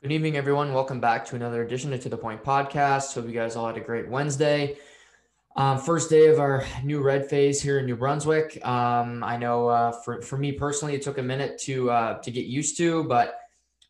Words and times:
Good 0.00 0.12
evening, 0.12 0.36
everyone. 0.36 0.72
Welcome 0.72 1.00
back 1.00 1.26
to 1.26 1.34
another 1.34 1.64
edition 1.64 1.92
of 1.92 1.98
To 1.98 2.08
The 2.08 2.16
Point 2.16 2.44
podcast. 2.44 3.12
Hope 3.12 3.26
you 3.26 3.32
guys 3.32 3.56
all 3.56 3.66
had 3.66 3.76
a 3.76 3.80
great 3.80 4.08
Wednesday. 4.08 4.76
Um, 5.56 5.76
first 5.76 6.08
day 6.08 6.28
of 6.28 6.38
our 6.38 6.64
new 6.84 7.02
red 7.02 7.28
phase 7.28 7.60
here 7.60 7.80
in 7.80 7.86
New 7.86 7.96
Brunswick. 7.96 8.64
Um, 8.64 9.24
I 9.24 9.36
know 9.36 9.66
uh, 9.66 9.90
for, 9.90 10.22
for 10.22 10.38
me 10.38 10.52
personally, 10.52 10.94
it 10.94 11.02
took 11.02 11.18
a 11.18 11.22
minute 11.22 11.58
to 11.62 11.90
uh, 11.90 12.18
to 12.20 12.30
get 12.30 12.44
used 12.46 12.76
to, 12.76 13.02
but 13.08 13.40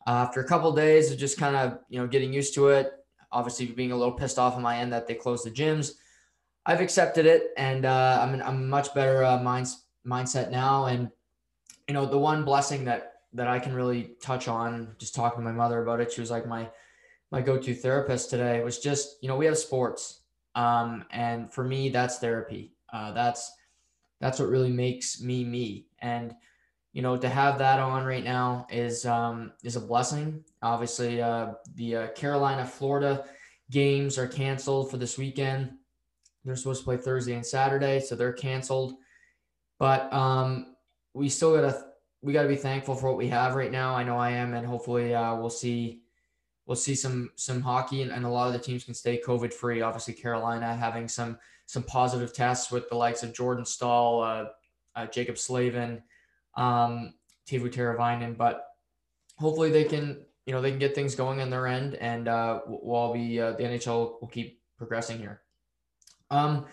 uh, 0.06 0.12
after 0.12 0.40
a 0.40 0.48
couple 0.48 0.70
of 0.70 0.76
days 0.76 1.12
of 1.12 1.18
just 1.18 1.36
kind 1.36 1.54
of 1.54 1.80
you 1.90 2.00
know 2.00 2.06
getting 2.06 2.32
used 2.32 2.54
to 2.54 2.68
it, 2.68 2.90
obviously 3.30 3.66
being 3.66 3.92
a 3.92 3.96
little 3.96 4.14
pissed 4.14 4.38
off 4.38 4.56
on 4.56 4.62
my 4.62 4.78
end 4.78 4.90
that 4.94 5.06
they 5.06 5.14
closed 5.14 5.44
the 5.44 5.50
gyms, 5.50 5.92
I've 6.64 6.80
accepted 6.80 7.26
it, 7.26 7.50
and 7.58 7.84
uh, 7.84 8.20
I'm 8.22 8.32
in, 8.32 8.40
I'm 8.40 8.66
much 8.66 8.94
better 8.94 9.24
uh, 9.24 9.42
minds, 9.42 9.84
mindset 10.06 10.50
now. 10.50 10.86
And 10.86 11.10
you 11.86 11.92
know, 11.92 12.06
the 12.06 12.18
one 12.18 12.46
blessing 12.46 12.86
that 12.86 13.17
that 13.34 13.48
I 13.48 13.58
can 13.58 13.74
really 13.74 14.14
touch 14.22 14.48
on, 14.48 14.94
just 14.98 15.14
talking 15.14 15.40
to 15.40 15.44
my 15.44 15.52
mother 15.52 15.82
about 15.82 16.00
it, 16.00 16.12
she 16.12 16.20
was 16.20 16.30
like 16.30 16.46
my 16.46 16.68
my 17.30 17.42
go-to 17.42 17.74
therapist 17.74 18.30
today. 18.30 18.62
Was 18.62 18.78
just 18.78 19.16
you 19.22 19.28
know 19.28 19.36
we 19.36 19.46
have 19.46 19.58
sports 19.58 20.20
um, 20.54 21.04
and 21.10 21.52
for 21.52 21.64
me 21.64 21.88
that's 21.88 22.18
therapy. 22.18 22.72
Uh, 22.92 23.12
that's 23.12 23.52
that's 24.20 24.38
what 24.38 24.48
really 24.48 24.72
makes 24.72 25.20
me 25.20 25.44
me. 25.44 25.86
And 26.00 26.34
you 26.92 27.02
know 27.02 27.16
to 27.16 27.28
have 27.28 27.58
that 27.58 27.78
on 27.78 28.04
right 28.04 28.24
now 28.24 28.66
is 28.70 29.06
um, 29.06 29.52
is 29.62 29.76
a 29.76 29.80
blessing. 29.80 30.44
Obviously 30.62 31.22
uh, 31.22 31.52
the 31.74 31.96
uh, 31.96 32.06
carolina 32.08 32.66
florida 32.66 33.24
games 33.70 34.18
are 34.18 34.26
canceled 34.26 34.90
for 34.90 34.96
this 34.96 35.16
weekend. 35.18 35.72
They're 36.44 36.56
supposed 36.56 36.80
to 36.80 36.84
play 36.84 36.96
thursday 36.96 37.34
and 37.34 37.46
saturday 37.46 38.00
so 38.00 38.16
they're 38.16 38.32
canceled. 38.32 38.94
But 39.78 40.12
um, 40.12 40.74
we 41.14 41.28
still 41.28 41.54
gotta 41.54 41.87
we 42.22 42.32
gotta 42.32 42.48
be 42.48 42.56
thankful 42.56 42.94
for 42.94 43.08
what 43.08 43.16
we 43.18 43.28
have 43.28 43.54
right 43.54 43.72
now 43.72 43.94
i 43.94 44.02
know 44.02 44.16
i 44.16 44.30
am 44.30 44.54
and 44.54 44.66
hopefully 44.66 45.14
uh, 45.14 45.34
we'll 45.36 45.50
see 45.50 46.02
we'll 46.68 46.76
see 46.76 46.94
some 46.94 47.30
some 47.34 47.60
hockey 47.60 48.02
and, 48.02 48.12
and 48.12 48.24
a 48.24 48.28
lot 48.28 48.46
of 48.46 48.52
the 48.52 48.58
teams 48.60 48.84
can 48.84 48.94
stay 48.94 49.20
COVID 49.26 49.52
free. 49.52 49.80
Obviously, 49.80 50.14
Carolina 50.14 50.76
having 50.76 51.08
some 51.08 51.38
some 51.66 51.82
positive 51.82 52.32
tests 52.32 52.70
with 52.70 52.88
the 52.88 52.94
likes 52.94 53.24
of 53.24 53.34
Jordan 53.34 53.64
Staal, 53.64 54.22
uh, 54.22 54.44
uh, 54.94 55.06
Jaccob 55.06 55.36
Slavin, 55.36 56.02
um, 56.56 57.14
Teuvo 57.48 57.72
Teravainen, 57.72 58.36
but 58.36 58.66
hopefully 59.38 59.70
they 59.70 59.84
can 59.84 60.24
you 60.46 60.52
know 60.52 60.60
they 60.60 60.70
can 60.70 60.78
get 60.78 60.94
things 60.94 61.16
going 61.16 61.40
on 61.40 61.50
their 61.50 61.66
end, 61.66 61.94
and 61.96 62.28
uh, 62.28 62.60
we'll 62.66 62.94
all 62.94 63.12
be 63.12 63.40
uh, 63.40 63.52
the 63.52 63.64
NHL 63.64 64.20
will 64.20 64.28
keep 64.28 64.60
progressing 64.76 65.18
here. 65.18 65.40
Um, 66.30 66.66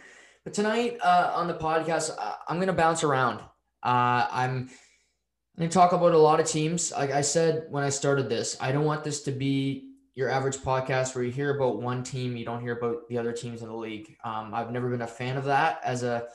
but 0.44 0.54
tonight 0.54 0.98
uh, 1.02 1.32
on 1.34 1.48
the 1.48 1.56
podcast, 1.56 2.12
I'm 2.48 2.58
going 2.58 2.68
to 2.68 2.74
bounce 2.74 3.04
around. 3.04 3.40
I'm 3.82 4.70
to 5.58 5.68
talk 5.68 5.94
about 5.94 6.14
a 6.14 6.18
lot 6.18 6.40
of 6.40 6.48
teams. 6.48 6.92
Like 6.92 7.12
I 7.12 7.22
said 7.22 7.66
when 7.70 7.84
I 7.84 7.90
started 7.90 8.30
this, 8.30 8.58
I 8.60 8.72
don't 8.72 8.86
want 8.86 9.04
this 9.04 9.24
to 9.24 9.32
be 9.32 9.92
your 10.14 10.30
average 10.30 10.58
podcast 10.58 11.14
where 11.14 11.24
you 11.24 11.32
hear 11.32 11.56
about 11.56 11.82
one 11.82 12.04
team, 12.04 12.38
you 12.38 12.46
don't 12.46 12.62
hear 12.62 12.78
about 12.78 13.08
the 13.10 13.18
other 13.18 13.34
teams 13.34 13.62
in 13.62 13.68
the 13.68 13.76
league. 13.76 14.16
Um, 14.24 14.54
I've 14.54 14.72
never 14.72 14.90
been 14.90 15.02
a 15.02 15.08
fan 15.08 15.38
of 15.38 15.46
that 15.46 15.80
as 15.84 16.04
a 16.04 16.28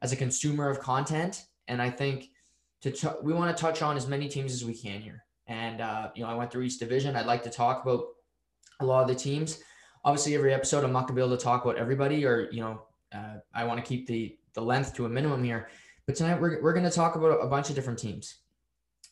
as 0.00 0.12
a 0.12 0.16
consumer 0.16 0.70
of 0.70 0.78
content, 0.78 1.44
and 1.66 1.82
I 1.82 1.90
think 1.90 2.30
to 2.82 2.92
t- 2.92 3.08
we 3.22 3.32
want 3.32 3.56
to 3.56 3.60
touch 3.60 3.82
on 3.82 3.96
as 3.96 4.06
many 4.06 4.28
teams 4.28 4.52
as 4.52 4.64
we 4.64 4.74
can 4.74 5.00
here. 5.00 5.24
And 5.48 5.80
uh, 5.80 6.10
you 6.14 6.22
know, 6.22 6.28
I 6.28 6.34
went 6.34 6.52
through 6.52 6.62
each 6.62 6.78
division. 6.78 7.16
I'd 7.16 7.26
like 7.26 7.42
to 7.44 7.50
talk 7.50 7.84
about 7.84 8.04
a 8.80 8.84
lot 8.84 9.02
of 9.02 9.08
the 9.08 9.14
teams. 9.14 9.60
Obviously, 10.04 10.36
every 10.36 10.54
episode 10.54 10.84
I'm 10.84 10.92
not 10.92 11.08
gonna 11.08 11.16
be 11.16 11.22
able 11.22 11.36
to 11.36 11.42
talk 11.42 11.64
about 11.64 11.76
everybody, 11.76 12.24
or 12.24 12.48
you 12.52 12.60
know, 12.60 12.82
uh, 13.12 13.38
I 13.52 13.64
want 13.64 13.80
to 13.80 13.86
keep 13.86 14.06
the 14.06 14.36
the 14.54 14.62
length 14.62 14.94
to 14.94 15.06
a 15.06 15.08
minimum 15.08 15.42
here. 15.42 15.68
But 16.06 16.14
tonight 16.14 16.40
we're 16.40 16.62
we're 16.62 16.72
gonna 16.72 16.90
talk 16.90 17.16
about 17.16 17.42
a 17.42 17.46
bunch 17.48 17.68
of 17.68 17.74
different 17.74 17.98
teams. 17.98 18.36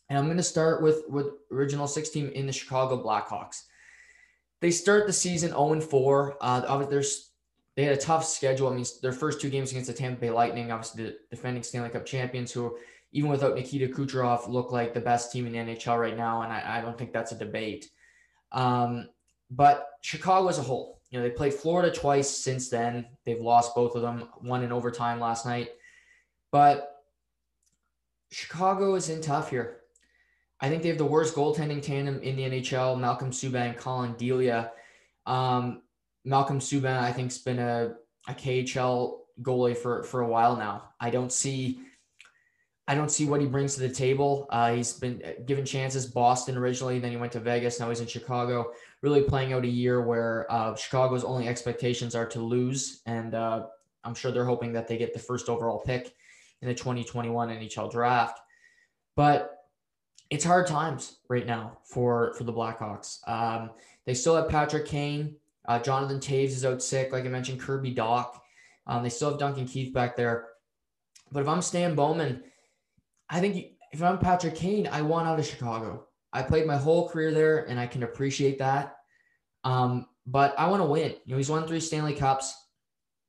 And 0.09 0.19
I'm 0.19 0.27
going 0.27 0.37
to 0.37 0.43
start 0.43 0.83
with 0.83 1.03
with 1.09 1.27
original 1.51 1.87
six 1.87 2.11
team 2.11 2.31
in 2.31 2.47
the 2.47 2.53
Chicago 2.53 3.03
Blackhawks. 3.03 3.63
They 4.61 4.71
start 4.71 5.07
the 5.07 5.13
season 5.13 5.51
0 5.51 5.81
4. 5.81 6.37
Uh, 6.41 6.87
there's 6.87 7.31
they 7.77 7.85
had 7.85 7.97
a 7.97 8.01
tough 8.01 8.25
schedule. 8.25 8.69
I 8.69 8.75
mean, 8.75 8.87
their 9.03 9.13
first 9.13 9.41
two 9.41 9.51
games 9.51 9.71
against 9.71 9.89
the 9.89 9.95
Tampa 9.95 10.21
Bay 10.21 10.31
Lightning, 10.31 10.73
obviously 10.73 11.05
the 11.05 11.17
defending 11.31 11.63
Stanley 11.63 11.91
Cup 11.91 12.07
champions, 12.07 12.51
who 12.51 12.77
even 13.13 13.31
without 13.31 13.55
Nikita 13.55 13.89
Kucherov 13.89 14.49
look 14.49 14.73
like 14.73 14.95
the 14.95 15.01
best 15.01 15.31
team 15.31 15.47
in 15.47 15.53
the 15.53 15.59
NHL 15.59 16.01
right 16.01 16.17
now, 16.17 16.43
and 16.43 16.53
I, 16.53 16.79
I 16.79 16.81
don't 16.81 16.97
think 16.97 17.13
that's 17.13 17.33
a 17.33 17.39
debate. 17.39 17.91
Um, 18.53 19.09
but 19.51 19.87
Chicago 20.01 20.49
as 20.49 20.59
a 20.59 20.63
whole, 20.63 21.01
you 21.11 21.19
know, 21.19 21.23
they 21.23 21.35
played 21.35 21.55
Florida 21.55 21.95
twice 21.95 22.29
since 22.29 22.69
then. 22.69 23.07
They've 23.25 23.41
lost 23.41 23.75
both 23.75 23.95
of 23.95 24.03
them, 24.03 24.29
one 24.41 24.65
in 24.65 24.73
overtime 24.73 25.21
last 25.21 25.47
night. 25.47 25.71
But 26.51 27.03
Chicago 28.31 28.95
is 28.95 29.09
in 29.09 29.21
tough 29.21 29.51
here. 29.51 29.81
I 30.61 30.69
think 30.69 30.83
they 30.83 30.89
have 30.89 30.99
the 30.99 31.05
worst 31.05 31.35
goaltending 31.35 31.83
tandem 31.83 32.21
in 32.21 32.37
the 32.37 32.43
NHL. 32.45 32.99
Malcolm 32.99 33.31
Subban 33.31 33.77
Collin 33.77 34.15
Delia. 34.15 34.73
Um, 35.27 35.83
Malcolm 36.25 36.61
Subban, 36.61 36.99
I 36.99 37.13
think, 37.13 37.31
has 37.31 37.39
been 37.39 37.59
a, 37.59 37.95
a 38.29 38.35
KHL 38.35 39.19
goalie 39.43 39.77
for 39.77 40.03
for 40.05 40.23
a 40.23 40.29
while 40.29 40.57
now. 40.57 40.91
I 40.99 41.11
don't 41.11 41.33
see, 41.33 41.81
I 42.89 42.95
don't 42.95 43.11
see 43.11 43.27
what 43.27 43.41
he 43.41 43.47
brings 43.47 43.75
to 43.75 43.81
the 43.81 43.91
table. 43.91 44.47
Uh, 44.51 44.75
he's 44.75 44.95
been 44.95 45.23
given 45.47 45.67
chances. 45.67 46.07
Boston 46.07 46.57
originally, 46.57 46.99
then 46.99 47.11
he 47.11 47.17
went 47.19 47.33
to 47.33 47.41
Vegas. 47.41 47.79
Now 47.79 47.91
he's 47.91 48.01
in 48.01 48.07
Chicago. 48.07 48.73
Really 49.03 49.23
playing 49.23 49.53
out 49.53 49.65
a 49.65 49.69
year 49.69 50.03
where 50.03 50.51
uh, 50.51 50.75
Chicago's 50.75 51.25
only 51.25 51.49
expectations 51.49 52.15
are 52.15 52.27
to 52.27 52.41
lose, 52.41 53.03
and 53.05 53.35
uh, 53.35 53.67
I'm 54.05 54.15
sure 54.15 54.33
they're 54.33 54.47
hoping 54.47 54.73
that 54.73 54.89
they 54.89 54.97
get 54.97 55.13
the 55.13 55.19
first 55.19 55.51
overall 55.51 55.81
pick 55.81 56.15
in 56.63 56.69
the 56.69 56.75
2021 56.75 57.51
NHL 57.51 57.93
draft. 57.93 58.41
But 59.17 59.56
it's 60.31 60.45
hard 60.45 60.67
times 60.67 61.19
right 61.29 61.47
now 61.47 61.79
for 61.85 62.35
for 62.35 62.45
the 62.45 62.53
Blackhawks. 62.53 63.27
Um, 63.29 63.71
they 64.05 64.15
still 64.15 64.37
have 64.37 64.49
Patrick 64.49 64.87
Kane. 64.87 65.37
Uh, 65.67 65.79
Jonathan 65.79 66.21
Toews 66.21 66.47
is 66.47 66.65
out 66.65 66.83
sick, 66.83 67.13
like 67.13 67.25
I 67.25 67.29
mentioned. 67.29 67.61
Kirby 67.61 67.95
Dach. 67.95 68.31
Um, 68.87 69.03
they 69.03 69.09
still 69.09 69.31
have 69.31 69.39
Duncan 69.39 69.67
Keith 69.67 69.93
back 69.93 70.17
there. 70.17 70.49
But 71.33 71.41
if 71.43 71.49
I'm 71.49 71.63
Stan 71.63 71.95
Bowman, 71.97 72.45
I 73.29 73.41
think 73.41 73.73
if 73.93 74.03
I'm 74.03 74.19
Patrick 74.19 74.55
Kane, 74.55 74.87
I 74.87 75.03
want 75.03 75.27
out 75.27 75.41
of 75.41 75.47
Chicago. 75.47 76.07
I 76.33 76.43
played 76.43 76.67
my 76.67 76.77
whole 76.77 77.09
career 77.09 77.33
there, 77.33 77.65
and 77.65 77.81
I 77.81 77.87
can 77.87 78.03
appreciate 78.03 78.59
that. 78.59 78.97
Um, 79.65 80.07
but 80.27 80.55
I 80.59 80.69
want 80.69 80.83
to 80.83 80.87
win. 80.87 81.15
You 81.25 81.33
know, 81.33 81.37
he's 81.37 81.51
won 81.51 81.67
three 81.67 81.81
Stanley 81.81 82.15
Cups. 82.15 82.55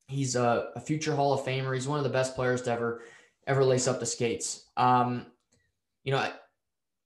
He's 0.08 0.36
a, 0.36 0.70
a, 0.76 0.80
future 0.80 1.16
Hall 1.16 1.34
of 1.34 1.42
Famer. 1.42 1.74
He's 1.74 1.88
one 1.88 1.98
of 1.98 2.04
the 2.04 2.10
best 2.10 2.36
players 2.36 2.62
to 2.64 2.72
ever 2.72 3.02
ever 3.46 3.64
lace 3.64 3.88
up 3.88 4.00
the 4.00 4.06
skates. 4.06 4.66
Um, 4.78 5.26
you 6.04 6.12
know, 6.12 6.30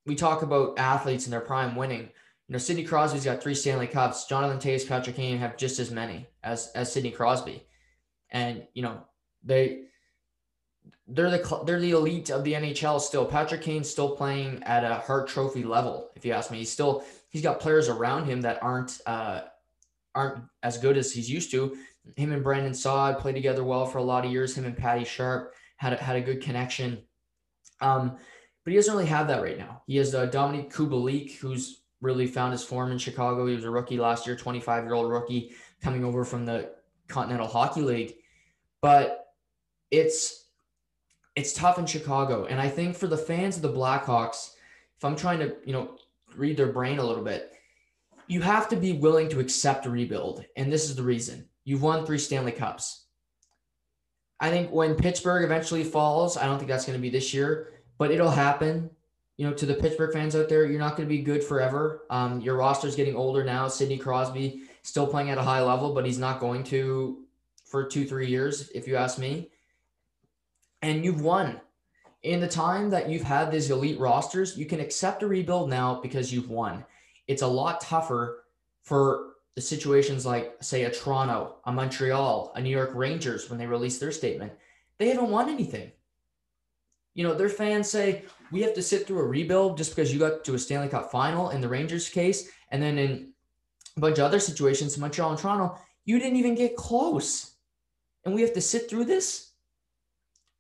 we 0.05 0.15
talk 0.15 0.41
about 0.41 0.77
athletes 0.79 1.25
in 1.25 1.31
their 1.31 1.41
prime 1.41 1.75
winning. 1.75 2.09
You 2.47 2.53
know, 2.53 2.57
Sidney 2.57 2.83
Crosby's 2.83 3.25
got 3.25 3.41
three 3.41 3.55
Stanley 3.55 3.87
Cups. 3.87 4.25
Jonathan 4.25 4.59
Toews, 4.59 4.87
Patrick 4.87 5.15
Kane 5.15 5.37
have 5.37 5.57
just 5.57 5.79
as 5.79 5.91
many 5.91 6.27
as 6.43 6.71
as 6.75 6.91
Sidney 6.91 7.11
Crosby, 7.11 7.65
and 8.29 8.67
you 8.73 8.81
know 8.81 9.01
they 9.43 9.83
they're 11.07 11.29
the 11.29 11.63
they're 11.65 11.79
the 11.79 11.91
elite 11.91 12.29
of 12.29 12.43
the 12.43 12.53
NHL 12.53 12.99
still. 12.99 13.25
Patrick 13.25 13.61
Kane's 13.61 13.89
still 13.89 14.15
playing 14.15 14.63
at 14.63 14.83
a 14.83 14.95
Hart 14.95 15.27
Trophy 15.27 15.63
level. 15.63 16.09
If 16.15 16.25
you 16.25 16.33
ask 16.33 16.51
me, 16.51 16.59
he's 16.59 16.71
still 16.71 17.03
he's 17.29 17.41
got 17.41 17.59
players 17.59 17.89
around 17.89 18.25
him 18.25 18.41
that 18.41 18.61
aren't 18.61 18.99
uh, 19.05 19.41
aren't 20.15 20.43
as 20.63 20.77
good 20.77 20.97
as 20.97 21.11
he's 21.11 21.29
used 21.29 21.51
to. 21.51 21.77
Him 22.15 22.31
and 22.31 22.43
Brandon 22.43 22.73
Saad 22.73 23.19
played 23.19 23.35
together 23.35 23.63
well 23.63 23.85
for 23.85 23.99
a 23.99 24.03
lot 24.03 24.25
of 24.25 24.31
years. 24.31 24.57
Him 24.57 24.65
and 24.65 24.77
Patty 24.77 25.05
Sharp 25.05 25.53
had 25.77 25.93
a, 25.93 25.97
had 25.97 26.15
a 26.15 26.21
good 26.21 26.41
connection. 26.41 27.03
Um, 27.79 28.17
but 28.63 28.71
he 28.71 28.77
doesn't 28.77 28.93
really 28.93 29.07
have 29.07 29.27
that 29.27 29.41
right 29.41 29.57
now. 29.57 29.81
He 29.87 29.97
has 29.97 30.13
uh, 30.13 30.27
Dominik 30.27 30.71
Kubalik, 30.71 31.37
who's 31.37 31.81
really 32.01 32.27
found 32.27 32.51
his 32.51 32.63
form 32.63 32.91
in 32.91 32.97
Chicago. 32.97 33.45
He 33.45 33.55
was 33.55 33.63
a 33.63 33.71
rookie 33.71 33.97
last 33.97 34.27
year, 34.27 34.35
25 34.35 34.83
year 34.83 34.93
old 34.93 35.09
rookie 35.09 35.53
coming 35.81 36.03
over 36.03 36.23
from 36.23 36.45
the 36.45 36.71
Continental 37.07 37.47
Hockey 37.47 37.81
League. 37.81 38.15
But 38.81 39.33
it's 39.89 40.45
it's 41.35 41.53
tough 41.53 41.79
in 41.79 41.85
Chicago, 41.85 42.45
and 42.45 42.59
I 42.59 42.67
think 42.67 42.95
for 42.95 43.07
the 43.07 43.17
fans 43.17 43.55
of 43.55 43.61
the 43.61 43.71
Blackhawks, 43.71 44.51
if 44.97 45.05
I'm 45.05 45.15
trying 45.15 45.39
to 45.39 45.55
you 45.65 45.73
know 45.73 45.97
read 46.35 46.57
their 46.57 46.71
brain 46.71 46.99
a 46.99 47.03
little 47.03 47.23
bit, 47.23 47.53
you 48.27 48.41
have 48.41 48.67
to 48.69 48.75
be 48.75 48.93
willing 48.93 49.29
to 49.29 49.39
accept 49.39 49.85
a 49.85 49.89
rebuild, 49.89 50.45
and 50.55 50.71
this 50.71 50.89
is 50.89 50.95
the 50.95 51.03
reason. 51.03 51.47
You've 51.63 51.83
won 51.83 52.05
three 52.05 52.17
Stanley 52.17 52.51
Cups. 52.51 53.05
I 54.39 54.49
think 54.49 54.71
when 54.71 54.95
Pittsburgh 54.95 55.43
eventually 55.43 55.83
falls, 55.83 56.35
I 56.35 56.45
don't 56.45 56.57
think 56.57 56.69
that's 56.69 56.85
going 56.85 56.97
to 56.97 57.01
be 57.01 57.11
this 57.11 57.31
year 57.33 57.80
but 58.01 58.09
it'll 58.09 58.31
happen. 58.31 58.89
You 59.37 59.45
know, 59.45 59.53
to 59.53 59.67
the 59.67 59.75
Pittsburgh 59.75 60.11
fans 60.11 60.35
out 60.35 60.49
there, 60.49 60.65
you're 60.65 60.79
not 60.79 60.97
going 60.97 61.07
to 61.07 61.15
be 61.15 61.21
good 61.21 61.43
forever. 61.43 62.01
Um, 62.09 62.41
your 62.41 62.57
roster's 62.57 62.95
getting 62.95 63.15
older 63.15 63.43
now. 63.43 63.67
Sidney 63.67 63.99
Crosby 63.99 64.63
still 64.81 65.05
playing 65.05 65.29
at 65.29 65.37
a 65.37 65.43
high 65.43 65.61
level, 65.61 65.93
but 65.93 66.03
he's 66.03 66.17
not 66.17 66.39
going 66.39 66.63
to 66.63 67.19
for 67.63 67.83
two, 67.83 68.07
three 68.07 68.25
years, 68.25 68.71
if 68.73 68.87
you 68.87 68.95
ask 68.95 69.19
me. 69.19 69.51
And 70.81 71.05
you've 71.05 71.21
won. 71.21 71.61
In 72.23 72.39
the 72.39 72.47
time 72.47 72.89
that 72.89 73.07
you've 73.07 73.21
had 73.21 73.51
these 73.51 73.69
elite 73.69 73.99
rosters, 73.99 74.57
you 74.57 74.65
can 74.65 74.79
accept 74.79 75.21
a 75.21 75.27
rebuild 75.27 75.69
now 75.69 76.01
because 76.01 76.33
you've 76.33 76.49
won. 76.49 76.83
It's 77.27 77.43
a 77.43 77.47
lot 77.47 77.81
tougher 77.81 78.45
for 78.81 79.33
the 79.53 79.61
situations 79.61 80.25
like, 80.25 80.55
say, 80.59 80.85
a 80.85 80.91
Toronto, 80.91 81.57
a 81.65 81.71
Montreal, 81.71 82.51
a 82.55 82.61
New 82.61 82.75
York 82.75 82.93
Rangers 82.95 83.47
when 83.47 83.59
they 83.59 83.67
release 83.67 83.99
their 83.99 84.11
statement. 84.11 84.53
They 84.97 85.09
haven't 85.09 85.29
won 85.29 85.49
anything 85.49 85.91
you 87.13 87.23
know, 87.23 87.33
their 87.33 87.49
fans 87.49 87.89
say, 87.89 88.23
we 88.51 88.61
have 88.61 88.73
to 88.73 88.81
sit 88.81 89.07
through 89.07 89.19
a 89.19 89.27
rebuild 89.27 89.77
just 89.77 89.95
because 89.95 90.13
you 90.13 90.19
got 90.19 90.43
to 90.45 90.55
a 90.55 90.59
Stanley 90.59 90.89
Cup 90.89 91.11
final 91.11 91.49
in 91.49 91.61
the 91.61 91.69
Rangers 91.69 92.09
case. 92.09 92.49
And 92.69 92.81
then 92.81 92.97
in 92.97 93.33
a 93.97 93.99
bunch 93.99 94.17
of 94.17 94.25
other 94.25 94.39
situations, 94.39 94.97
Montreal 94.97 95.31
and 95.31 95.39
Toronto, 95.39 95.77
you 96.05 96.19
didn't 96.19 96.37
even 96.37 96.55
get 96.55 96.75
close. 96.75 97.55
And 98.25 98.35
we 98.35 98.41
have 98.41 98.53
to 98.53 98.61
sit 98.61 98.89
through 98.89 99.05
this. 99.05 99.51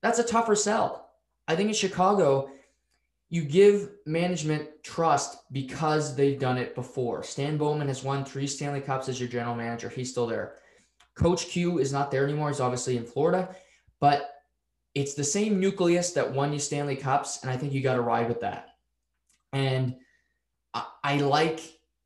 That's 0.01 0.19
a 0.19 0.23
tougher 0.23 0.55
sell. 0.55 1.11
I 1.47 1.55
think 1.55 1.69
in 1.69 1.75
Chicago, 1.75 2.49
you 3.29 3.43
give 3.43 3.91
management 4.05 4.67
trust 4.83 5.51
because 5.53 6.15
they've 6.15 6.39
done 6.39 6.57
it 6.57 6.75
before. 6.75 7.23
Stan 7.23 7.57
Bowman 7.57 7.87
has 7.87 8.03
won 8.03 8.25
three 8.25 8.47
Stanley 8.47 8.81
Cups 8.81 9.07
as 9.07 9.19
your 9.19 9.29
general 9.29 9.55
manager. 9.55 9.89
He's 9.89 10.11
still 10.11 10.27
there. 10.27 10.55
Coach 11.15 11.47
Q 11.47 11.79
is 11.79 11.93
not 11.93 12.11
there 12.11 12.23
anymore. 12.23 12.49
He's 12.49 12.59
obviously 12.59 12.97
in 12.97 13.05
Florida, 13.05 13.55
but 13.99 14.40
it's 14.93 15.13
the 15.13 15.23
same 15.23 15.59
nucleus 15.59 16.11
that 16.13 16.31
won 16.31 16.53
you 16.53 16.59
Stanley 16.59 16.95
Cups, 16.95 17.41
and 17.41 17.51
I 17.51 17.57
think 17.57 17.73
you 17.73 17.81
got 17.81 17.95
to 17.95 18.01
ride 18.01 18.27
with 18.27 18.41
that. 18.41 18.75
And 19.53 19.95
I, 20.73 20.85
I, 21.03 21.17
like 21.17 21.61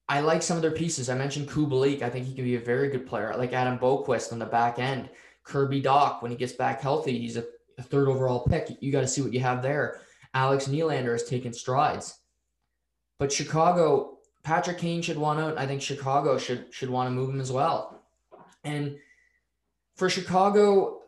I 0.07 0.19
like 0.19 0.43
some 0.43 0.57
of 0.57 0.61
their 0.61 0.71
pieces. 0.71 1.09
I 1.09 1.15
mentioned 1.15 1.49
Kubalik. 1.49 2.01
I 2.01 2.09
think 2.09 2.27
he 2.27 2.35
can 2.35 2.43
be 2.43 2.55
a 2.55 2.59
very 2.59 2.89
good 2.89 3.07
player. 3.07 3.33
I 3.33 3.37
like 3.37 3.53
Adam 3.53 3.79
Boqvist 3.79 4.31
on 4.31 4.39
the 4.39 4.45
back 4.45 4.77
end. 4.77 5.09
Kirby 5.43 5.81
Dach, 5.81 6.21
when 6.21 6.31
he 6.31 6.37
gets 6.37 6.53
back 6.53 6.81
healthy, 6.81 7.19
he's 7.19 7.37
a, 7.37 7.45
a 7.77 7.83
third 7.83 8.07
overall 8.07 8.45
pick. 8.47 8.77
You 8.81 8.91
got 8.91 9.01
to 9.01 9.07
see 9.07 9.21
what 9.21 9.33
you 9.33 9.39
have 9.39 9.61
there. 9.61 10.01
Alex 10.33 10.67
Nylander 10.67 11.11
has 11.11 11.23
taken 11.23 11.53
strides. 11.53 12.19
But 13.19 13.31
Chicago, 13.31 14.17
Patrick 14.43 14.77
Kane 14.77 15.01
should 15.01 15.17
want 15.17 15.39
out. 15.39 15.57
I 15.57 15.65
think 15.65 15.81
Chicago 15.81 16.37
should 16.37 16.73
should 16.73 16.89
want 16.89 17.07
to 17.07 17.11
move 17.11 17.29
him 17.29 17.39
as 17.39 17.51
well. 17.51 18.03
And 18.63 18.97
for 19.95 20.09
Chicago, 20.09 21.01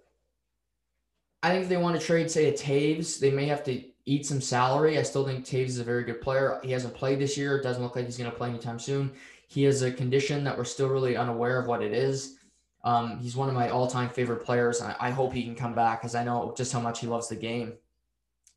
I 1.44 1.50
think 1.50 1.64
if 1.64 1.70
they 1.70 1.78
want 1.78 2.00
to 2.00 2.06
trade, 2.06 2.32
say, 2.32 2.50
a 2.50 2.54
Toews, 2.54 3.20
they 3.20 3.32
may 3.32 3.46
have 3.46 3.64
to 3.66 3.84
eat 4.06 4.26
some 4.26 4.42
salary. 4.42 4.98
I 4.98 5.04
still 5.04 5.26
think 5.26 5.46
Toews 5.46 5.68
is 5.68 5.80
a 5.80 5.84
very 5.84 6.04
good 6.04 6.22
player. 6.22 6.60
He 6.64 6.72
hasn't 6.72 6.96
played 6.96 7.20
this 7.20 7.38
year. 7.38 7.58
It 7.58 7.64
doesn't 7.64 7.84
look 7.84 7.96
like 7.96 8.06
he's 8.06 8.18
going 8.18 8.32
to 8.32 8.36
play 8.36 8.50
anytime 8.50 8.80
soon. 8.80 9.12
He 9.48 9.64
has 9.64 9.82
a 9.82 9.92
condition 9.92 10.44
that 10.44 10.58
we're 10.58 10.64
still 10.64 10.90
really 10.90 11.16
unaware 11.16 11.60
of 11.60 11.68
what 11.68 11.84
it 11.84 11.94
is. 11.94 12.38
Um, 12.84 13.20
he's 13.20 13.36
one 13.36 13.50
of 13.50 13.56
my 13.56 13.70
all-time 13.70 14.10
favorite 14.10 14.46
players. 14.46 14.82
I, 14.82 14.96
I 15.00 15.10
hope 15.12 15.34
he 15.34 15.44
can 15.44 15.56
come 15.56 15.76
back 15.76 16.02
because 16.02 16.16
I 16.16 16.24
know 16.24 16.54
just 16.58 16.72
how 16.72 16.80
much 16.80 17.00
he 17.00 17.08
loves 17.08 17.28
the 17.28 17.36
game. 17.36 17.74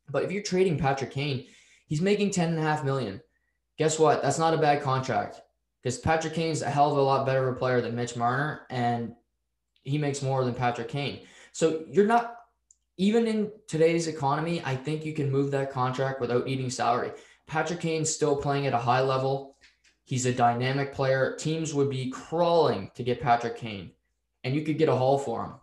But 0.09 0.23
if 0.23 0.31
you're 0.31 0.43
trading 0.43 0.77
Patrick 0.77 1.11
Kane, 1.11 1.45
he's 1.87 2.01
making 2.01 2.31
10 2.31 2.49
and 2.49 2.59
a 2.59 2.63
half 2.63 2.83
million. 2.83 3.21
Guess 3.77 3.99
what? 3.99 4.21
That's 4.21 4.39
not 4.39 4.53
a 4.53 4.57
bad 4.57 4.81
contract 4.81 5.41
because 5.81 5.97
Patrick 5.97 6.33
Kane's 6.33 6.61
a 6.61 6.69
hell 6.69 6.91
of 6.91 6.97
a 6.97 7.01
lot 7.01 7.25
better 7.25 7.47
of 7.47 7.55
a 7.55 7.59
player 7.59 7.81
than 7.81 7.95
Mitch 7.95 8.15
Marner, 8.15 8.61
and 8.69 9.15
he 9.83 9.97
makes 9.97 10.21
more 10.21 10.43
than 10.45 10.53
Patrick 10.53 10.89
Kane. 10.89 11.21
So 11.51 11.83
you're 11.89 12.05
not 12.05 12.35
even 12.97 13.27
in 13.27 13.51
today's 13.67 14.07
economy, 14.07 14.61
I 14.63 14.75
think 14.75 15.05
you 15.05 15.13
can 15.13 15.31
move 15.31 15.51
that 15.51 15.71
contract 15.71 16.21
without 16.21 16.47
eating 16.47 16.69
salary. 16.69 17.11
Patrick 17.47 17.79
Kane's 17.79 18.13
still 18.13 18.35
playing 18.35 18.67
at 18.67 18.73
a 18.73 18.77
high 18.77 19.01
level. 19.01 19.55
He's 20.03 20.25
a 20.25 20.33
dynamic 20.33 20.93
player. 20.93 21.35
Teams 21.37 21.73
would 21.73 21.89
be 21.89 22.09
crawling 22.09 22.91
to 22.95 23.03
get 23.03 23.21
Patrick 23.21 23.57
Kane, 23.57 23.91
and 24.43 24.53
you 24.53 24.61
could 24.61 24.77
get 24.77 24.89
a 24.89 24.95
haul 24.95 25.17
for 25.17 25.43
him. 25.45 25.53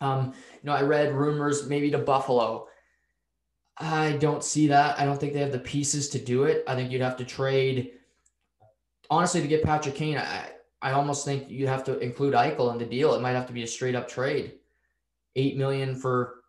Um, 0.00 0.26
you 0.54 0.64
know, 0.64 0.72
I 0.72 0.82
read 0.82 1.12
rumors 1.12 1.68
maybe 1.68 1.90
to 1.90 1.98
Buffalo. 1.98 2.68
I 3.76 4.12
don't 4.12 4.44
see 4.44 4.68
that. 4.68 4.98
I 4.98 5.04
don't 5.04 5.18
think 5.18 5.32
they 5.32 5.40
have 5.40 5.52
the 5.52 5.58
pieces 5.58 6.08
to 6.10 6.18
do 6.18 6.44
it. 6.44 6.64
I 6.66 6.74
think 6.74 6.90
you'd 6.90 7.00
have 7.00 7.16
to 7.16 7.24
trade. 7.24 7.92
Honestly, 9.08 9.40
to 9.40 9.48
get 9.48 9.62
Patrick 9.62 9.94
Kane, 9.94 10.18
I, 10.18 10.50
I 10.82 10.92
almost 10.92 11.24
think 11.24 11.50
you'd 11.50 11.68
have 11.68 11.84
to 11.84 11.98
include 11.98 12.34
Eichel 12.34 12.72
in 12.72 12.78
the 12.78 12.84
deal. 12.84 13.14
It 13.14 13.22
might 13.22 13.32
have 13.32 13.46
to 13.46 13.52
be 13.52 13.62
a 13.62 13.66
straight 13.66 13.94
up 13.94 14.08
trade. 14.08 14.54
Eight 15.36 15.56
million 15.56 15.94
for 15.94 16.39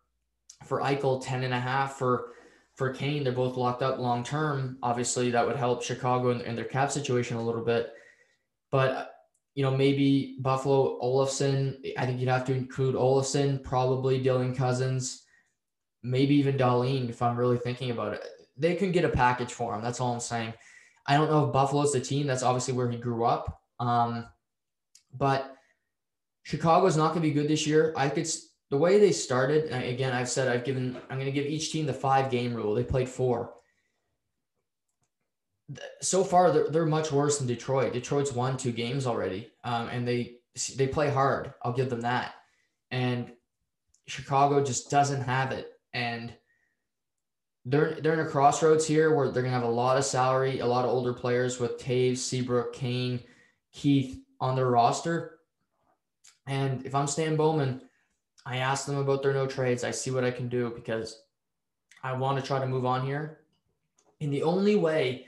for 0.64 0.80
Eichel, 0.80 1.24
ten 1.24 1.44
and 1.44 1.54
a 1.54 1.60
half 1.60 1.98
for 1.98 2.32
for 2.74 2.92
Kane. 2.92 3.24
They're 3.24 3.32
both 3.32 3.56
locked 3.56 3.82
up 3.82 3.98
long 3.98 4.24
term. 4.24 4.78
Obviously, 4.82 5.30
that 5.30 5.46
would 5.46 5.56
help 5.56 5.82
Chicago 5.82 6.30
in, 6.30 6.56
their 6.56 6.64
cap 6.64 6.90
situation 6.90 7.36
a 7.36 7.42
little 7.42 7.64
bit. 7.64 7.92
But 8.70 9.10
you 9.54 9.62
know, 9.62 9.70
maybe 9.76 10.36
Buffalo 10.40 10.98
Olofsson. 11.02 11.76
I 11.98 12.06
think 12.06 12.20
you'd 12.20 12.28
have 12.28 12.46
to 12.46 12.54
include 12.54 12.94
Olofsson, 12.94 13.62
probably 13.62 14.22
Dylan 14.22 14.56
Cozens, 14.56 15.24
maybe 16.02 16.34
even 16.36 16.56
Dahlin, 16.56 17.10
if 17.10 17.20
I'm 17.20 17.36
really 17.36 17.58
thinking 17.58 17.90
about 17.90 18.14
it. 18.14 18.24
They 18.56 18.74
can 18.74 18.92
get 18.92 19.04
a 19.04 19.10
package 19.10 19.52
for 19.52 19.74
him. 19.74 19.82
That's 19.82 20.00
all 20.00 20.12
I'm 20.12 20.20
saying. 20.20 20.54
I 21.06 21.16
don't 21.16 21.30
know 21.30 21.46
if 21.46 21.52
Buffalo's 21.52 21.92
the 21.92 22.00
team. 22.00 22.26
That's 22.26 22.42
obviously 22.42 22.74
where 22.74 22.88
he 22.88 22.96
grew 22.96 23.24
up. 23.24 23.60
Um, 23.80 24.26
but 25.14 25.56
Chicago's 26.44 26.96
not 26.96 27.08
going 27.08 27.22
to 27.22 27.28
be 27.28 27.32
good 27.32 27.48
this 27.48 27.66
year. 27.66 27.92
I 27.96 28.08
could 28.08 28.28
the 28.72 28.78
way 28.78 28.98
they 28.98 29.12
started. 29.12 29.70
again, 29.70 30.14
I've 30.14 30.30
said 30.30 30.48
I've 30.48 30.64
given. 30.64 30.96
I'm 31.10 31.18
going 31.18 31.26
to 31.26 31.32
give 31.32 31.44
each 31.44 31.70
team 31.70 31.84
the 31.84 31.92
five 31.92 32.30
game 32.30 32.54
rule. 32.54 32.74
They 32.74 32.82
played 32.82 33.06
four. 33.06 33.52
So 36.00 36.24
far, 36.24 36.50
they're, 36.50 36.68
they're 36.70 36.86
much 36.86 37.12
worse 37.12 37.36
than 37.36 37.46
Detroit. 37.46 37.92
Detroit's 37.92 38.32
won 38.32 38.56
two 38.56 38.72
games 38.72 39.06
already, 39.06 39.52
um, 39.62 39.88
and 39.88 40.08
they 40.08 40.36
they 40.74 40.86
play 40.86 41.10
hard. 41.10 41.52
I'll 41.60 41.74
give 41.74 41.90
them 41.90 42.00
that. 42.00 42.32
And 42.90 43.30
Chicago 44.06 44.64
just 44.64 44.90
doesn't 44.90 45.20
have 45.20 45.52
it 45.52 45.72
and 45.92 46.32
they're 47.64 47.98
they're 48.00 48.14
in 48.14 48.26
a 48.26 48.28
crossroads 48.28 48.86
here 48.86 49.14
where 49.14 49.30
they're 49.30 49.42
gonna 49.42 49.54
have 49.54 49.62
a 49.62 49.68
lot 49.68 49.98
of 49.98 50.04
salary, 50.04 50.60
a 50.60 50.66
lot 50.66 50.84
of 50.84 50.90
older 50.90 51.12
players 51.12 51.60
with 51.60 51.78
Toews, 51.78 52.18
Seabrook, 52.18 52.72
Kane, 52.72 53.20
Keith 53.72 54.18
on 54.40 54.56
their 54.56 54.70
roster. 54.70 55.38
And 56.46 56.84
if 56.84 56.94
I'm 56.94 57.06
Stan 57.06 57.36
Bowman, 57.36 57.82
I 58.44 58.58
ask 58.58 58.86
them 58.86 58.98
about 58.98 59.22
their 59.22 59.32
no 59.32 59.46
trades. 59.46 59.84
I 59.84 59.90
see 59.90 60.10
what 60.10 60.24
I 60.24 60.30
can 60.30 60.48
do 60.48 60.72
because 60.74 61.22
I 62.02 62.12
want 62.14 62.38
to 62.38 62.46
try 62.46 62.58
to 62.58 62.66
move 62.66 62.84
on 62.84 63.06
here. 63.06 63.40
And 64.20 64.32
the 64.32 64.42
only 64.42 64.76
way 64.76 65.26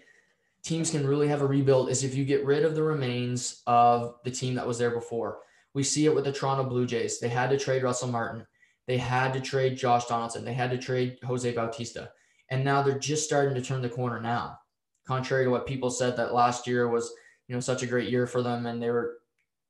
teams 0.62 0.90
can 0.90 1.06
really 1.06 1.28
have 1.28 1.42
a 1.42 1.46
rebuild 1.46 1.90
is 1.90 2.02
if 2.02 2.14
you 2.14 2.24
get 2.24 2.44
rid 2.44 2.64
of 2.64 2.74
the 2.74 2.82
remains 2.82 3.62
of 3.66 4.16
the 4.24 4.30
team 4.30 4.54
that 4.54 4.66
was 4.66 4.78
there 4.78 4.90
before. 4.90 5.38
We 5.74 5.82
see 5.82 6.06
it 6.06 6.14
with 6.14 6.24
the 6.24 6.32
Toronto 6.32 6.64
Blue 6.64 6.86
Jays. 6.86 7.20
They 7.20 7.28
had 7.28 7.50
to 7.50 7.58
trade 7.58 7.82
Russell 7.82 8.08
Martin. 8.08 8.46
They 8.86 8.96
had 8.96 9.32
to 9.32 9.40
trade 9.40 9.76
Josh 9.76 10.06
Donaldson. 10.06 10.44
They 10.44 10.54
had 10.54 10.70
to 10.70 10.78
trade 10.78 11.18
Jose 11.24 11.50
Bautista. 11.52 12.10
And 12.50 12.64
now 12.64 12.82
they're 12.82 12.98
just 12.98 13.24
starting 13.24 13.54
to 13.54 13.62
turn 13.62 13.82
the 13.82 13.88
corner 13.88 14.20
now. 14.20 14.58
Contrary 15.06 15.44
to 15.44 15.50
what 15.50 15.66
people 15.66 15.90
said 15.90 16.16
that 16.16 16.34
last 16.34 16.66
year 16.66 16.88
was, 16.88 17.12
you 17.48 17.54
know, 17.54 17.60
such 17.60 17.82
a 17.82 17.86
great 17.86 18.10
year 18.10 18.26
for 18.26 18.42
them 18.42 18.66
and 18.66 18.82
they 18.82 18.90
were 18.90 19.18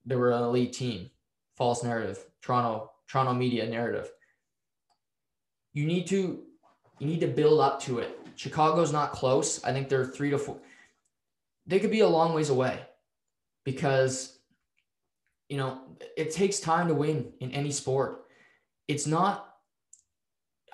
they 0.07 0.17
were 0.17 0.33
an 0.33 0.43
elite 0.43 0.75
team. 0.75 1.11
False 1.57 1.83
narrative. 1.83 2.25
Toronto, 2.43 2.91
Toronto 3.09 3.35
media 3.35 3.67
narrative. 3.69 4.11
You 5.73 5.87
need 5.87 6.07
to 6.09 6.43
you 6.99 7.07
need 7.07 7.21
to 7.21 7.27
build 7.27 7.61
up 7.61 7.81
to 7.83 7.99
it. 7.99 8.19
Chicago's 8.37 8.93
not 8.93 9.13
close. 9.13 9.63
I 9.65 9.73
think 9.73 9.89
they're 9.89 10.07
three 10.07 10.31
to 10.31 10.39
four. 10.39 10.59
They 11.67 11.81
could 11.81 11.91
be 11.91 12.01
a 12.01 12.09
long 12.09 12.35
ways 12.35 12.51
away 12.51 12.81
because 13.65 14.39
you 15.49 15.57
know 15.57 15.81
it 16.17 16.31
takes 16.31 16.61
time 16.61 16.89
to 16.89 16.95
win 16.95 17.33
in 17.41 17.51
any 17.53 17.71
sport 17.71 18.25
it's 18.89 19.07
not. 19.07 19.51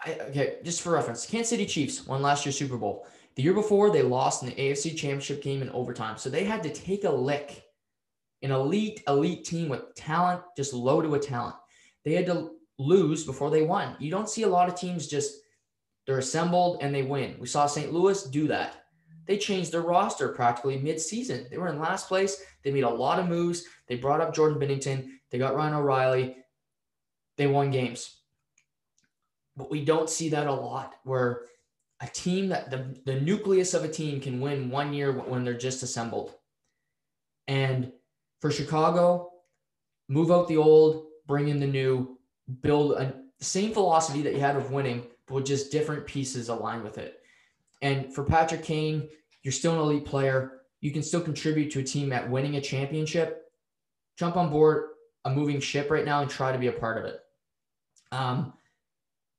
I, 0.04 0.14
okay, 0.28 0.56
just 0.64 0.80
for 0.82 0.92
reference, 0.92 1.26
Kansas 1.26 1.50
City 1.50 1.66
Chiefs 1.66 2.06
won 2.06 2.22
last 2.22 2.44
year's 2.44 2.58
Super 2.58 2.76
Bowl. 2.76 3.06
The 3.37 3.42
year 3.42 3.52
before, 3.52 3.90
they 3.90 4.02
lost 4.02 4.42
in 4.42 4.49
the 4.49 4.54
AFC 4.54 4.96
Championship 4.96 5.42
game 5.42 5.62
in 5.62 5.70
overtime. 5.70 6.16
So 6.16 6.30
they 6.30 6.44
had 6.44 6.62
to 6.62 6.72
take 6.72 7.04
a 7.04 7.10
lick. 7.10 7.64
An 8.42 8.50
elite, 8.50 9.02
elite 9.06 9.44
team 9.44 9.68
with 9.68 9.94
talent, 9.94 10.40
just 10.56 10.72
loaded 10.72 11.10
with 11.10 11.26
talent. 11.26 11.56
They 12.04 12.14
had 12.14 12.26
to 12.26 12.52
lose 12.78 13.25
before 13.25 13.50
they 13.50 13.62
won. 13.62 13.97
You 13.99 14.11
don't 14.11 14.28
see 14.28 14.42
a 14.42 14.49
lot 14.49 14.69
of 14.69 14.75
teams 14.75 15.07
just 15.07 15.40
they're 16.07 16.19
assembled 16.19 16.78
and 16.80 16.95
they 16.95 17.02
win. 17.02 17.37
We 17.38 17.47
saw 17.47 17.66
St. 17.66 17.92
Louis 17.92 18.25
do 18.25 18.49
that. 18.49 18.85
They 19.26 19.37
changed 19.38 19.71
their 19.71 19.83
roster 19.83 20.30
practically 20.30 20.78
mid-season. 20.78 21.47
They 21.50 21.59
were 21.59 21.69
in 21.69 21.78
last 21.78 22.09
place. 22.09 22.42
They 22.64 22.73
made 22.73 22.85
a 22.85 22.88
lot 22.88 23.21
of 23.21 23.28
moves. 23.28 23.64
They 23.87 23.97
brought 23.97 24.21
up 24.21 24.35
Jordan 24.35 24.59
Binnington. 24.59 25.09
They 25.30 25.38
got 25.38 25.54
Ryan 25.54 25.75
O'Reilly 25.75 26.37
they 27.40 27.47
won 27.47 27.71
games. 27.71 28.19
But 29.57 29.71
we 29.71 29.83
don't 29.83 30.11
see 30.11 30.28
that 30.28 30.47
a 30.47 30.52
lot 30.52 30.97
where 31.04 31.47
a 32.00 32.07
team 32.07 32.49
that 32.50 32.71
the, 32.71 32.95
the 33.07 33.19
nucleus 33.19 33.73
of 33.73 33.83
a 33.83 33.88
team 33.88 34.21
can 34.21 34.40
win 34.40 34.69
one 34.69 34.92
year 34.92 35.11
when 35.11 35.42
they're 35.42 35.54
just 35.57 35.83
assembled. 35.83 36.35
And 37.49 37.92
for 38.42 38.50
Chicago, 38.50 39.30
move 40.07 40.30
out 40.30 40.49
the 40.49 40.59
old, 40.59 41.07
bring 41.30 41.49
in 41.49 41.60
the 41.60 41.66
new, 41.66 42.18
build 42.60 42.92
a 42.92 43.14
same 43.40 43.72
philosophy 43.72 44.20
that 44.22 44.34
you 44.34 44.40
had 44.40 44.56
of 44.56 44.72
winning, 44.72 45.06
but 45.26 45.34
with 45.37 45.46
just 45.46 45.72
different 45.72 46.04
pieces 46.04 46.50
aligned 46.50 46.84
with 46.84 46.99
it. 46.99 47.22
And 47.80 48.12
for 48.14 48.25
Patrick 48.25 48.62
Kane, 48.62 49.08
you're 49.42 49.52
still 49.52 49.72
an 49.72 49.80
elite 49.80 50.04
player. 50.04 50.60
You 50.82 50.90
can 50.90 51.02
still 51.02 51.22
contribute 51.22 51.70
to 51.70 51.80
a 51.80 51.84
team 51.84 52.12
at 52.12 52.28
winning 52.28 52.56
a 52.56 52.60
championship. 52.60 53.50
Jump 54.18 54.37
on 54.37 54.50
board 54.50 54.88
a 55.25 55.30
moving 55.30 55.60
ship 55.60 55.90
right 55.90 56.04
now 56.04 56.20
and 56.20 56.30
try 56.30 56.52
to 56.52 56.58
be 56.58 56.66
a 56.66 56.72
part 56.72 56.99
of 56.99 57.04
it. 57.04 57.20
Um, 58.12 58.52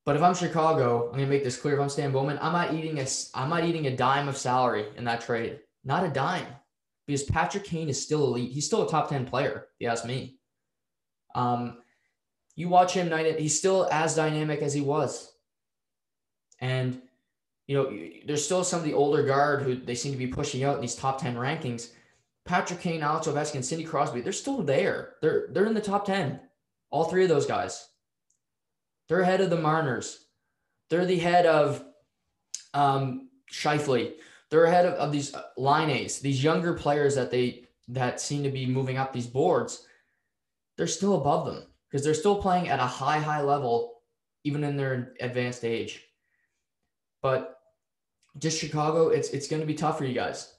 but 0.06 0.16
if 0.16 0.22
I'm 0.24 0.34
Chicago, 0.34 1.08
I'm 1.08 1.20
gonna 1.20 1.28
make 1.28 1.44
this 1.44 1.60
clear. 1.60 1.76
If 1.76 1.82
I'm 1.82 1.90
Stan 1.90 2.12
Bowman, 2.12 2.40
I'm 2.42 2.54
not 2.54 2.74
eating 2.74 3.00
a 3.00 3.06
I'm 3.36 3.50
not 3.50 3.66
eating 3.66 3.88
a 3.88 3.96
dime 3.96 4.28
of 4.28 4.38
salary 4.38 4.86
in 4.98 5.04
that 5.06 5.22
trade. 5.22 5.60
Not 5.84 6.06
a 6.06 6.10
dime, 6.10 6.48
because 7.06 7.24
Patrick 7.24 7.66
Kane 7.66 7.90
is 7.90 8.02
still 8.02 8.24
elite. 8.24 8.52
He's 8.52 8.66
still 8.66 8.88
a 8.88 8.90
top 8.90 9.10
ten 9.10 9.26
player. 9.26 9.68
If 9.76 9.82
you 9.84 9.88
ask 9.90 10.06
me. 10.06 10.38
Um, 11.36 11.78
you 12.56 12.70
watch 12.70 12.94
him 12.94 13.10
night. 13.10 13.40
He's 13.40 13.58
still 13.58 13.88
as 13.92 14.16
dynamic 14.16 14.62
as 14.62 14.74
he 14.74 14.82
was, 14.82 15.34
and 16.60 17.02
you 17.68 17.78
know, 17.78 17.98
there's 18.26 18.44
still 18.44 18.64
some 18.66 18.80
of 18.80 18.86
the 18.86 18.94
older 18.94 19.24
guard 19.24 19.64
who 19.64 19.76
they 19.76 19.96
seem 19.96 20.12
to 20.12 20.18
be 20.18 20.28
pushing 20.28 20.64
out 20.64 20.76
in 20.76 20.82
these 20.82 20.96
top 20.96 21.22
10 21.22 21.36
rankings. 21.36 21.92
Patrick 22.44 22.82
Kane, 22.82 23.02
Alex 23.02 23.28
Ovechkin, 23.28 23.64
Sidney 23.64 23.86
Crosby, 23.86 24.20
they're 24.20 24.34
still 24.34 24.62
there. 24.62 25.14
They're 25.22 25.48
they're 25.52 25.68
in 25.68 25.74
the 25.74 25.80
top 25.80 26.06
10. 26.06 26.40
All 26.90 27.06
three 27.06 27.24
of 27.24 27.30
those 27.30 27.46
guys. 27.46 27.88
They're 29.08 29.22
ahead 29.22 29.40
of 29.42 29.50
the 29.50 29.62
Marners. 29.62 30.26
They're 30.90 31.06
the 31.06 31.20
head 31.20 31.46
of 31.46 31.84
um, 32.74 33.30
Scheifele. 33.52 34.16
They're 34.50 34.66
ahead 34.66 34.86
of, 34.86 34.96
of 34.96 35.12
these 35.14 35.34
Laines, 35.56 36.20
these 36.20 36.44
younger 36.44 36.74
players 36.74 37.16
that 37.16 37.32
they 37.32 37.68
that 37.88 38.20
seem 38.20 38.44
to 38.44 38.52
be 38.52 38.66
moving 38.66 38.98
up 38.98 39.14
these 39.14 39.28
boards. 39.28 39.86
They're 40.82 40.88
still 40.88 41.14
above 41.14 41.46
them 41.46 41.64
because 41.88 42.04
they're 42.04 42.16
still 42.16 42.42
playing 42.42 42.68
at 42.70 42.80
a 42.80 42.88
high, 42.88 43.20
high 43.20 43.44
level, 43.44 44.02
even 44.44 44.64
in 44.64 44.76
their 44.76 45.14
advanced 45.20 45.64
age. 45.64 46.04
But 47.22 47.60
just 48.40 48.58
Chicago, 48.58 49.10
it's 49.10 49.30
it's 49.30 49.48
going 49.48 49.60
to 49.60 49.68
be 49.68 49.76
tough 49.76 50.00
for 50.00 50.06
you 50.06 50.16
guys. 50.16 50.56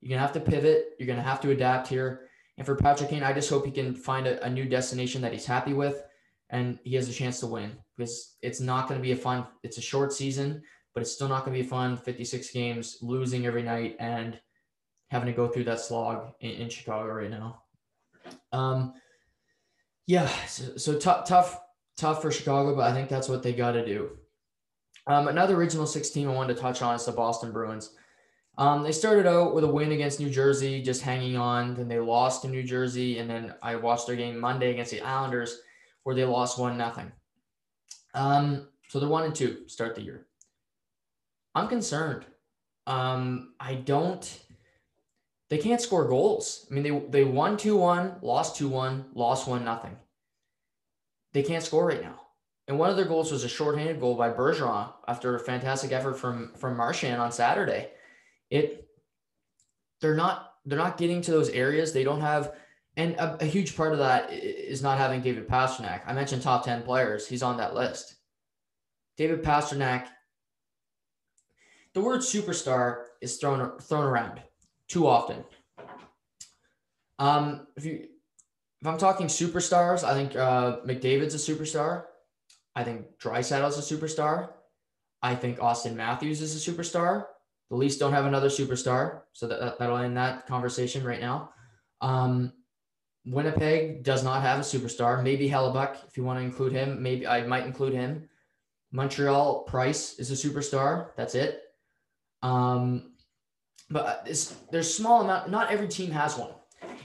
You're 0.00 0.10
going 0.10 0.20
to 0.20 0.24
have 0.24 0.34
to 0.34 0.48
pivot. 0.48 0.90
You're 0.96 1.08
going 1.08 1.18
to 1.18 1.24
have 1.24 1.40
to 1.40 1.50
adapt 1.50 1.88
here. 1.88 2.28
And 2.56 2.64
for 2.64 2.76
Patrick 2.76 3.10
Kane, 3.10 3.24
I 3.24 3.32
just 3.32 3.50
hope 3.50 3.66
he 3.66 3.72
can 3.72 3.96
find 3.96 4.28
a, 4.28 4.40
a 4.44 4.48
new 4.48 4.64
destination 4.64 5.20
that 5.22 5.32
he's 5.32 5.44
happy 5.44 5.72
with 5.72 6.04
and 6.50 6.78
he 6.84 6.94
has 6.94 7.08
a 7.08 7.12
chance 7.12 7.40
to 7.40 7.48
win 7.48 7.72
because 7.96 8.36
it's 8.42 8.60
not 8.60 8.86
going 8.86 9.00
to 9.00 9.02
be 9.02 9.10
a 9.10 9.16
fun, 9.16 9.44
it's 9.64 9.78
a 9.78 9.82
short 9.82 10.12
season, 10.12 10.62
but 10.94 11.00
it's 11.00 11.10
still 11.10 11.26
not 11.26 11.44
going 11.44 11.56
to 11.56 11.64
be 11.64 11.68
fun 11.68 11.96
56 11.96 12.52
games, 12.52 12.98
losing 13.02 13.44
every 13.44 13.64
night 13.64 13.96
and 13.98 14.38
having 15.10 15.26
to 15.26 15.32
go 15.32 15.48
through 15.48 15.64
that 15.64 15.80
slog 15.80 16.32
in, 16.38 16.52
in 16.52 16.68
Chicago 16.68 17.08
right 17.08 17.28
now. 17.28 17.62
Um, 18.52 18.94
yeah, 20.08 20.26
so, 20.46 20.76
so 20.78 20.98
tough, 20.98 21.28
tough, 21.28 21.60
tough 21.98 22.22
for 22.22 22.32
Chicago, 22.32 22.74
but 22.74 22.90
I 22.90 22.94
think 22.94 23.10
that's 23.10 23.28
what 23.28 23.42
they 23.42 23.52
got 23.52 23.72
to 23.72 23.84
do. 23.84 24.16
Um, 25.06 25.28
another 25.28 25.54
Regional 25.54 25.86
6 25.86 26.08
team 26.08 26.30
I 26.30 26.32
wanted 26.32 26.56
to 26.56 26.62
touch 26.62 26.80
on 26.80 26.94
is 26.94 27.04
the 27.04 27.12
Boston 27.12 27.52
Bruins. 27.52 27.90
Um, 28.56 28.82
they 28.82 28.92
started 28.92 29.26
out 29.26 29.54
with 29.54 29.64
a 29.64 29.68
win 29.68 29.92
against 29.92 30.18
New 30.18 30.30
Jersey, 30.30 30.82
just 30.82 31.02
hanging 31.02 31.36
on. 31.36 31.74
Then 31.74 31.88
they 31.88 31.98
lost 31.98 32.40
to 32.42 32.48
New 32.48 32.62
Jersey, 32.62 33.18
and 33.18 33.28
then 33.28 33.54
I 33.62 33.76
watched 33.76 34.06
their 34.06 34.16
game 34.16 34.40
Monday 34.40 34.70
against 34.70 34.92
the 34.92 35.02
Islanders, 35.02 35.60
where 36.04 36.16
they 36.16 36.24
lost 36.24 36.58
one 36.58 36.78
nothing. 36.78 37.12
Um, 38.14 38.66
so 38.88 38.98
they're 38.98 39.10
one 39.10 39.24
and 39.24 39.34
two 39.34 39.68
start 39.68 39.94
the 39.94 40.00
year. 40.00 40.26
I'm 41.54 41.68
concerned. 41.68 42.24
Um, 42.86 43.52
I 43.60 43.74
don't. 43.74 44.26
They 45.50 45.58
can't 45.58 45.80
score 45.80 46.06
goals. 46.06 46.66
I 46.70 46.74
mean, 46.74 46.82
they 46.82 47.20
they 47.20 47.24
won 47.24 47.56
two 47.56 47.76
one, 47.76 48.16
lost 48.22 48.56
two 48.56 48.68
one, 48.68 49.06
lost 49.14 49.48
one 49.48 49.64
nothing. 49.64 49.96
They 51.32 51.42
can't 51.42 51.64
score 51.64 51.86
right 51.86 52.02
now. 52.02 52.20
And 52.66 52.78
one 52.78 52.90
of 52.90 52.96
their 52.96 53.06
goals 53.06 53.32
was 53.32 53.44
a 53.44 53.48
shorthanded 53.48 53.98
goal 53.98 54.14
by 54.14 54.30
Bergeron 54.30 54.92
after 55.06 55.34
a 55.34 55.40
fantastic 55.40 55.92
effort 55.92 56.14
from 56.14 56.52
from 56.54 56.76
Marchand 56.76 57.20
on 57.20 57.32
Saturday 57.32 57.90
it 58.50 58.88
they're 60.00 60.14
not 60.14 60.54
they're 60.64 60.78
not 60.78 60.98
getting 60.98 61.22
to 61.22 61.30
those 61.30 61.48
areas. 61.50 61.92
They 61.92 62.04
don't 62.04 62.20
have 62.20 62.54
and 62.96 63.14
a, 63.14 63.38
a, 63.40 63.44
huge 63.44 63.76
part 63.76 63.92
of 63.92 63.98
that 63.98 64.32
is 64.32 64.82
not 64.82 64.98
having 64.98 65.20
David 65.20 65.48
Pastrnak. 65.48 66.02
I 66.04 66.12
mentioned 66.12 66.42
top 66.42 66.64
10 66.64 66.82
players. 66.82 67.28
He's 67.28 67.44
on 67.44 67.58
that 67.58 67.74
list. 67.74 68.16
David 69.16 69.42
Pastrnak 69.42 70.06
the 71.94 72.00
word 72.00 72.20
superstar 72.20 73.04
is 73.20 73.36
thrown 73.36 73.78
thrown 73.80 74.04
around 74.04 74.42
too 74.88 75.06
often. 75.06 75.44
Um, 77.18 77.66
if 77.76 77.84
you 77.84 78.08
if 78.80 78.86
I'm 78.86 78.98
talking 78.98 79.26
superstars, 79.26 80.04
I 80.04 80.14
think 80.14 80.36
uh, 80.36 80.80
McDavid's 80.86 81.34
a 81.34 81.52
superstar. 81.52 82.04
I 82.76 82.84
think 82.84 83.06
Draisaitl's 83.18 83.78
a 83.78 83.94
superstar. 83.96 84.50
I 85.20 85.34
think 85.34 85.60
Austin 85.60 85.96
Matthews 85.96 86.40
is 86.40 86.54
a 86.54 86.70
superstar. 86.70 87.24
The 87.70 87.76
Leafs 87.76 87.96
don't 87.96 88.12
have 88.12 88.24
another 88.24 88.48
superstar, 88.48 89.22
so 89.32 89.48
that, 89.48 89.78
that'll 89.78 89.98
end 89.98 90.16
that 90.16 90.46
conversation 90.46 91.04
right 91.04 91.20
now. 91.20 91.50
Um, 92.00 92.52
Winnipeg 93.26 94.04
does 94.04 94.22
not 94.22 94.42
have 94.42 94.60
a 94.60 94.62
superstar. 94.62 95.22
Maybe 95.22 95.50
Hellebuyck, 95.50 95.96
if 96.06 96.16
you 96.16 96.22
want 96.22 96.38
to 96.38 96.44
include 96.44 96.72
him. 96.72 97.02
Maybe 97.02 97.26
I 97.26 97.44
might 97.46 97.66
include 97.66 97.92
him. 97.92 98.28
Montreal 98.92 99.64
Price 99.64 100.18
is 100.18 100.30
a 100.30 100.48
superstar. 100.48 101.08
That's 101.16 101.34
it. 101.34 101.60
Um, 102.42 103.12
but 103.90 104.06
uh, 104.06 104.34
there's 104.70 104.94
small 104.94 105.22
amount. 105.22 105.50
Not 105.50 105.70
every 105.70 105.88
team 105.88 106.10
has 106.10 106.36
one, 106.36 106.52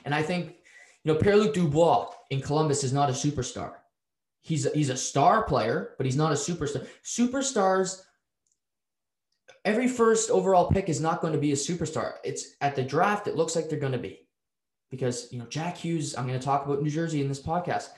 and 0.06 0.14
I 0.14 0.22
think 0.22 0.56
you 1.04 1.14
know 1.14 1.20
Pierre-Luc 1.20 1.54
Dubois 1.54 2.10
in 2.30 2.42
Columbus 2.42 2.84
is 2.84 2.94
not 2.94 3.10
a 3.10 3.14
superstar. 3.14 3.74
He's 4.42 4.66
a, 4.66 4.70
he's 4.72 4.90
a 4.90 4.98
star 4.98 5.44
player, 5.44 5.94
but 5.98 6.06
he's 6.06 6.18
not 6.18 6.32
a 6.32 6.36
superstar. 6.36 6.86
Superstars 7.04 8.02
every 9.66 9.88
first 9.88 10.30
overall 10.30 10.70
pick 10.70 10.90
is 10.90 11.02
not 11.02 11.22
going 11.22 11.34
to 11.34 11.40
be 11.40 11.52
a 11.52 11.56
superstar. 11.56 12.14
It's 12.24 12.56
at 12.62 12.76
the 12.76 12.84
draft, 12.84 13.28
it 13.28 13.36
looks 13.36 13.56
like 13.56 13.70
they're 13.70 13.80
going 13.80 13.94
to 13.94 13.98
be. 13.98 14.20
Because, 14.92 15.28
you 15.32 15.40
know, 15.40 15.46
Jack 15.46 15.78
Hughes, 15.78 16.16
I'm 16.16 16.28
going 16.28 16.40
to 16.40 16.46
talk 16.46 16.66
about 16.66 16.84
New 16.84 16.90
Jersey 16.90 17.22
in 17.22 17.28
this 17.28 17.42
podcast. 17.42 17.90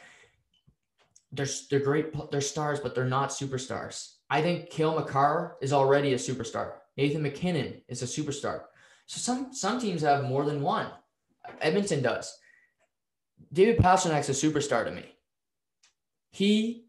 They're, 1.32 1.48
they're 1.70 1.80
great, 1.80 2.13
they're 2.32 2.39
stars, 2.39 2.80
but 2.80 2.96
they're 2.96 3.06
not 3.06 3.30
superstars. 3.30 4.13
I 4.30 4.42
think 4.42 4.70
Cale 4.70 4.96
Makar 4.96 5.58
is 5.62 5.74
already 5.74 6.13
a 6.13 6.18
superstar. 6.18 6.74
Nathan 6.96 7.22
MacKinnon 7.22 7.82
is 7.89 8.01
a 8.01 8.06
superstar. 8.06 8.62
So 9.05 9.19
some 9.19 9.53
some 9.53 9.79
teams 9.79 10.01
have 10.01 10.24
more 10.24 10.45
than 10.45 10.62
one. 10.62 10.88
Edmonton 11.62 12.01
does. 12.01 12.38
David 13.53 13.77
Pastrnak's 13.77 14.29
a 14.29 14.31
superstar 14.31 14.83
to 14.85 14.91
me. 14.91 15.05
He 16.31 16.88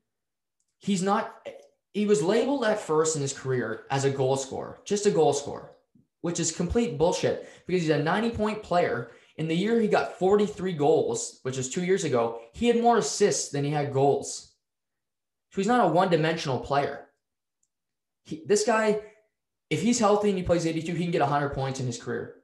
he's 0.79 1.03
not 1.03 1.35
he 1.93 2.07
was 2.07 2.23
labeled 2.23 2.65
at 2.65 2.81
first 2.81 3.17
in 3.17 3.23
his 3.23 3.33
career 3.33 3.85
as 3.91 4.05
a 4.05 4.11
goal 4.11 4.37
scorer, 4.37 4.79
just 4.85 5.07
a 5.07 5.11
goal 5.11 5.33
scorer, 5.33 5.71
which 6.21 6.41
is 6.41 6.53
complete 6.53 6.99
bullshit 6.99 7.49
because 7.67 7.83
he's 7.83 7.91
a 7.91 8.03
90 8.03 8.31
point 8.31 8.63
player. 8.63 9.13
In 9.39 9.49
the 9.49 9.57
year 9.57 9.81
he 9.81 9.89
got 9.89 10.19
43 10.19 10.73
goals, 10.73 11.41
which 11.43 11.57
was 11.57 11.69
two 11.69 11.85
years 11.85 12.05
ago, 12.05 12.41
he 12.53 12.67
had 12.67 12.81
more 12.81 12.99
assists 12.99 13.51
than 13.51 13.65
he 13.65 13.71
had 13.71 13.93
goals. 13.93 14.53
So 15.51 15.61
he's 15.61 15.67
not 15.67 15.85
a 15.85 15.89
one 15.89 16.11
dimensional 16.11 16.59
player. 16.59 17.07
He, 18.25 18.43
this 18.47 18.65
guy, 18.65 19.01
if 19.71 19.83
he's 19.83 19.99
healthy 19.99 20.29
and 20.29 20.39
he 20.39 20.45
plays 20.45 20.67
82, 20.67 20.95
he 20.95 21.05
can 21.05 21.13
get 21.13 21.21
100 21.21 21.51
points 21.51 21.81
in 21.81 21.87
his 21.87 22.01
career. 22.01 22.37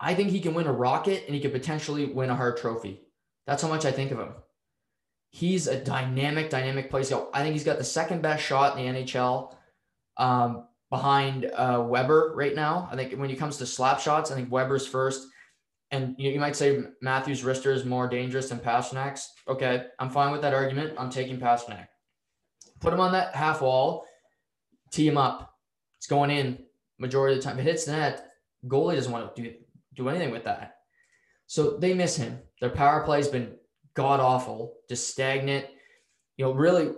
I 0.00 0.14
think 0.14 0.30
he 0.30 0.40
can 0.40 0.54
win 0.54 0.66
a 0.66 0.72
Rocket 0.72 1.24
and 1.26 1.34
he 1.34 1.40
could 1.40 1.52
potentially 1.52 2.06
win 2.06 2.30
a 2.30 2.36
Hart 2.36 2.58
Trophy. 2.58 3.02
That's 3.46 3.62
how 3.62 3.68
much 3.68 3.84
I 3.84 3.92
think 3.92 4.10
of 4.10 4.18
him. 4.18 4.34
He's 5.30 5.66
a 5.66 5.82
dynamic, 5.82 6.50
dynamic 6.50 6.90
player. 6.90 7.26
I 7.34 7.42
think 7.42 7.52
he's 7.52 7.64
got 7.64 7.78
the 7.78 7.84
second 7.84 8.22
best 8.22 8.42
shot 8.42 8.78
in 8.78 8.94
the 8.94 9.02
NHL 9.02 9.54
um, 10.16 10.68
behind 10.90 11.46
uh, 11.46 11.84
Weber 11.86 12.32
right 12.34 12.54
now. 12.54 12.88
I 12.90 12.96
think 12.96 13.14
when 13.14 13.30
it 13.30 13.38
comes 13.38 13.58
to 13.58 13.66
slap 13.66 14.00
shots, 14.00 14.30
I 14.30 14.34
think 14.34 14.50
Weber's 14.50 14.86
first. 14.86 15.26
And 15.90 16.14
you, 16.18 16.30
you 16.30 16.40
might 16.40 16.56
say 16.56 16.82
Matthews 17.02 17.42
wrister 17.42 17.74
is 17.74 17.84
more 17.84 18.08
dangerous 18.08 18.48
than 18.48 18.58
Pastrnak's. 18.58 19.32
Okay, 19.48 19.86
I'm 19.98 20.10
fine 20.10 20.32
with 20.32 20.42
that 20.42 20.54
argument. 20.54 20.94
I'm 20.98 21.10
taking 21.10 21.38
Pastrnak. 21.38 21.88
Put 22.80 22.92
him 22.92 23.00
on 23.00 23.12
that 23.12 23.34
half 23.34 23.60
wall, 23.60 24.06
tee 24.90 25.08
him 25.08 25.18
up. 25.18 25.57
It's 25.98 26.06
going 26.06 26.30
in 26.30 26.58
majority 26.98 27.36
of 27.36 27.42
the 27.42 27.48
time. 27.48 27.58
If 27.58 27.66
it 27.66 27.70
hits 27.70 27.86
net, 27.86 28.30
goalie 28.66 28.94
doesn't 28.94 29.12
want 29.12 29.34
to 29.34 29.42
do, 29.42 29.54
do 29.94 30.08
anything 30.08 30.30
with 30.30 30.44
that. 30.44 30.78
So 31.46 31.76
they 31.76 31.94
miss 31.94 32.16
him. 32.16 32.40
Their 32.60 32.70
power 32.70 33.02
play 33.02 33.18
has 33.18 33.28
been 33.28 33.56
god 33.94 34.20
awful, 34.20 34.76
just 34.88 35.08
stagnant. 35.08 35.66
You 36.36 36.46
know, 36.46 36.52
really, 36.52 36.92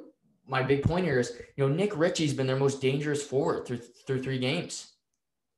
my 0.47 0.62
big 0.62 0.83
point 0.83 1.07
here 1.07 1.19
is, 1.19 1.33
you 1.57 1.66
know, 1.66 1.75
Nick 1.75 1.97
Ritchie's 1.97 2.35
been 2.35 2.47
their 2.47 2.57
most 2.57 2.80
dangerous 2.80 3.23
forward 3.23 3.66
through 3.66 3.78
through 4.07 4.23
three 4.23 4.38
games. 4.38 4.92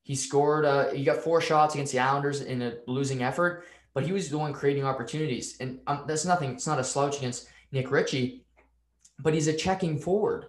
He 0.02 0.14
scored. 0.14 0.64
Uh, 0.64 0.90
he 0.90 1.04
got 1.04 1.18
four 1.18 1.40
shots 1.40 1.74
against 1.74 1.92
the 1.92 2.00
Islanders 2.00 2.42
in 2.42 2.62
a 2.62 2.74
losing 2.86 3.22
effort, 3.22 3.64
but 3.94 4.04
he 4.04 4.12
was 4.12 4.28
the 4.28 4.38
one 4.38 4.52
creating 4.52 4.84
opportunities. 4.84 5.56
And 5.60 5.80
um, 5.86 6.04
that's 6.06 6.24
nothing. 6.24 6.52
It's 6.52 6.66
not 6.66 6.78
a 6.78 6.84
slouch 6.84 7.18
against 7.18 7.48
Nick 7.70 7.90
Ritchie, 7.90 8.44
but 9.18 9.34
he's 9.34 9.48
a 9.48 9.52
checking 9.52 9.98
forward. 9.98 10.46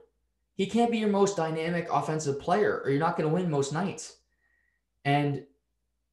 He 0.55 0.67
can't 0.67 0.91
be 0.91 0.99
your 0.99 1.09
most 1.09 1.35
dynamic 1.35 1.87
offensive 1.91 2.39
player, 2.39 2.81
or 2.83 2.91
you're 2.91 2.99
not 2.99 3.17
going 3.17 3.27
to 3.27 3.33
win 3.33 3.49
most 3.49 3.73
nights. 3.73 4.17
And 5.03 5.45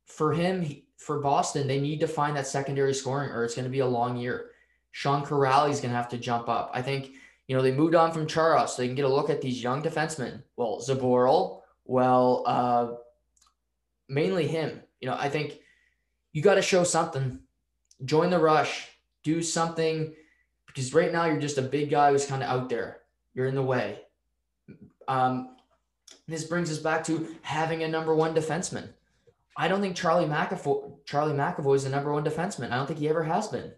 for 0.07 0.33
him, 0.33 0.63
he, 0.63 0.87
for 0.97 1.21
Boston, 1.21 1.67
they 1.67 1.81
need 1.81 2.01
to 2.01 2.09
find 2.09 2.37
that 2.37 2.47
secondary 2.47 2.95
scoring, 2.95 3.31
or 3.31 3.45
it's 3.45 3.55
going 3.55 3.65
to 3.65 3.71
be 3.71 3.81
a 3.81 3.87
long 3.87 4.17
year. 4.17 4.51
Sean 4.93 5.25
Kuraly 5.25 5.71
is 5.71 5.81
going 5.81 5.93
to 5.93 5.97
have 5.97 6.09
to 6.11 6.19
jump 6.19 6.49
up. 6.49 6.71
I 6.75 6.83
think, 6.83 7.13
you 7.47 7.57
know, 7.57 7.63
they 7.63 7.73
moved 7.73 7.95
on 7.95 8.13
from 8.13 8.27
Chara 8.27 8.67
so 8.67 8.81
they 8.81 8.89
can 8.89 8.97
get 8.97 9.05
a 9.05 9.09
look 9.09 9.31
at 9.31 9.41
these 9.41 9.63
young 9.63 9.83
defensemen. 9.83 10.43
Well, 10.57 10.81
Zboril, 10.81 11.61
well, 11.85 12.43
uh, 12.47 12.89
mainly 14.09 14.47
him. 14.47 14.81
You 15.01 15.09
know, 15.09 15.17
I 15.19 15.29
think 15.29 15.61
you 16.33 16.43
got 16.43 16.55
to 16.57 16.63
show 16.63 16.85
something. 16.85 17.41
Join 18.05 18.31
the 18.31 18.39
rush. 18.39 18.89
Do 19.23 19.43
something 19.43 20.15
because 20.67 20.95
right 20.95 21.13
now 21.13 21.27
you're 21.27 21.41
just 21.41 21.59
a 21.59 21.63
big 21.63 21.91
guy 21.91 22.11
who's 22.11 22.27
kind 22.27 22.43
of 22.43 22.49
out 22.49 22.69
there. 22.69 23.01
You're 23.35 23.47
in 23.47 23.55
the 23.55 23.63
way. 23.63 24.01
Um, 25.11 25.57
this 26.29 26.45
brings 26.45 26.71
us 26.71 26.79
back 26.79 27.03
to 27.05 27.37
having 27.43 27.83
a 27.83 27.89
number 27.89 28.15
one 28.15 28.33
defenseman. 28.33 28.91
I 29.57 29.67
don't 29.67 29.81
think 29.81 29.97
Charlie 29.97 30.29
McAvoy, 30.29 31.05
Charlie 31.05 31.35
McAvoy 31.35 31.75
is 31.75 31.83
the 31.83 31.91
number 31.91 32.13
one 32.13 32.25
defenseman. 32.25 32.71
I 32.71 32.77
don't 32.77 32.87
think 32.87 33.01
he 33.01 33.09
ever 33.09 33.25
has 33.25 33.49
been. 33.49 33.73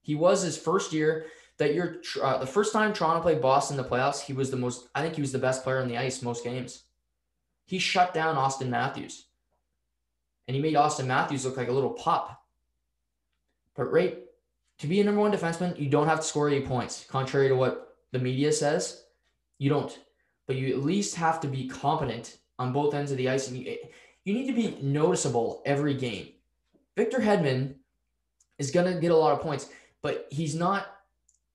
He 0.00 0.16
was 0.16 0.42
his 0.42 0.58
first 0.58 0.92
year 0.92 1.26
that 1.58 1.72
you're 1.72 1.98
uh, 2.20 2.38
the 2.38 2.46
first 2.46 2.72
time 2.72 2.92
Toronto 2.92 3.22
played 3.22 3.40
Boston 3.40 3.78
in 3.78 3.82
the 3.84 3.88
playoffs. 3.88 4.22
He 4.22 4.32
was 4.32 4.50
the 4.50 4.56
most. 4.56 4.88
I 4.92 5.02
think 5.02 5.14
he 5.14 5.20
was 5.20 5.30
the 5.30 5.38
best 5.38 5.62
player 5.62 5.80
on 5.80 5.86
the 5.86 5.98
ice 5.98 6.20
most 6.20 6.42
games. 6.42 6.82
He 7.64 7.78
shut 7.78 8.12
down 8.12 8.36
Austin 8.36 8.68
Matthews. 8.68 9.26
And 10.48 10.56
he 10.56 10.60
made 10.60 10.74
Austin 10.74 11.06
Matthews 11.06 11.44
look 11.44 11.56
like 11.56 11.68
a 11.68 11.72
little 11.72 11.90
pup. 11.90 12.42
But 13.76 13.92
right, 13.92 14.18
to 14.78 14.88
be 14.88 15.00
a 15.00 15.04
number 15.04 15.20
one 15.20 15.32
defenseman, 15.32 15.78
you 15.78 15.88
don't 15.88 16.08
have 16.08 16.18
to 16.18 16.26
score 16.26 16.50
eight 16.50 16.66
points, 16.66 17.06
contrary 17.08 17.48
to 17.48 17.54
what 17.54 17.96
the 18.10 18.18
media 18.18 18.50
says. 18.50 19.04
You 19.58 19.70
don't. 19.70 19.96
But 20.46 20.56
you 20.56 20.74
at 20.74 20.82
least 20.82 21.14
have 21.16 21.40
to 21.40 21.48
be 21.48 21.68
competent 21.68 22.38
on 22.58 22.72
both 22.72 22.94
ends 22.94 23.10
of 23.10 23.16
the 23.16 23.28
ice. 23.28 23.48
And 23.48 23.58
you, 23.58 23.76
you 24.24 24.34
need 24.34 24.46
to 24.46 24.52
be 24.52 24.78
noticeable 24.82 25.62
every 25.64 25.94
game. 25.94 26.28
Victor 26.96 27.18
Hedman 27.18 27.74
is 28.58 28.70
going 28.70 28.92
to 28.92 29.00
get 29.00 29.10
a 29.10 29.16
lot 29.16 29.32
of 29.32 29.40
points, 29.40 29.68
but 30.02 30.26
he's 30.30 30.54
not 30.54 30.86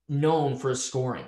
known 0.08 0.56
for 0.56 0.70
his 0.70 0.84
scoring. 0.84 1.24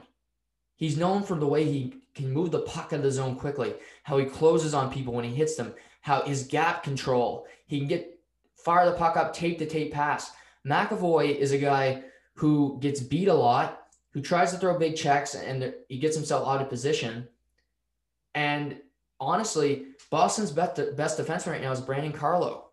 He's 0.76 0.96
known 0.96 1.22
for 1.22 1.36
the 1.36 1.46
way 1.46 1.64
he 1.64 1.94
can 2.14 2.32
move 2.32 2.50
the 2.50 2.60
puck 2.60 2.86
out 2.86 2.94
of 2.94 3.02
the 3.02 3.10
zone 3.10 3.36
quickly, 3.36 3.74
how 4.02 4.18
he 4.18 4.24
closes 4.24 4.74
on 4.74 4.92
people 4.92 5.12
when 5.12 5.24
he 5.24 5.34
hits 5.34 5.56
them, 5.56 5.74
how 6.00 6.22
his 6.22 6.46
gap 6.46 6.82
control, 6.82 7.46
he 7.66 7.78
can 7.78 7.88
get 7.88 8.18
fire 8.56 8.86
the 8.86 8.96
puck 8.96 9.16
up, 9.16 9.32
tape 9.32 9.58
to 9.58 9.66
tape 9.66 9.92
pass. 9.92 10.32
McAvoy 10.66 11.36
is 11.36 11.52
a 11.52 11.58
guy 11.58 12.02
who 12.34 12.78
gets 12.80 13.00
beat 13.00 13.28
a 13.28 13.34
lot, 13.34 13.88
who 14.10 14.20
tries 14.20 14.52
to 14.52 14.58
throw 14.58 14.78
big 14.78 14.96
checks, 14.96 15.34
and 15.34 15.74
he 15.88 15.98
gets 15.98 16.16
himself 16.16 16.48
out 16.48 16.60
of 16.60 16.68
position. 16.68 17.28
And 18.34 18.80
honestly, 19.18 19.86
Boston's 20.10 20.50
best, 20.50 20.80
best 20.96 21.16
defense 21.16 21.46
right 21.46 21.60
now 21.60 21.72
is 21.72 21.80
Brandon 21.80 22.12
Carlo. 22.12 22.70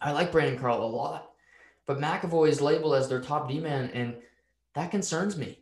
I 0.00 0.12
like 0.12 0.32
Brandon 0.32 0.58
Carlo 0.58 0.86
a 0.86 0.88
lot, 0.88 1.32
but 1.86 1.98
McAvoy 1.98 2.48
is 2.48 2.60
labeled 2.60 2.94
as 2.94 3.08
their 3.08 3.20
top 3.20 3.48
D 3.48 3.60
man, 3.60 3.90
and 3.92 4.16
that 4.74 4.90
concerns 4.90 5.36
me. 5.36 5.58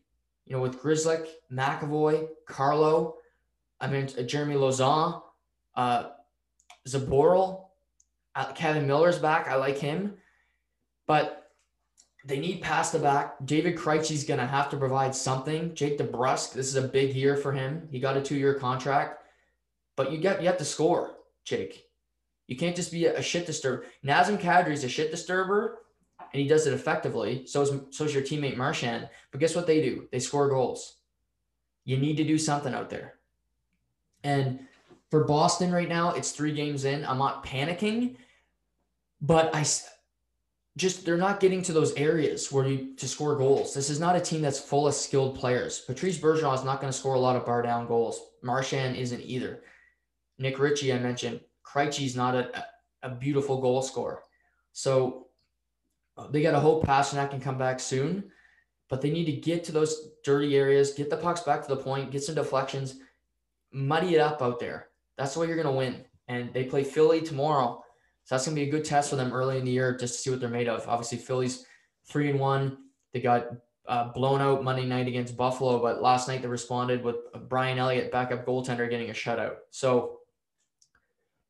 You 0.47 0.57
know, 0.57 0.62
with 0.62 0.81
Grzelcyk, 0.81 1.26
McAvoy, 1.52 2.28
Carlo, 2.47 3.17
I 3.81 3.88
mean 3.88 4.09
Jeremy 4.26 4.55
Lauzon, 4.55 5.23
uh, 5.75 6.11
Zboril, 6.87 7.67
uh, 8.35 8.52
Kevan 8.52 8.87
Miller's 8.87 9.19
back. 9.19 9.49
I 9.49 9.57
like 9.57 9.78
him, 9.78 10.14
but 11.07 11.48
they 12.29 12.39
need 12.39 12.61
past 12.61 12.93
the 12.93 12.99
back. 12.99 13.37
David 13.47 13.75
Krejci's 13.75 14.23
going 14.23 14.39
to 14.39 14.47
have 14.47 14.69
to 14.69 14.77
provide 14.77 15.15
something. 15.15 15.75
Jake 15.75 15.97
DeBrusk, 15.97 16.53
this 16.53 16.69
is 16.69 16.77
a 16.77 16.87
big 16.87 17.15
year 17.15 17.37
for 17.39 17.53
him. 17.53 17.89
He 17.91 17.99
got 17.99 18.19
a 18.19 18.23
two-year 18.23 18.55
contract, 18.55 19.25
but 19.97 20.13
you 20.13 20.19
get 20.19 20.43
you 20.43 20.47
have 20.47 20.59
to 20.59 20.65
score, 20.65 21.17
Jake. 21.45 21.87
You 22.47 22.57
can't 22.57 22.77
just 22.77 22.93
be 22.93 23.07
a, 23.07 23.23
shit 23.23 23.47
disturber. 23.47 23.87
Nazem 24.05 24.39
Kadri 24.39 24.73
is 24.73 24.85
a 24.85 24.91
shit 24.91 25.11
disturber, 25.11 25.79
and 26.21 26.43
he 26.43 26.47
does 26.47 26.67
it 26.67 26.75
effectively. 26.75 27.47
So 27.47 27.63
is 27.63 27.71
so 27.91 28.05
is 28.05 28.13
your 28.13 28.23
teammate 28.23 28.59
Marchand. 28.59 29.09
But 29.31 29.41
guess 29.41 29.57
what 29.57 29.67
they 29.67 29.81
do? 29.81 30.07
They 30.13 30.19
score 30.19 30.51
goals. 30.51 30.97
You 31.87 31.97
need 31.97 32.19
to 32.19 32.25
do 32.25 32.37
something 32.37 32.75
out 32.75 32.91
there. 32.91 33.15
And 34.23 34.61
for 35.11 35.25
Boston 35.25 35.73
right 35.73 35.89
now, 35.89 36.13
it's 36.13 36.33
three 36.33 36.53
games 36.53 36.85
in. 36.85 37.07
I'm 37.07 37.19
not 37.19 37.43
panicking, 37.45 38.17
but 39.23 39.55
I 39.55 39.65
just 40.79 41.05
they're 41.05 41.17
not 41.17 41.41
getting 41.41 41.61
to 41.63 41.73
those 41.73 41.93
areas 41.95 42.53
where 42.53 42.67
you 42.67 42.95
to 42.97 43.09
score 43.09 43.37
goals. 43.37 43.75
This 43.75 43.91
is 43.91 43.99
not 43.99 44.17
a 44.17 44.21
team 44.21 44.41
that's 44.41 44.61
full 44.61 44.87
of 44.87 44.95
skilled 44.95 45.37
players. 45.37 45.81
Patrice 45.81 46.19
Bergeron 46.19 46.55
is 46.55 46.65
not 46.65 46.81
going 46.81 46.93
to 46.93 46.99
score 46.99 47.15
a 47.15 47.21
lot 47.21 47.37
of 47.37 47.45
bar 47.45 47.63
down 47.63 47.89
goals. 47.89 48.21
Marchand 48.43 48.97
isn't 48.97 49.21
either. 49.23 49.63
Nick 50.39 50.59
Ritchie, 50.59 50.93
I 50.93 51.01
mentioned, 51.01 51.41
Krejci's 51.67 52.15
not 52.15 52.37
a, 52.37 52.65
a 53.03 53.11
beautiful 53.11 53.61
goal 53.61 53.83
scorer. 53.83 54.23
So 54.73 55.27
uh, 56.17 56.29
they 56.29 56.43
got 56.43 56.53
to 56.53 56.61
hope 56.61 56.87
Pastrnak 56.87 57.31
can 57.31 57.41
come 57.41 57.59
back 57.59 57.81
soon, 57.81 58.31
but 58.89 59.03
they 59.03 59.11
need 59.11 59.27
to 59.27 59.33
get 59.33 59.65
to 59.65 59.73
those 59.73 60.11
dirty 60.25 60.57
areas, 60.57 60.95
get 60.95 61.11
the 61.11 61.17
pucks 61.17 61.41
back 61.41 61.63
to 61.63 61.69
the 61.69 61.83
point, 61.83 62.13
get 62.13 62.23
some 62.23 62.37
deflections, 62.37 63.01
muddy 63.73 64.15
it 64.15 64.21
up 64.21 64.41
out 64.41 64.61
there. 64.61 64.91
That's 65.17 65.35
the 65.35 65.41
way 65.41 65.49
you're 65.49 65.61
going 65.61 65.67
to 65.67 65.73
win. 65.73 66.05
And 66.29 66.55
they 66.55 66.65
play 66.65 66.85
Philly 66.85 67.21
tomorrow. 67.21 67.83
So 68.29 68.35
that's 68.35 68.45
going 68.45 68.57
to 68.57 68.61
be 68.61 68.69
a 68.69 68.71
good 68.71 68.85
test 68.85 69.09
for 69.09 69.17
them 69.17 69.33
early 69.33 69.57
in 69.57 69.65
the 69.65 69.71
year 69.71 69.97
just 69.97 70.17
to 70.17 70.21
see 70.21 70.29
what 70.29 70.39
they're 70.39 70.51
made 70.51 70.69
of. 70.69 70.87
Obviously, 70.87 71.17
Philly's 71.17 71.65
three 72.05 72.29
and 72.29 72.39
one. 72.39 72.77
They 73.15 73.23
got 73.23 73.47
uh, 73.87 74.12
blown 74.12 74.43
out 74.43 74.62
Monday 74.62 74.85
night 74.85 75.09
against 75.09 75.35
Buffalo, 75.35 75.81
but 75.81 76.03
last 76.03 76.29
night 76.29 76.43
they 76.43 76.49
responded 76.49 77.03
with 77.03 77.17
Brian 77.49 77.79
Elliott, 77.79 78.12
backup 78.12 78.45
goaltender, 78.45 78.91
getting 78.91 79.09
a 79.09 79.14
shutout. 79.14 79.55
So 79.71 80.19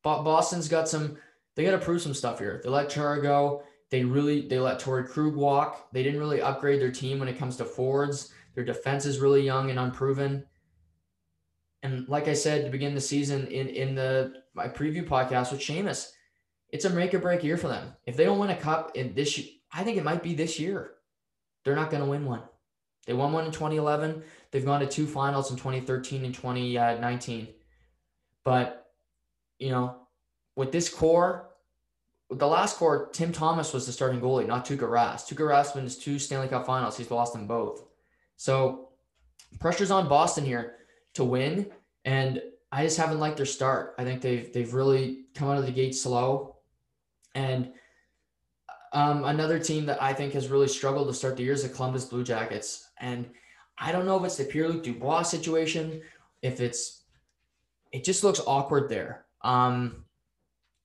Boston's 0.05 0.69
got 0.69 0.89
some. 0.89 1.19
They 1.57 1.65
got 1.65 1.73
to 1.73 1.85
prove 1.85 2.01
some 2.01 2.15
stuff 2.15 2.39
here. 2.39 2.61
They 2.63 2.71
let 2.71 2.91
Chara 2.91 3.21
go. 3.21 3.65
They 3.91 4.05
really 4.05 4.47
they 4.47 4.61
let 4.61 4.79
Torey 4.79 5.09
Krug 5.09 5.35
walk. 5.35 5.91
They 5.91 6.05
didn't 6.05 6.21
really 6.21 6.41
upgrade 6.41 6.81
their 6.81 6.93
team 6.93 7.19
when 7.19 7.27
it 7.27 7.41
comes 7.41 7.57
to 7.57 7.65
forwards. 7.65 8.33
Their 8.55 8.65
defense 8.65 9.05
is 9.05 9.19
really 9.19 9.43
young 9.43 9.71
and 9.71 9.81
unproven. 9.81 10.45
And 11.83 12.09
like 12.09 12.29
I 12.29 12.35
said 12.35 12.65
to 12.65 12.71
begin 12.71 12.95
the 12.95 13.01
season 13.01 13.49
in 13.49 13.67
in 13.67 13.97
the 13.97 14.35
my 14.55 14.69
preview 14.69 15.05
podcast 15.05 15.51
with 15.51 15.61
Seamus, 15.61 16.13
it's 16.71 16.85
a 16.85 16.91
make 16.91 17.15
or 17.15 17.19
break 17.19 17.43
year 17.43 17.57
for 17.57 17.69
them. 17.69 17.95
If 18.07 18.17
they 18.17 18.25
don't 18.25 18.39
win 18.39 18.51
a 18.51 18.57
cup 18.57 18.93
in 18.95 19.15
this, 19.15 19.39
year, 19.39 19.49
I 19.73 19.85
think 19.85 19.97
it 19.97 20.05
might 20.05 20.23
be 20.23 20.35
this 20.35 20.59
year. 20.59 20.93
They're 21.65 21.77
not 21.77 21.91
going 21.91 22.03
to 22.03 22.09
win 22.09 22.25
one. 22.25 22.43
They 23.07 23.15
won 23.15 23.33
one 23.33 23.47
in 23.47 23.53
2011. 23.53 24.23
They've 24.51 24.65
gone 24.65 24.81
to 24.81 24.87
two 24.87 25.07
finals 25.07 25.51
in 25.51 25.57
2013 25.57 26.25
and 26.25 26.35
2019. 26.35 27.49
But 28.45 28.91
you 29.59 29.71
know, 29.71 29.97
with 30.57 30.73
this 30.73 30.89
core, 30.89 31.49
with 32.29 32.39
the 32.39 32.47
last 32.47 32.77
core, 32.77 33.09
Tim 33.13 33.33
Thomas 33.33 33.73
was 33.73 33.87
the 33.87 33.93
starting 33.93 34.21
goalie, 34.21 34.47
not 34.47 34.67
Tuukka 34.67 34.81
Rask. 34.81 35.27
Tuukka 35.27 35.49
Rask 35.49 35.75
wins 35.75 35.97
two 35.97 36.19
Stanley 36.19 36.49
Cup 36.49 36.67
Finals. 36.67 36.97
He's 36.97 37.11
lost 37.11 37.33
them 37.33 37.47
both. 37.47 37.85
So 38.37 38.91
pressure's 39.59 39.91
on 39.91 40.09
Boston 40.09 40.45
here 40.45 40.77
to 41.15 41.25
win, 41.25 41.71
and 42.05 42.43
I 42.71 42.85
just 42.85 42.99
haven't 42.99 43.21
liked 43.21 43.39
their 43.39 43.47
start. 43.47 43.95
I 43.99 44.05
think 44.05 44.21
they've 44.21 44.53
they've 44.53 44.75
really 44.75 45.25
come 45.35 45.49
out 45.49 45.59
of 45.59 45.67
the 45.67 45.73
gate 45.73 45.95
slow, 45.95 46.57
and 47.39 47.73
um, 48.93 49.25
another 49.25 49.59
team 49.59 49.87
that 49.87 50.03
I 50.03 50.13
think 50.13 50.33
has 50.33 50.49
really 50.49 50.69
struggled 50.69 51.07
to 51.09 51.15
start 51.15 51.37
the 51.37 51.45
year 51.45 51.53
is 51.53 51.63
the 51.63 51.69
Columbus 51.69 52.07
Blue 52.07 52.25
Jackets, 52.25 52.89
and 53.01 53.31
I 53.79 53.93
don't 53.93 54.07
know 54.07 54.19
if 54.19 54.25
it's 54.25 54.37
the 54.37 54.45
Pierre 54.45 54.69
Luc 54.69 54.83
Dubois 54.83 55.23
situation, 55.23 56.03
if 56.43 56.61
it's 56.61 57.05
it 57.93 58.05
just 58.05 58.25
looks 58.25 58.41
awkward 58.47 58.89
there. 58.89 59.27
Um, 59.43 60.05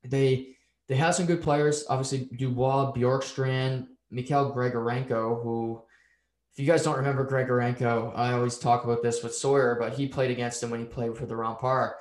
they 0.03 0.55
they 0.87 0.95
have 0.95 1.15
some 1.15 1.25
good 1.25 1.41
players. 1.41 1.85
Obviously, 1.89 2.29
Dubois, 2.37 2.93
Bjorkstrand, 2.93 3.87
Mikhail 4.11 4.53
Grigorenko, 4.53 5.41
who, 5.41 5.81
if 6.53 6.59
you 6.59 6.67
guys 6.67 6.83
don't 6.83 6.97
remember 6.97 7.25
Grigorenko, 7.25 8.11
I 8.15 8.33
always 8.33 8.59
talk 8.59 8.83
about 8.83 9.01
this 9.01 9.23
with 9.23 9.33
Sawyer, 9.33 9.75
but 9.79 9.93
he 9.93 10.07
played 10.07 10.29
against 10.29 10.61
him 10.61 10.69
when 10.69 10.81
he 10.81 10.85
played 10.85 11.17
for 11.17 11.25
the 11.25 11.33
Remparts. 11.33 11.93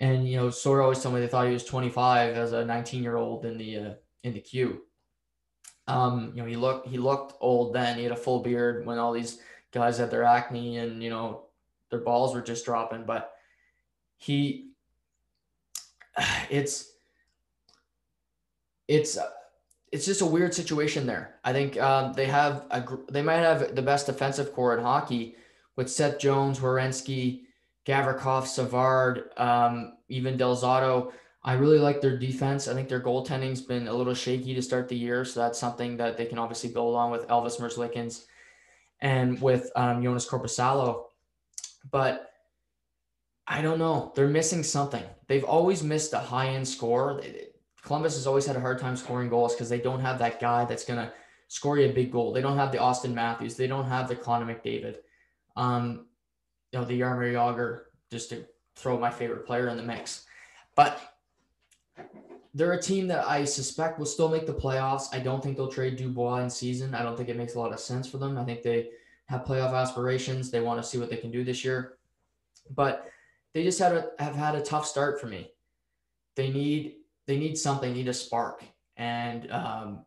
And 0.00 0.26
you 0.26 0.36
know, 0.36 0.50
Sawyer 0.50 0.82
always 0.82 1.02
told 1.02 1.14
me 1.14 1.20
they 1.20 1.28
thought 1.28 1.46
he 1.46 1.52
was 1.52 1.64
25 1.64 2.34
as 2.34 2.52
a 2.52 2.64
19 2.64 3.02
year 3.02 3.16
old 3.16 3.44
in 3.44 3.58
the 3.58 3.76
uh, 3.76 3.94
in 4.24 4.32
the 4.32 4.40
queue. 4.40 4.82
Um, 5.86 6.32
you 6.34 6.42
know, 6.42 6.48
he 6.48 6.56
looked 6.56 6.88
he 6.88 6.98
looked 6.98 7.34
old 7.40 7.74
then. 7.74 7.96
He 7.98 8.04
had 8.04 8.12
a 8.12 8.16
full 8.16 8.42
beard 8.42 8.86
when 8.86 8.98
all 8.98 9.12
these 9.12 9.40
guys 9.72 9.98
had 9.98 10.10
their 10.10 10.24
acne 10.24 10.78
and 10.78 11.02
you 11.02 11.10
know 11.10 11.42
their 11.90 12.00
balls 12.00 12.34
were 12.34 12.40
just 12.40 12.64
dropping. 12.64 13.04
But 13.04 13.30
he 14.16 14.70
it's 16.50 16.92
it's 18.88 19.18
it's 19.92 20.06
just 20.06 20.20
a 20.20 20.26
weird 20.26 20.54
situation 20.54 21.06
there. 21.06 21.34
I 21.44 21.52
think 21.52 21.78
um, 21.80 22.12
they 22.14 22.26
have 22.26 22.64
a 22.70 22.82
they 23.10 23.22
might 23.22 23.36
have 23.36 23.74
the 23.74 23.82
best 23.82 24.06
defensive 24.06 24.52
core 24.54 24.76
in 24.76 24.82
hockey 24.82 25.36
with 25.76 25.90
Seth 25.90 26.18
Jones, 26.18 26.60
Werenski, 26.60 27.42
Gavrikov, 27.86 28.46
Savard, 28.46 29.30
um, 29.36 29.94
even 30.08 30.36
Del 30.36 30.56
Zotto. 30.56 31.12
I 31.42 31.54
really 31.54 31.78
like 31.78 32.00
their 32.00 32.18
defense. 32.18 32.68
I 32.68 32.74
think 32.74 32.88
their 32.88 33.00
goaltending's 33.00 33.62
been 33.62 33.88
a 33.88 33.94
little 33.94 34.14
shaky 34.14 34.54
to 34.54 34.62
start 34.62 34.88
the 34.88 34.96
year, 34.96 35.24
so 35.24 35.40
that's 35.40 35.58
something 35.58 35.96
that 35.96 36.18
they 36.18 36.26
can 36.26 36.38
obviously 36.38 36.70
build 36.70 36.94
on 36.94 37.10
with 37.10 37.26
Elvis 37.28 37.58
Merzlikins 37.58 38.24
and 39.00 39.40
with 39.40 39.70
um, 39.74 40.02
Joonas 40.02 40.28
Korpisalo. 40.28 41.04
But 41.90 42.30
I 43.46 43.62
don't 43.62 43.78
know. 43.78 44.12
They're 44.14 44.28
missing 44.28 44.62
something. 44.62 45.02
They've 45.26 45.44
always 45.44 45.82
missed 45.82 46.12
a 46.12 46.18
high 46.18 46.48
end 46.48 46.68
score. 46.68 47.22
Columbus 47.82 48.14
has 48.16 48.26
always 48.26 48.44
had 48.44 48.56
a 48.56 48.60
hard 48.60 48.78
time 48.78 48.96
scoring 48.96 49.30
goals 49.30 49.54
because 49.54 49.70
they 49.70 49.80
don't 49.80 50.00
have 50.00 50.18
that 50.18 50.40
guy 50.40 50.66
that's 50.66 50.84
going 50.84 50.98
to 50.98 51.12
score 51.48 51.78
you 51.78 51.88
a 51.88 51.92
big 51.92 52.12
goal. 52.12 52.32
They 52.32 52.42
don't 52.42 52.58
have 52.58 52.70
the 52.70 52.78
Austin 52.78 53.14
Matthews. 53.14 53.56
They 53.56 53.66
don't 53.66 53.86
have 53.86 54.08
the 54.08 54.14
Connor 54.14 54.54
McDavid. 54.54 54.96
Um, 55.56 56.06
you 56.72 56.78
know, 56.78 56.84
the 56.84 57.00
Jaromir 57.00 57.32
Jagr, 57.32 57.82
just 58.10 58.30
to 58.30 58.44
throw 58.76 58.98
my 58.98 59.10
favorite 59.10 59.46
player 59.46 59.68
in 59.68 59.76
the 59.76 59.82
mix. 59.82 60.24
But 60.76 61.00
they're 62.54 62.72
a 62.72 62.82
team 62.82 63.06
that 63.08 63.26
I 63.26 63.44
suspect 63.44 63.98
will 63.98 64.06
still 64.06 64.28
make 64.28 64.46
the 64.46 64.54
playoffs. 64.54 65.14
I 65.14 65.20
don't 65.20 65.42
think 65.42 65.56
they'll 65.56 65.68
trade 65.68 65.96
Dubois 65.96 66.38
in 66.38 66.50
season. 66.50 66.94
I 66.94 67.02
don't 67.02 67.16
think 67.16 67.28
it 67.28 67.36
makes 67.36 67.54
a 67.54 67.60
lot 67.60 67.72
of 67.72 67.80
sense 67.80 68.08
for 68.08 68.18
them. 68.18 68.38
I 68.38 68.44
think 68.44 68.62
they 68.62 68.90
have 69.26 69.44
playoff 69.44 69.74
aspirations. 69.74 70.50
They 70.50 70.60
want 70.60 70.82
to 70.82 70.88
see 70.88 70.98
what 70.98 71.10
they 71.10 71.16
can 71.16 71.30
do 71.30 71.44
this 71.44 71.64
year. 71.64 71.98
But 72.74 73.10
they 73.52 73.62
just 73.62 73.78
had 73.78 73.92
a, 73.92 74.10
have 74.18 74.34
had 74.34 74.54
a 74.54 74.62
tough 74.62 74.86
start 74.86 75.20
for 75.20 75.26
me. 75.26 75.52
They 76.36 76.50
need 76.50 76.96
they 77.26 77.38
need 77.38 77.56
something, 77.56 77.92
need 77.92 78.08
a 78.08 78.14
spark, 78.14 78.64
and 78.96 79.50
um, 79.52 80.04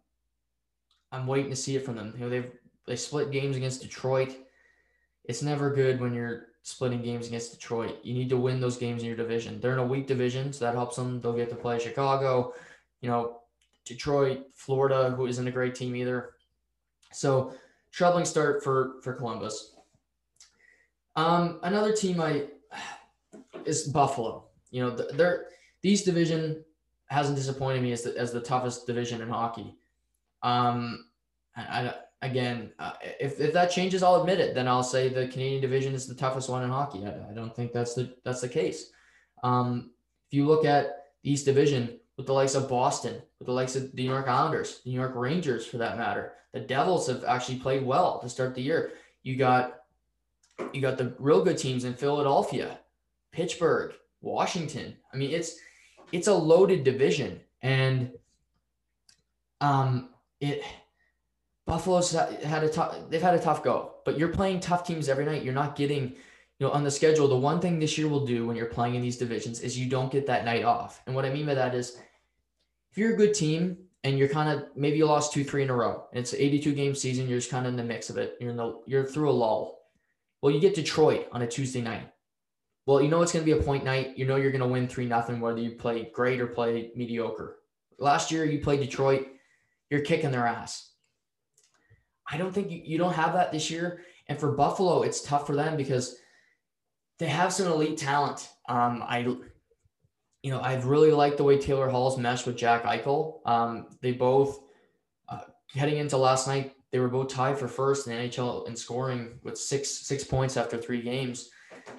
I'm 1.12 1.28
waiting 1.28 1.52
to 1.52 1.56
see 1.56 1.76
it 1.76 1.86
from 1.86 1.96
them. 1.96 2.14
You 2.16 2.24
know, 2.24 2.30
they've 2.30 2.52
they 2.86 2.96
split 2.96 3.32
games 3.32 3.56
against 3.56 3.82
Detroit. 3.82 4.36
It's 5.26 5.42
never 5.42 5.74
good 5.74 6.02
when 6.02 6.14
you're 6.14 6.48
splitting 6.64 7.02
games 7.02 7.28
against 7.28 7.52
Detroit. 7.52 8.00
You 8.04 8.14
need 8.14 8.30
to 8.30 8.38
win 8.38 8.60
those 8.60 8.78
games 8.78 9.02
in 9.02 9.08
your 9.08 9.18
division. 9.18 9.60
They're 9.60 9.74
in 9.74 9.80
a 9.80 9.86
weak 9.86 10.08
division, 10.08 10.52
so 10.52 10.66
that 10.66 10.74
helps 10.74 10.96
them. 10.96 11.22
They'll 11.22 11.34
get 11.34 11.50
to 11.50 11.56
play 11.56 11.78
Chicago, 11.78 12.54
you 13.02 13.10
know, 13.10 13.42
Detroit, 13.86 14.48
Florida, 14.56 15.12
who 15.12 15.28
isn't 15.28 15.48
a 15.48 15.52
great 15.52 15.76
team 15.76 15.96
either. 15.96 16.32
So 17.12 17.54
troubling 17.92 18.26
start 18.26 18.64
for 18.64 18.96
for 19.04 19.14
Columbus. 19.14 19.76
Um, 21.16 21.60
another 21.64 21.94
team 21.94 22.22
I 22.22 22.48
is 23.66 23.90
Buffalo. 23.90 24.46
You 24.72 24.84
know, 24.84 24.96
they're 24.96 25.48
these 25.82 26.04
division 26.04 26.64
hasn't 27.08 27.36
disappointed 27.36 27.84
me 27.84 27.92
as 27.92 28.04
the, 28.04 28.18
as 28.18 28.32
the 28.32 28.40
toughest 28.40 28.88
division 28.88 29.22
in 29.22 29.30
hockey. 29.30 29.76
Um, 30.42 31.06
I, 31.56 31.62
I 31.62 31.94
again, 32.24 32.72
uh, 32.80 32.94
if, 33.20 33.40
if 33.40 33.54
that 33.54 33.70
changes, 33.70 34.02
I'll 34.02 34.22
admit 34.22 34.40
it. 34.40 34.56
Then 34.56 34.68
I'll 34.68 34.84
say 34.84 35.10
the 35.10 35.28
Canadian 35.28 35.62
division 35.62 35.94
is 35.94 36.08
the 36.08 36.16
toughest 36.16 36.50
one 36.50 36.64
in 36.64 36.70
hockey. 36.70 37.06
I, 37.06 37.30
I 37.30 37.34
don't 37.34 37.56
think 37.56 37.74
that's 37.74 37.94
the 37.94 38.16
that's 38.24 38.42
the 38.42 38.50
case. 38.50 38.92
Um, 39.44 39.92
if 40.28 40.34
you 40.34 40.48
look 40.48 40.66
at 40.66 41.08
the 41.22 41.32
East 41.32 41.46
Division 41.46 42.00
with 42.18 42.26
the 42.26 42.34
likes 42.34 42.56
of 42.56 42.70
Boston, 42.70 43.22
with 43.40 43.48
the 43.48 43.54
likes 43.54 43.76
of 43.76 43.92
the 43.94 44.04
New 44.04 44.10
York 44.10 44.28
Islanders, 44.28 44.80
the 44.84 44.92
New 44.92 45.00
York 45.00 45.14
Rangers, 45.16 45.66
for 45.66 45.78
that 45.78 45.98
matter, 45.98 46.34
the 46.54 46.62
Devils 46.62 47.08
have 47.08 47.26
actually 47.26 47.60
played 47.60 47.86
well 47.86 48.20
to 48.20 48.30
start 48.30 48.56
the 48.56 48.62
year. 48.62 48.94
You 49.24 49.36
got 49.36 49.82
you 50.72 50.82
got 50.82 50.98
the 50.98 51.16
real 51.20 51.44
good 51.44 51.58
teams 51.58 51.84
in 51.84 51.94
Philadelphia, 51.94 52.80
Pittsburgh, 53.32 53.94
Washington. 54.22 54.96
I 55.14 55.18
mean, 55.18 55.32
it's 55.32 55.58
it's 56.14 56.28
a 56.28 56.34
loaded 56.34 56.84
division, 56.84 57.42
and 57.62 58.12
um, 59.60 60.10
it 60.40 60.64
Buffalo's 61.66 62.12
had 62.12 62.64
a 62.64 62.70
tough. 62.70 63.10
They've 63.10 63.22
had 63.22 63.36
a 63.36 63.40
tough 63.40 63.64
go, 63.64 63.96
but 64.04 64.18
you're 64.18 64.30
playing 64.30 64.60
tough 64.60 64.86
teams 64.86 65.08
every 65.08 65.26
night. 65.26 65.44
You're 65.44 65.54
not 65.54 65.76
getting, 65.76 66.10
you 66.10 66.68
know, 66.68 66.72
on 66.72 66.84
the 66.84 66.92
schedule. 66.92 67.28
The 67.28 67.38
one 67.38 67.62
thing 67.62 67.80
this 67.80 67.98
year 67.98 68.10
will 68.10 68.26
do 68.26 68.46
when 68.46 68.56
you're 68.58 68.66
playing 68.66 68.96
in 68.96 69.02
these 69.02 69.18
divisions 69.18 69.62
is 69.62 69.80
you 69.80 69.90
don't 69.90 70.12
get 70.12 70.28
that 70.28 70.44
night 70.44 70.66
off. 70.66 71.02
And 71.06 71.16
what 71.16 71.26
I 71.26 71.30
mean 71.30 71.46
by 71.46 71.54
that 71.54 71.74
is, 71.74 71.98
if 72.92 72.98
you're 72.98 73.14
a 73.14 73.18
good 73.18 73.34
team 73.34 73.78
and 74.04 74.20
you're 74.20 74.28
kind 74.28 74.50
of 74.50 74.68
maybe 74.76 74.98
you 74.98 75.06
lost 75.06 75.32
two, 75.32 75.46
three 75.46 75.64
in 75.64 75.70
a 75.70 75.76
row, 75.76 76.06
and 76.12 76.20
it's 76.20 76.34
an 76.34 76.40
82 76.40 76.74
game 76.74 76.96
season, 76.96 77.30
you're 77.30 77.40
just 77.40 77.52
kind 77.52 77.66
of 77.66 77.72
in 77.72 77.78
the 77.78 77.84
mix 77.84 78.10
of 78.10 78.18
it. 78.18 78.36
You're 78.42 78.52
in 78.52 78.58
the 78.58 78.82
you're 78.86 79.06
through 79.06 79.30
a 79.30 79.32
lull. 79.32 79.80
Well, 80.42 80.54
you 80.54 80.60
get 80.60 80.76
Detroit 80.76 81.28
on 81.32 81.44
a 81.44 81.48
Tuesday 81.48 81.82
night. 81.82 82.10
Well, 82.86 83.02
you 83.02 83.08
know 83.08 83.22
it's 83.22 83.32
going 83.32 83.46
to 83.46 83.52
be 83.52 83.58
a 83.58 83.64
point 83.64 83.86
night. 83.86 84.18
You 84.18 84.26
know 84.26 84.36
you're 84.36 84.52
going 84.52 84.60
to 84.60 84.68
win 84.68 84.90
three 84.90 85.06
nothing 85.06 85.40
whether 85.40 85.62
you 85.62 85.72
play 85.72 86.10
great 86.14 86.42
or 86.42 86.48
play 86.48 86.92
mediocre. 86.98 87.60
Last 88.00 88.32
year 88.32 88.44
you 88.44 88.60
played 88.60 88.82
Detroit, 88.82 89.28
you're 89.90 90.02
kicking 90.02 90.32
their 90.32 90.46
ass 90.46 90.90
I 92.30 92.38
don't 92.38 92.54
think 92.54 92.72
you, 92.72 92.82
you 92.84 92.98
don't 92.98 93.14
have 93.14 93.34
that 93.34 93.52
this 93.52 93.70
year. 93.70 94.02
And 94.28 94.40
for 94.40 94.54
Buffalo, 94.54 95.04
it's 95.04 95.22
tough 95.22 95.46
for 95.46 95.56
them 95.56 95.76
because 95.76 96.18
they 97.20 97.28
have 97.28 97.54
some 97.54 97.68
elite 97.68 97.98
talent. 97.98 98.50
Um, 98.70 99.04
I, 99.06 99.20
you 99.20 100.52
know, 100.52 100.62
I've 100.62 100.86
really 100.86 101.12
liked 101.12 101.38
the 101.38 101.44
way 101.44 101.58
Taylor 101.58 101.90
Hall's 101.90 102.18
meshed 102.18 102.46
with 102.46 102.58
Jack 102.58 102.84
Eichel. 102.84 103.40
Um, 103.46 103.88
they 104.02 104.14
both, 104.14 104.62
uh, 105.30 105.42
heading 105.74 105.98
into 105.98 106.18
last 106.18 106.48
night, 106.48 106.74
they 106.92 107.00
were 107.00 107.10
both 107.10 107.30
tied 107.30 107.58
for 107.58 107.68
first 107.68 108.08
in 108.08 108.16
the 108.16 108.30
NHL 108.30 108.68
in 108.68 108.76
scoring 108.76 109.40
with 109.42 109.58
six 109.58 109.90
six 109.90 110.24
points 110.24 110.58
after 110.58 110.78
three 110.78 111.02
games. 111.02 111.50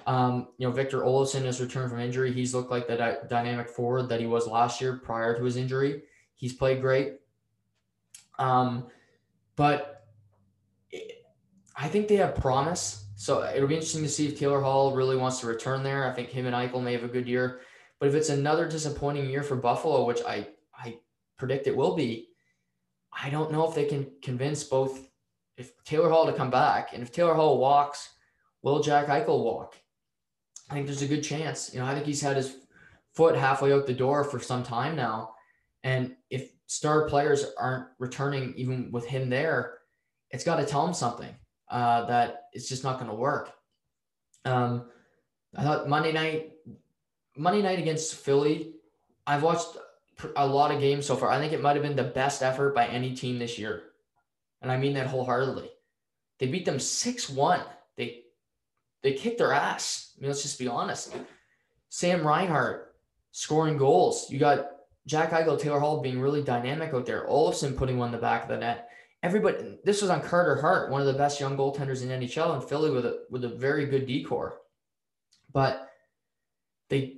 Um, 0.07 0.47
you 0.57 0.65
know, 0.65 0.71
Victor 0.71 1.01
Olofsson 1.01 1.43
has 1.45 1.59
returned 1.59 1.91
from 1.91 1.99
injury. 1.99 2.31
He's 2.31 2.55
looked 2.55 2.71
like 2.71 2.87
the 2.87 2.95
di- 2.95 3.17
dynamic 3.27 3.69
forward 3.69 4.09
that 4.09 4.19
he 4.19 4.25
was 4.25 4.47
last 4.47 4.79
year 4.79 4.97
prior 5.03 5.37
to 5.37 5.43
his 5.43 5.57
injury. 5.57 6.03
He's 6.35 6.53
played 6.53 6.81
great. 6.81 7.15
Um, 8.39 8.87
but 9.55 9.94
I 11.75 11.87
think 11.87 12.07
they 12.07 12.15
have 12.15 12.35
promise. 12.35 13.05
So 13.15 13.41
uh, 13.41 13.51
it'll 13.55 13.67
be 13.67 13.75
interesting 13.75 14.03
to 14.03 14.09
see 14.09 14.27
if 14.27 14.39
Taylor 14.39 14.61
Hall 14.61 14.93
really 14.95 15.17
wants 15.17 15.39
to 15.39 15.47
return 15.47 15.83
there. 15.83 16.09
I 16.09 16.13
think 16.13 16.29
him 16.29 16.45
and 16.45 16.55
Eichel 16.55 16.83
may 16.83 16.93
have 16.93 17.03
a 17.03 17.09
good 17.09 17.27
year. 17.27 17.61
But 17.99 18.09
if 18.09 18.15
it's 18.15 18.29
another 18.29 18.67
disappointing 18.67 19.29
year 19.29 19.43
for 19.43 19.55
Buffalo, 19.55 20.05
which 20.05 20.21
I, 20.27 20.47
I 20.77 20.99
predict 21.37 21.67
it 21.67 21.75
will 21.75 21.95
be, 21.95 22.29
I 23.11 23.29
don't 23.29 23.51
know 23.51 23.67
if 23.67 23.75
they 23.75 23.85
can 23.85 24.11
convince 24.21 24.63
both 24.63 25.07
if 25.57 25.71
Taylor 25.85 26.09
Hall 26.09 26.25
to 26.25 26.33
come 26.33 26.49
back. 26.49 26.89
And 26.93 27.01
if 27.01 27.11
Taylor 27.11 27.33
Hall 27.33 27.57
walks, 27.57 28.09
will 28.61 28.83
Jack 28.83 29.07
Eichel 29.07 29.43
walk? 29.43 29.75
I 30.69 30.73
think 30.73 30.87
there's 30.87 31.01
a 31.01 31.07
good 31.07 31.23
chance. 31.23 31.73
You 31.73 31.79
know, 31.79 31.85
I 31.85 31.93
think 31.93 32.05
he's 32.05 32.21
had 32.21 32.35
his 32.35 32.57
foot 33.13 33.35
halfway 33.35 33.71
out 33.71 33.87
the 33.87 33.93
door 33.93 34.23
for 34.23 34.39
some 34.39 34.63
time 34.63 34.95
now. 34.95 35.35
And 35.83 36.15
if 36.29 36.51
star 36.65 37.07
players 37.07 37.45
aren't 37.57 37.87
returning 37.99 38.53
even 38.57 38.91
with 38.91 39.05
him 39.05 39.29
there, 39.29 39.77
it's 40.31 40.43
got 40.43 40.57
to 40.57 40.65
tell 40.65 40.85
him 40.85 40.93
something 40.93 41.33
uh, 41.69 42.05
that 42.05 42.45
it's 42.53 42.69
just 42.69 42.83
not 42.83 42.99
going 42.99 43.09
to 43.09 43.15
work. 43.15 43.53
Um, 44.45 44.85
I 45.55 45.63
thought 45.63 45.89
Monday 45.89 46.11
night, 46.11 46.53
Monday 47.35 47.61
night 47.61 47.79
against 47.79 48.15
Philly, 48.15 48.73
I've 49.25 49.43
watched 49.43 49.77
a 50.35 50.47
lot 50.47 50.71
of 50.71 50.79
games 50.79 51.05
so 51.05 51.15
far. 51.15 51.29
I 51.29 51.39
think 51.39 51.53
it 51.53 51.61
might 51.61 51.75
have 51.75 51.83
been 51.83 51.95
the 51.95 52.03
best 52.03 52.43
effort 52.43 52.75
by 52.75 52.87
any 52.87 53.15
team 53.15 53.39
this 53.39 53.57
year. 53.57 53.83
And 54.61 54.71
I 54.71 54.77
mean 54.77 54.93
that 54.93 55.07
wholeheartedly. 55.07 55.69
They 56.39 56.47
beat 56.47 56.65
them 56.65 56.77
6-1. 56.77 57.63
They 57.97 58.23
they 59.03 59.13
kicked 59.13 59.37
their 59.37 59.53
ass. 59.53 60.13
I 60.17 60.21
mean, 60.21 60.29
let's 60.29 60.41
just 60.41 60.59
be 60.59 60.67
honest. 60.67 61.15
Sam 61.89 62.25
Reinhart 62.25 62.95
scoring 63.31 63.77
goals. 63.77 64.29
You 64.29 64.39
got 64.39 64.71
Jack 65.05 65.31
Eichel, 65.31 65.59
Taylor 65.59 65.79
Hall 65.79 66.01
being 66.01 66.19
really 66.19 66.41
dynamic 66.41 66.93
out 66.93 67.05
there. 67.05 67.27
Olofsson 67.27 67.77
putting 67.77 67.97
one 67.97 68.07
in 68.07 68.11
the 68.13 68.17
back 68.17 68.43
of 68.43 68.49
the 68.49 68.57
net 68.57 68.89
everybody 69.25 69.79
this 69.83 70.01
was 70.01 70.11
on 70.11 70.21
Carter 70.21 70.61
Hart, 70.61 70.91
one 70.91 71.01
of 71.01 71.07
the 71.07 71.13
best 71.13 71.39
young 71.39 71.57
goaltenders 71.57 72.03
in 72.03 72.09
NHL 72.09 72.55
in 72.55 72.67
Philly 72.67 72.91
with 72.91 73.05
a 73.05 73.23
with 73.31 73.43
a 73.43 73.49
very 73.49 73.87
good 73.87 74.05
decor. 74.05 74.59
But 75.51 75.89
they 76.89 77.17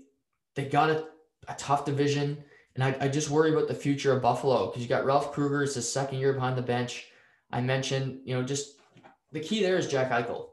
they 0.56 0.66
got 0.66 0.90
a, 0.90 1.06
a 1.50 1.54
tough 1.56 1.84
division. 1.86 2.44
And 2.76 2.84
I, 2.84 2.96
I 3.02 3.08
just 3.08 3.30
worry 3.30 3.52
about 3.52 3.68
the 3.68 3.74
future 3.74 4.14
of 4.14 4.22
Buffalo 4.22 4.68
because 4.68 4.84
you 4.84 4.88
got 4.88 5.06
Ralph 5.06 5.34
Krueger, 5.34 5.64
it's 5.64 5.74
his 5.74 5.92
second 5.92 6.20
year 6.20 6.34
behind 6.34 6.58
the 6.58 6.62
bench. 6.62 7.08
I 7.52 7.60
mentioned, 7.60 8.20
you 8.24 8.36
know, 8.36 8.44
just 8.44 8.80
the 9.32 9.40
key 9.40 9.62
there 9.62 9.78
is 9.78 9.88
Jack 9.88 10.12
Eichel. 10.12 10.50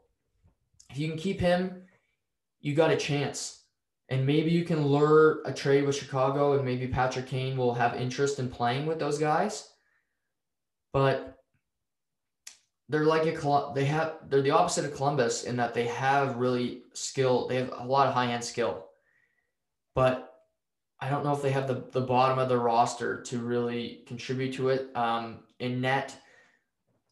If 0.89 0.97
you 0.97 1.07
can 1.07 1.17
keep 1.17 1.39
him, 1.39 1.83
you 2.61 2.73
got 2.73 2.91
a 2.91 2.97
chance. 2.97 3.61
And 4.09 4.25
maybe 4.25 4.51
you 4.51 4.65
can 4.65 4.85
lure 4.85 5.41
a 5.45 5.53
trade 5.53 5.85
with 5.85 5.95
Chicago, 5.95 6.53
and 6.53 6.65
maybe 6.65 6.87
Patrick 6.87 7.27
Kane 7.27 7.57
will 7.57 7.73
have 7.73 7.95
interest 7.95 8.39
in 8.39 8.49
playing 8.49 8.85
with 8.85 8.99
those 8.99 9.17
guys. 9.17 9.69
But 10.93 11.34
they're 12.89 13.05
like 13.05 13.25
a 13.25 13.71
they 13.73 13.85
have 13.85 14.17
they're 14.29 14.41
the 14.41 14.51
opposite 14.51 14.85
of 14.85 14.95
Columbus 14.95 15.43
in 15.43 15.55
that 15.57 15.73
they 15.73 15.87
have 15.87 16.37
really 16.37 16.83
skill. 16.93 17.47
They 17.47 17.55
have 17.55 17.73
a 17.77 17.85
lot 17.85 18.07
of 18.07 18.13
high 18.13 18.31
end 18.31 18.43
skill, 18.43 18.87
but 19.95 20.43
I 20.99 21.09
don't 21.09 21.23
know 21.23 21.33
if 21.33 21.41
they 21.41 21.51
have 21.51 21.67
the 21.67 21.85
the 21.91 22.01
bottom 22.01 22.37
of 22.37 22.49
the 22.49 22.57
roster 22.57 23.21
to 23.23 23.39
really 23.39 24.03
contribute 24.05 24.53
to 24.55 24.69
it. 24.69 24.95
Um, 24.95 25.39
in 25.59 25.81
net, 25.81 26.15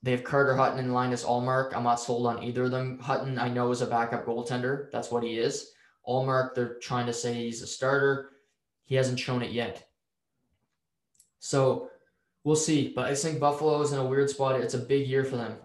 they 0.04 0.12
have 0.12 0.24
Carter 0.24 0.56
Hutton 0.56 0.80
and 0.80 0.94
Linus 0.94 1.24
Ullmark. 1.24 1.74
I'm 1.76 1.84
not 1.84 2.00
sold 2.00 2.28
on 2.28 2.44
either 2.44 2.66
of 2.66 2.72
them. 2.72 3.00
Hutton, 3.00 3.40
I 3.40 3.48
know, 3.48 3.72
is 3.72 3.82
a 3.82 3.88
backup 3.88 4.26
goaltender. 4.26 4.92
That's 4.92 5.10
what 5.12 5.24
he 5.24 5.40
is. 5.40 5.72
Ullmark, 6.08 6.54
they're 6.54 6.76
trying 6.80 7.06
to 7.08 7.14
say 7.14 7.34
he's 7.34 7.62
a 7.62 7.68
starter. 7.68 8.32
He 8.84 8.96
hasn't 8.96 9.20
shown 9.20 9.42
it 9.42 9.52
yet. 9.52 9.88
So 11.40 11.90
we'll 12.44 12.56
see. 12.56 12.92
But 12.96 13.06
I 13.06 13.16
think 13.16 13.40
Buffalo 13.40 13.82
is 13.82 13.92
in 13.92 14.00
a 14.00 14.06
weird 14.06 14.30
spot. 14.30 14.60
It's 14.60 14.74
a 14.74 14.80
big 14.80 15.08
year 15.08 15.24
for 15.24 15.38
them, 15.38 15.58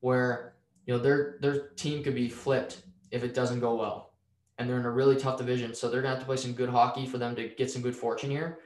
where 0.00 0.54
you 0.86 0.94
know 0.94 1.00
their 1.00 1.38
their 1.40 1.68
team 1.70 2.02
could 2.02 2.14
be 2.14 2.28
flipped 2.28 2.82
if 3.10 3.24
it 3.24 3.34
doesn't 3.34 3.60
go 3.60 3.74
well, 3.74 4.14
and 4.58 4.68
they're 4.68 4.78
in 4.78 4.86
a 4.86 4.90
really 4.90 5.16
tough 5.16 5.38
division. 5.38 5.74
So 5.74 5.88
they're 5.88 6.02
gonna 6.02 6.14
have 6.14 6.22
to 6.22 6.26
play 6.26 6.36
some 6.36 6.52
good 6.52 6.68
hockey 6.68 7.06
for 7.06 7.18
them 7.18 7.34
to 7.36 7.48
get 7.48 7.70
some 7.70 7.82
good 7.82 7.96
fortune 7.96 8.30
here. 8.30 8.58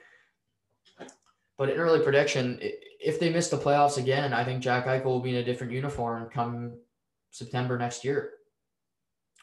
But 1.56 1.70
in 1.70 1.78
early 1.78 2.00
prediction, 2.00 2.60
if 2.60 3.18
they 3.18 3.30
miss 3.30 3.48
the 3.48 3.58
playoffs 3.58 3.98
again, 3.98 4.32
I 4.32 4.44
think 4.44 4.62
Jack 4.62 4.86
Eichel 4.86 5.06
will 5.06 5.20
be 5.20 5.30
in 5.30 5.36
a 5.36 5.44
different 5.44 5.72
uniform 5.72 6.30
come 6.30 6.78
September 7.30 7.76
next 7.76 8.04
year. 8.04 8.30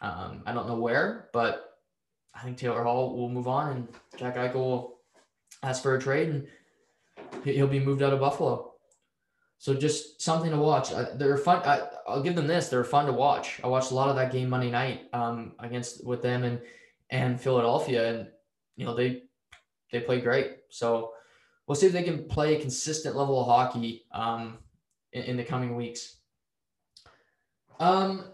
Um, 0.01 0.43
I 0.45 0.53
don't 0.53 0.67
know 0.67 0.79
where, 0.79 1.29
but 1.33 1.77
I 2.33 2.43
think 2.43 2.57
Taylor 2.57 2.83
Hall 2.83 3.17
will 3.17 3.29
move 3.29 3.47
on 3.47 3.71
and 3.71 3.87
Jack 4.17 4.35
Eichel 4.35 4.55
will 4.55 4.99
ask 5.63 5.81
for 5.81 5.95
a 5.95 6.01
trade 6.01 6.29
and 6.29 6.47
he'll 7.43 7.67
be 7.67 7.79
moved 7.79 8.01
out 8.01 8.13
of 8.13 8.19
Buffalo. 8.19 8.73
So 9.57 9.73
just 9.73 10.21
something 10.21 10.51
to 10.51 10.57
watch. 10.57 10.91
they're 11.15 11.37
fun. 11.37 11.61
I, 11.65 11.87
will 12.07 12.21
give 12.21 12.35
them 12.35 12.47
this: 12.47 12.69
they're 12.69 12.83
fun 12.83 13.05
to 13.05 13.13
watch. 13.13 13.59
I 13.63 13.67
watched 13.67 13.91
a 13.91 13.95
lot 13.95 14.09
of 14.09 14.15
that 14.15 14.31
game 14.31 14.49
Monday 14.49 14.69
night 14.69 15.03
um, 15.13 15.53
against 15.59 16.05
with 16.05 16.21
them 16.21 16.43
and 16.43 16.59
and 17.09 17.39
Philadelphia, 17.39 18.13
and 18.13 18.27
you 18.75 18.85
know 18.85 18.95
they 18.95 19.23
they 19.91 20.01
play 20.01 20.21
great. 20.21 20.57
So 20.69 21.13
we'll 21.67 21.75
see 21.75 21.87
if 21.87 21.93
they 21.93 22.03
can 22.03 22.25
play 22.25 22.55
a 22.55 22.61
consistent 22.61 23.15
level 23.15 23.39
of 23.39 23.47
hockey 23.47 24.05
um, 24.11 24.57
in, 25.13 25.23
in 25.23 25.37
the 25.37 25.43
coming 25.43 25.75
weeks. 25.75 26.17
Um, 27.79 28.25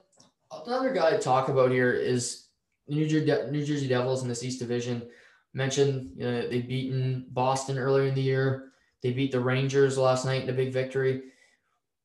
another 0.65 0.93
guy 0.93 1.11
to 1.11 1.19
talk 1.19 1.49
about 1.49 1.71
here 1.71 1.93
is 1.93 2.47
New 2.87 3.07
Jersey 3.07 3.51
New 3.51 3.63
Jersey 3.63 3.87
Devils 3.87 4.23
in 4.23 4.27
this 4.27 4.43
East 4.43 4.59
Division. 4.59 5.07
Mentioned 5.53 6.11
you 6.15 6.25
know, 6.25 6.47
they've 6.47 6.67
beaten 6.67 7.25
Boston 7.29 7.77
earlier 7.77 8.07
in 8.07 8.15
the 8.15 8.21
year. 8.21 8.70
They 9.01 9.11
beat 9.11 9.31
the 9.31 9.39
Rangers 9.39 9.97
last 9.97 10.25
night 10.25 10.43
in 10.43 10.49
a 10.49 10.53
big 10.53 10.71
victory. 10.71 11.23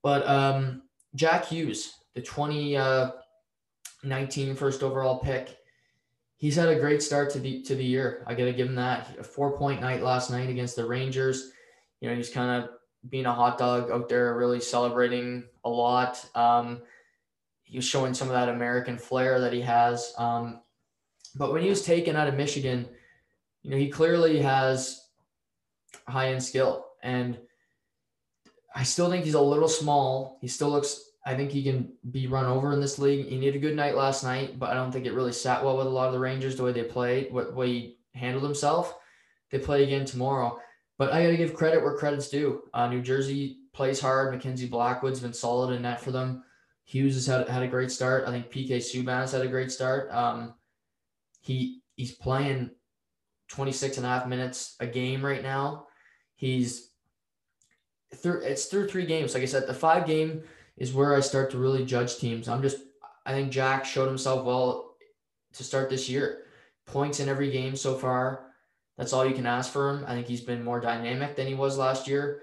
But 0.03 0.27
um, 0.29 0.83
Jack 1.15 1.47
Hughes, 1.47 1.95
the 2.15 2.23
20, 2.23 2.77
uh, 2.77 3.11
19 4.03 4.55
first 4.55 4.83
overall 4.83 5.19
pick. 5.19 5.57
He's 6.37 6.57
had 6.57 6.69
a 6.69 6.79
great 6.79 7.03
start 7.03 7.31
to 7.31 7.39
the 7.39 7.63
to 7.63 7.75
the 7.75 7.85
year. 7.85 8.23
I 8.27 8.35
got 8.35 8.45
to 8.45 8.53
give 8.53 8.69
him 8.69 8.75
that. 8.75 9.17
A 9.19 9.25
four 9.25 9.57
point 9.57 9.81
night 9.81 10.03
last 10.03 10.31
night 10.31 10.51
against 10.51 10.77
the 10.77 10.87
Rangers. 10.87 11.51
You 12.01 12.09
know, 12.11 12.15
he's 12.15 12.31
kind 12.31 12.63
of 12.63 12.71
being 13.09 13.27
a 13.27 13.33
hot 13.33 13.59
dog 13.59 13.91
out 13.91 14.09
there, 14.09 14.37
really 14.37 14.61
celebrating 14.61 15.45
a 15.65 15.71
lot. 15.71 16.25
Um, 16.35 16.83
he 17.65 17.79
was 17.79 17.87
showing 17.87 18.15
some 18.15 18.29
of 18.29 18.35
that 18.35 18.49
American 18.49 18.99
flair 18.99 19.41
that 19.41 19.53
he 19.53 19.63
has. 19.63 20.13
Um, 20.19 20.61
but 21.35 21.53
when 21.53 21.63
he 21.63 21.71
was 21.71 21.83
taken 21.83 22.17
out 22.17 22.29
of 22.29 22.35
Michigan, 22.35 22.87
you 23.63 23.71
know, 23.71 23.77
he 23.77 23.89
clearly 23.89 24.41
has 24.41 25.06
high 26.09 26.29
end 26.29 26.43
skill. 26.43 26.87
And 27.03 27.39
I 28.75 28.83
still 28.83 29.11
think 29.11 29.25
he's 29.25 29.35
a 29.35 29.41
little 29.41 29.69
small. 29.69 30.39
He 30.41 30.49
still 30.49 30.71
looks, 30.71 31.01
I 31.25 31.35
think 31.35 31.51
he 31.51 31.63
can 31.63 31.93
be 32.11 32.27
run 32.27 32.47
over 32.47 32.73
in 32.73 32.81
this 32.81 32.99
league. 32.99 33.27
He 33.27 33.39
needed 33.39 33.57
a 33.57 33.61
good 33.61 33.77
night 33.77 33.97
last 33.97 34.23
night, 34.23 34.59
but 34.59 34.71
I 34.71 34.75
don't 34.75 34.93
think 34.93 35.07
it 35.07 35.15
really 35.15 35.33
sat 35.33 35.65
well 35.65 35.79
with 35.79 35.87
a 35.87 35.91
lot 35.91 36.09
of 36.09 36.13
the 36.13 36.19
Rangers 36.19 36.57
the 36.57 36.63
way 36.63 36.73
they 36.73 36.85
played, 36.85 37.33
what 37.33 37.55
way 37.55 37.69
he 37.69 37.99
handled 38.15 38.45
himself. 38.45 38.97
They 39.51 39.59
play 39.59 39.85
again 39.85 40.05
tomorrow. 40.05 40.61
But 40.99 41.13
I 41.13 41.23
got 41.23 41.31
to 41.31 41.37
give 41.37 41.55
credit 41.55 41.83
where 41.83 41.97
credit's 41.97 42.29
due. 42.29 42.63
Uh, 42.73 42.89
New 42.89 43.03
Jersey 43.03 43.59
plays 43.73 44.01
hard. 44.01 44.33
Mackenzie 44.33 44.69
Blackwood's 44.69 45.21
been 45.21 45.35
solid 45.35 45.75
in 45.75 45.83
net 45.83 46.01
for 46.01 46.11
them. 46.11 46.43
Hughes 46.85 47.15
has 47.15 47.27
had, 47.27 47.49
had 47.49 47.63
a 47.63 47.69
great 47.69 47.91
start. 47.91 48.25
I 48.27 48.31
think 48.31 48.51
PK 48.51 48.77
Subban 48.77 49.21
has 49.21 49.33
had 49.33 49.43
a 49.43 49.49
great 49.49 49.71
start. 49.71 50.11
Um, 50.13 50.55
he 51.41 51.81
he's 51.97 52.13
playing 52.13 52.71
26 53.49 53.99
and 53.99 54.07
a 54.07 54.09
half 54.09 54.27
minutes 54.27 54.77
a 54.81 54.87
game 54.87 55.25
right 55.25 55.43
now. 55.43 55.86
He's 56.37 56.91
through 58.15 58.43
it's 58.43 58.67
through 58.67 58.89
three 58.89 59.07
games. 59.07 59.35
Like 59.35 59.43
I 59.43 59.47
said, 59.47 59.67
the 59.67 59.75
five 59.75 60.07
game 60.07 60.43
is 60.77 60.93
where 60.93 61.17
I 61.17 61.21
start 61.21 61.51
to 61.51 61.59
really 61.59 61.85
judge 61.85 62.19
teams. 62.19 62.49
I'm 62.49 62.63
just 62.63 62.79
I 63.25 63.33
think 63.33 63.51
Jack 63.51 63.85
showed 63.85 64.07
himself 64.07 64.45
well 64.45 64.97
to 65.55 65.65
start 65.65 65.91
this 65.91 66.09
year. 66.09 66.45
Points 66.87 67.21
in 67.21 67.29
every 67.29 67.51
game 67.51 67.75
so 67.75 67.95
far. 67.95 68.47
That's 68.97 69.13
all 69.13 69.27
you 69.27 69.35
can 69.35 69.47
ask 69.47 69.73
for 69.73 69.91
him. 69.91 70.05
I 70.07 70.15
think 70.15 70.27
he's 70.27 70.41
been 70.41 70.63
more 70.63 70.81
dynamic 70.81 71.37
than 71.37 71.47
he 71.47 71.55
was 71.55 71.77
last 71.77 72.07
year. 72.07 72.43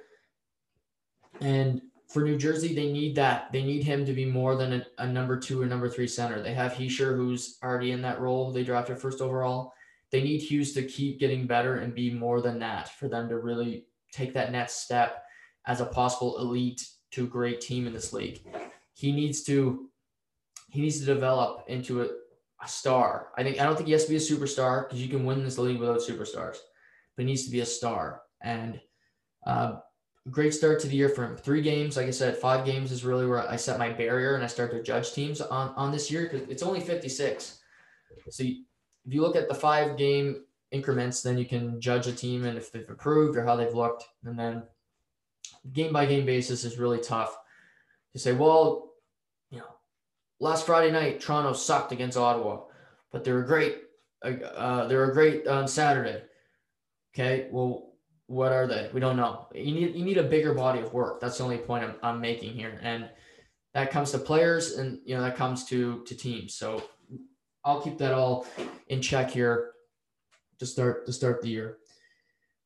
And 1.41 1.81
for 2.07 2.21
New 2.21 2.37
Jersey, 2.37 2.75
they 2.75 2.91
need 2.91 3.15
that. 3.15 3.51
They 3.51 3.63
need 3.63 3.83
him 3.83 4.05
to 4.05 4.13
be 4.13 4.25
more 4.25 4.55
than 4.55 4.73
a, 4.73 4.85
a 4.99 5.07
number 5.07 5.39
two 5.39 5.61
or 5.61 5.65
number 5.65 5.89
three 5.89 6.07
center. 6.07 6.41
They 6.41 6.53
have 6.53 6.73
Hischier, 6.73 7.15
who's 7.15 7.57
already 7.63 7.91
in 7.91 8.01
that 8.03 8.21
role. 8.21 8.51
They 8.51 8.63
drafted 8.63 8.99
first 8.99 9.21
overall. 9.21 9.73
They 10.13 10.21
need 10.21 10.43
Hughes 10.43 10.73
to 10.73 10.83
keep 10.83 11.19
getting 11.19 11.47
better 11.47 11.77
and 11.77 11.95
be 11.95 12.13
more 12.13 12.39
than 12.39 12.59
that 12.59 12.87
for 12.99 13.09
them 13.09 13.27
to 13.29 13.39
really 13.39 13.87
take 14.11 14.31
that 14.35 14.51
next 14.51 14.83
step 14.83 15.23
as 15.65 15.81
a 15.81 15.87
possible 15.87 16.37
elite 16.37 16.87
to 17.13 17.25
great 17.25 17.61
team 17.61 17.87
in 17.87 17.93
this 17.93 18.13
league. 18.13 18.45
He 18.93 19.11
needs 19.11 19.41
to 19.45 19.89
he 20.69 20.81
needs 20.81 20.99
to 20.99 21.05
develop 21.05 21.63
into 21.67 22.03
a, 22.03 22.05
a 22.63 22.67
star. 22.67 23.29
I 23.39 23.41
think 23.41 23.59
I 23.59 23.63
don't 23.63 23.75
think 23.75 23.87
he 23.87 23.93
has 23.93 24.05
to 24.05 24.11
be 24.11 24.17
a 24.17 24.19
superstar 24.19 24.87
because 24.87 25.01
you 25.01 25.09
can 25.09 25.25
win 25.25 25.43
this 25.43 25.57
league 25.57 25.79
without 25.79 25.97
superstars, 25.97 26.57
but 27.15 27.23
he 27.23 27.25
needs 27.25 27.45
to 27.45 27.51
be 27.51 27.61
a 27.61 27.65
star. 27.65 28.21
And 28.43 28.79
uh, 29.47 29.77
great 30.29 30.53
start 30.53 30.79
to 30.81 30.87
the 30.87 30.95
year 30.95 31.09
for 31.09 31.23
him. 31.23 31.37
Three 31.37 31.63
games, 31.63 31.97
like 31.97 32.05
I 32.05 32.11
said, 32.11 32.37
five 32.37 32.67
games 32.67 32.91
is 32.91 33.03
really 33.03 33.25
where 33.25 33.49
I 33.49 33.55
set 33.55 33.79
my 33.79 33.89
barrier 33.89 34.35
and 34.35 34.43
I 34.43 34.47
start 34.47 34.69
to 34.73 34.83
judge 34.83 35.11
teams 35.13 35.41
on, 35.41 35.73
on 35.75 35.91
this 35.91 36.11
year 36.11 36.29
because 36.31 36.47
it's 36.49 36.61
only 36.61 36.81
56. 36.81 37.61
So 38.29 38.43
you, 38.43 38.63
if 39.05 39.13
you 39.13 39.21
look 39.21 39.35
at 39.35 39.47
the 39.47 39.55
five 39.55 39.97
game 39.97 40.43
increments, 40.71 41.21
then 41.21 41.37
you 41.37 41.45
can 41.45 41.79
judge 41.79 42.07
a 42.07 42.11
team 42.11 42.45
and 42.45 42.57
if 42.57 42.71
they've 42.71 42.87
improved 42.87 43.37
or 43.37 43.45
how 43.45 43.55
they've 43.55 43.73
looked. 43.73 44.05
And 44.25 44.37
then 44.37 44.63
game 45.71 45.93
by 45.93 46.05
game 46.05 46.25
basis 46.25 46.63
is 46.63 46.79
really 46.79 46.99
tough 46.99 47.37
to 48.13 48.19
say, 48.19 48.31
well, 48.31 48.93
you 49.49 49.59
know, 49.59 49.75
last 50.39 50.65
Friday 50.65 50.91
night, 50.91 51.19
Toronto 51.19 51.53
sucked 51.53 51.91
against 51.91 52.17
Ottawa, 52.17 52.63
but 53.11 53.23
they 53.23 53.31
were 53.31 53.43
great. 53.43 53.77
Uh, 54.23 54.87
they 54.87 54.95
were 54.95 55.11
great 55.11 55.47
on 55.47 55.67
Saturday. 55.67 56.23
Okay. 57.13 57.47
Well, 57.51 57.93
what 58.27 58.51
are 58.51 58.67
they? 58.67 58.89
We 58.93 58.99
don't 58.99 59.17
know. 59.17 59.47
You 59.53 59.73
need 59.73 59.95
you 59.95 60.05
need 60.05 60.17
a 60.17 60.23
bigger 60.23 60.53
body 60.53 60.79
of 60.79 60.93
work. 60.93 61.19
That's 61.19 61.37
the 61.37 61.43
only 61.43 61.57
point 61.57 61.83
I'm, 61.83 61.95
I'm 62.01 62.21
making 62.21 62.53
here, 62.53 62.79
and 62.81 63.09
that 63.73 63.91
comes 63.91 64.11
to 64.11 64.17
players, 64.17 64.77
and 64.77 64.99
you 65.05 65.15
know 65.15 65.21
that 65.21 65.35
comes 65.35 65.65
to 65.65 66.03
to 66.05 66.15
teams. 66.15 66.55
So 66.55 66.81
I'll 67.65 67.81
keep 67.81 67.97
that 67.99 68.13
all 68.13 68.45
in 68.89 69.01
check 69.01 69.31
here 69.31 69.71
to 70.59 70.65
start 70.65 71.05
to 71.05 71.13
start 71.13 71.41
the 71.41 71.49
year. 71.49 71.77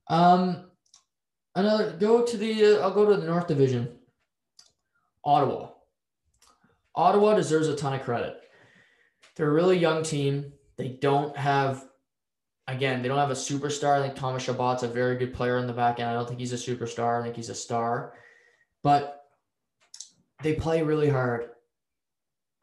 Um, 0.07 0.71
another 1.55 1.91
go 1.93 2.25
to 2.25 2.37
the 2.37 2.65
uh, 2.65 2.79
I'll 2.79 2.93
go 2.93 3.05
to 3.05 3.17
the 3.17 3.25
North 3.25 3.47
Division. 3.47 3.89
Ottawa. 5.23 5.69
Ottawa 6.95 7.35
deserves 7.35 7.67
a 7.67 7.75
ton 7.75 7.93
of 7.93 8.03
credit. 8.03 8.41
They're 9.35 9.49
a 9.49 9.53
really 9.53 9.77
young 9.77 10.03
team. 10.03 10.53
They 10.77 10.89
don't 10.89 11.35
have 11.37 11.87
again, 12.67 13.01
they 13.01 13.07
don't 13.07 13.17
have 13.17 13.31
a 13.31 13.33
superstar. 13.33 13.99
I 13.99 14.01
think 14.01 14.15
Thomas 14.15 14.45
Chabot's 14.45 14.83
a 14.83 14.87
very 14.87 15.17
good 15.17 15.33
player 15.33 15.57
in 15.57 15.67
the 15.67 15.73
back 15.73 15.99
end. 15.99 16.09
I 16.09 16.13
don't 16.13 16.27
think 16.27 16.39
he's 16.39 16.53
a 16.53 16.55
superstar. 16.55 17.19
I 17.19 17.23
think 17.23 17.35
he's 17.35 17.49
a 17.49 17.55
star. 17.55 18.13
But 18.83 19.25
they 20.43 20.53
play 20.53 20.81
really 20.81 21.09
hard. 21.09 21.49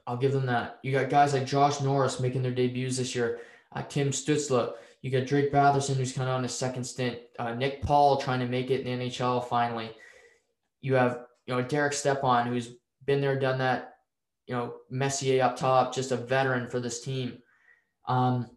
I'll 0.07 0.17
give 0.17 0.33
them 0.33 0.47
that. 0.47 0.79
You 0.83 0.93
got 0.93 1.09
guys 1.09 1.33
like 1.33 1.47
Josh 1.47 1.81
Norris 1.81 2.21
making 2.21 2.43
their 2.43 2.53
debuts 2.53 2.99
this 2.99 3.15
year. 3.15 3.41
Uh, 3.73 3.83
Tim 3.83 4.11
Stützle. 4.11 4.75
You 5.03 5.11
got 5.11 5.27
Drake 5.27 5.53
Batherson, 5.53 5.97
who's 5.97 6.13
kind 6.13 6.29
of 6.29 6.37
on 6.37 6.43
his 6.43 6.55
second 6.55 6.85
stint. 6.85 7.19
Uh, 7.39 7.55
Nick 7.55 7.83
Paul 7.83 8.17
trying 8.17 8.41
to 8.41 8.47
make 8.47 8.71
it 8.71 8.87
in 8.87 8.99
the 8.99 9.07
NHL 9.07 9.47
finally. 9.49 9.91
You 10.81 10.95
have, 10.95 11.25
you 11.47 11.55
know, 11.55 11.63
Derek 11.63 11.93
Stepan, 11.93 12.47
who's 12.47 12.75
been 13.05 13.21
there, 13.21 13.39
done 13.39 13.59
that. 13.59 13.97
You 14.47 14.55
know, 14.55 14.75
Messier 14.91 15.43
up 15.43 15.57
top, 15.57 15.95
just 15.95 16.13
a 16.13 16.17
veteran 16.17 16.69
for 16.69 16.81
this 16.81 17.03
team. 17.03 17.39
Um, 18.07 18.51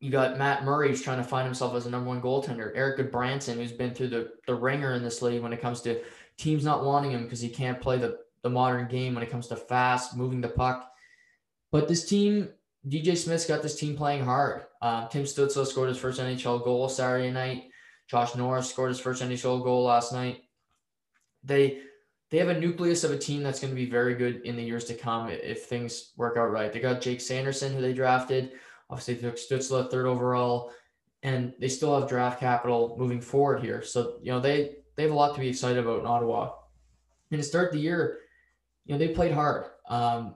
you 0.00 0.10
got 0.10 0.38
Matt 0.38 0.64
Murray 0.64 0.88
who's 0.88 1.02
trying 1.02 1.18
to 1.18 1.24
find 1.24 1.46
himself 1.46 1.74
as 1.74 1.86
a 1.86 1.90
number 1.90 2.08
one 2.08 2.20
goaltender. 2.20 2.72
Erik 2.74 2.98
Gudbranson, 2.98 3.54
who's 3.54 3.72
been 3.72 3.94
through 3.94 4.08
the, 4.08 4.32
the 4.46 4.54
ringer 4.54 4.94
in 4.94 5.02
this 5.02 5.22
league 5.22 5.42
when 5.42 5.52
it 5.52 5.62
comes 5.62 5.80
to 5.82 6.02
teams 6.36 6.64
not 6.64 6.84
wanting 6.84 7.12
him 7.12 7.24
because 7.24 7.40
he 7.40 7.48
can't 7.48 7.80
play 7.80 7.96
the, 7.98 8.18
the 8.44 8.50
modern 8.50 8.86
game 8.86 9.14
when 9.14 9.24
it 9.24 9.30
comes 9.30 9.48
to 9.48 9.56
fast, 9.56 10.16
moving 10.16 10.40
the 10.40 10.48
puck. 10.48 10.88
But 11.72 11.88
this 11.88 12.08
team, 12.08 12.50
DJ 12.86 13.16
Smith's 13.16 13.46
got 13.46 13.62
this 13.62 13.74
team 13.74 13.96
playing 13.96 14.24
hard. 14.24 14.66
Um, 14.80 15.08
Tim 15.10 15.24
Stützle 15.24 15.66
scored 15.66 15.88
his 15.88 15.98
first 15.98 16.20
NHL 16.20 16.62
goal 16.62 16.88
Saturday 16.88 17.32
night. 17.32 17.64
Josh 18.06 18.36
Norris 18.36 18.70
scored 18.70 18.90
his 18.90 19.00
first 19.00 19.20
NHL 19.20 19.64
goal 19.64 19.84
last 19.84 20.12
night. 20.12 20.42
They 21.42 21.80
they 22.30 22.38
have 22.38 22.48
a 22.48 22.60
nucleus 22.60 23.02
of 23.02 23.10
a 23.10 23.18
team 23.18 23.42
that's 23.42 23.58
going 23.58 23.72
to 23.72 23.76
be 23.76 23.90
very 23.90 24.14
good 24.14 24.42
in 24.42 24.54
the 24.54 24.62
years 24.62 24.84
to 24.84 24.94
come 24.94 25.30
if 25.30 25.64
things 25.64 26.12
work 26.16 26.36
out 26.36 26.52
right. 26.52 26.72
They 26.72 26.80
got 26.80 27.00
Jake 27.00 27.20
Sanderson, 27.20 27.74
who 27.74 27.80
they 27.80 27.92
drafted, 27.92 28.52
Obviously, 28.90 29.14
they 29.14 29.22
took 29.22 29.36
Stützle 29.36 29.90
third 29.90 30.06
overall, 30.06 30.72
and 31.22 31.54
they 31.58 31.68
still 31.68 31.98
have 31.98 32.08
draft 32.08 32.40
capital 32.40 32.96
moving 32.98 33.20
forward 33.20 33.62
here. 33.62 33.82
So 33.82 34.18
you 34.22 34.30
know 34.30 34.40
they 34.40 34.76
they 34.96 35.04
have 35.04 35.12
a 35.12 35.14
lot 35.14 35.34
to 35.34 35.40
be 35.40 35.48
excited 35.48 35.78
about 35.78 36.00
in 36.00 36.06
Ottawa. 36.06 36.52
And 37.30 37.40
to 37.40 37.46
start 37.46 37.72
the 37.72 37.78
year, 37.78 38.18
you 38.84 38.94
know 38.94 38.98
they 38.98 39.08
played 39.08 39.32
hard. 39.32 39.66
Um, 39.88 40.34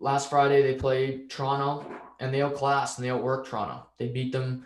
last 0.00 0.30
Friday 0.30 0.62
they 0.62 0.74
played 0.74 1.30
Toronto, 1.30 1.90
and 2.20 2.32
they 2.32 2.42
outclassed 2.42 2.98
and 2.98 3.06
they 3.06 3.10
outworked 3.10 3.46
Toronto. 3.46 3.86
They 3.98 4.08
beat 4.08 4.32
them 4.32 4.64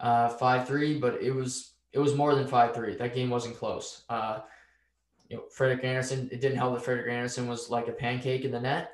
uh, 0.00 0.28
five 0.28 0.66
three, 0.66 0.98
but 0.98 1.20
it 1.22 1.32
was 1.32 1.74
it 1.92 1.98
was 1.98 2.14
more 2.14 2.34
than 2.34 2.46
five 2.46 2.74
three. 2.74 2.96
That 2.96 3.14
game 3.14 3.30
wasn't 3.30 3.56
close. 3.56 4.02
Uh, 4.08 4.40
you 5.28 5.36
know, 5.36 5.44
Frederik 5.50 5.84
Andersen. 5.84 6.28
It 6.32 6.40
didn't 6.40 6.58
help 6.58 6.74
that 6.74 6.84
Frederik 6.84 7.10
Andersen 7.10 7.48
was 7.48 7.70
like 7.70 7.88
a 7.88 7.92
pancake 7.92 8.44
in 8.44 8.50
the 8.50 8.60
net. 8.60 8.90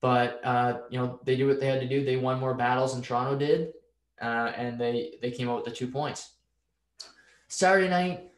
But 0.00 0.40
uh, 0.44 0.80
you 0.90 0.98
know 0.98 1.20
they 1.24 1.36
do 1.36 1.46
what 1.46 1.60
they 1.60 1.66
had 1.66 1.80
to 1.80 1.88
do. 1.88 2.04
They 2.04 2.16
won 2.16 2.40
more 2.40 2.54
battles 2.54 2.92
than 2.92 3.02
Toronto 3.02 3.38
did, 3.38 3.72
uh, 4.20 4.52
and 4.56 4.78
they 4.80 5.14
they 5.22 5.30
came 5.30 5.48
out 5.48 5.56
with 5.56 5.64
the 5.64 5.70
two 5.70 5.86
points. 5.86 6.34
Saturday 7.48 7.88
night 7.88 8.28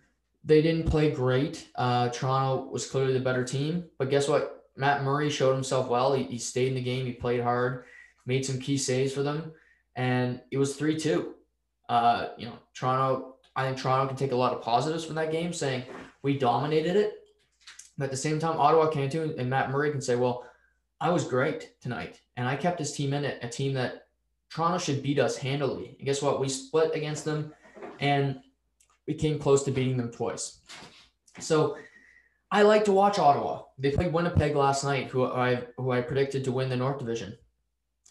they 0.44 0.60
didn't 0.60 0.86
play 0.86 1.10
great. 1.10 1.68
Uh, 1.74 2.10
Toronto 2.10 2.68
was 2.70 2.86
clearly 2.86 3.14
the 3.14 3.20
better 3.20 3.44
team, 3.44 3.84
but 3.98 4.10
guess 4.10 4.28
what? 4.28 4.53
Matt 4.76 5.02
Murray 5.02 5.30
showed 5.30 5.54
himself 5.54 5.88
well. 5.88 6.14
He, 6.14 6.24
he 6.24 6.38
stayed 6.38 6.68
in 6.68 6.74
the 6.74 6.82
game. 6.82 7.06
He 7.06 7.12
played 7.12 7.40
hard, 7.40 7.84
made 8.26 8.44
some 8.44 8.58
key 8.58 8.76
saves 8.76 9.12
for 9.12 9.22
them, 9.22 9.52
and 9.96 10.40
it 10.50 10.58
was 10.58 10.76
three 10.76 10.98
two. 10.98 11.34
Uh, 11.88 12.28
you 12.36 12.46
know, 12.46 12.58
Toronto. 12.74 13.36
I 13.56 13.64
think 13.64 13.78
Toronto 13.78 14.08
can 14.08 14.16
take 14.16 14.32
a 14.32 14.36
lot 14.36 14.52
of 14.52 14.62
positives 14.62 15.04
from 15.04 15.14
that 15.14 15.30
game, 15.30 15.52
saying 15.52 15.84
we 16.22 16.36
dominated 16.36 16.96
it. 16.96 17.12
But 17.96 18.06
at 18.06 18.10
the 18.10 18.16
same 18.16 18.40
time, 18.40 18.58
Ottawa 18.58 18.88
can 18.88 19.08
too, 19.08 19.34
and 19.38 19.48
Matt 19.48 19.70
Murray 19.70 19.92
can 19.92 20.00
say, 20.00 20.16
well, 20.16 20.44
I 21.00 21.10
was 21.10 21.24
great 21.24 21.80
tonight, 21.80 22.20
and 22.36 22.48
I 22.48 22.56
kept 22.56 22.78
this 22.78 22.96
team 22.96 23.12
in 23.12 23.24
it, 23.24 23.38
a 23.42 23.48
team 23.48 23.74
that 23.74 24.08
Toronto 24.50 24.78
should 24.78 25.02
beat 25.02 25.20
us 25.20 25.36
handily. 25.36 25.94
And 25.98 26.06
guess 26.06 26.22
what? 26.22 26.40
We 26.40 26.48
split 26.48 26.90
against 26.94 27.24
them, 27.24 27.52
and 28.00 28.40
we 29.06 29.14
came 29.14 29.38
close 29.38 29.62
to 29.64 29.70
beating 29.70 29.96
them 29.96 30.10
twice. 30.10 30.58
So 31.38 31.76
I 32.50 32.62
like 32.62 32.84
to 32.84 32.92
watch 32.92 33.18
Ottawa. 33.18 33.62
They 33.78 33.90
played 33.90 34.12
Winnipeg 34.12 34.54
last 34.54 34.84
night, 34.84 35.08
who 35.08 35.24
I 35.24 35.64
who 35.76 35.90
I 35.90 36.00
predicted 36.00 36.44
to 36.44 36.52
win 36.52 36.68
the 36.68 36.76
North 36.76 36.98
Division, 36.98 37.36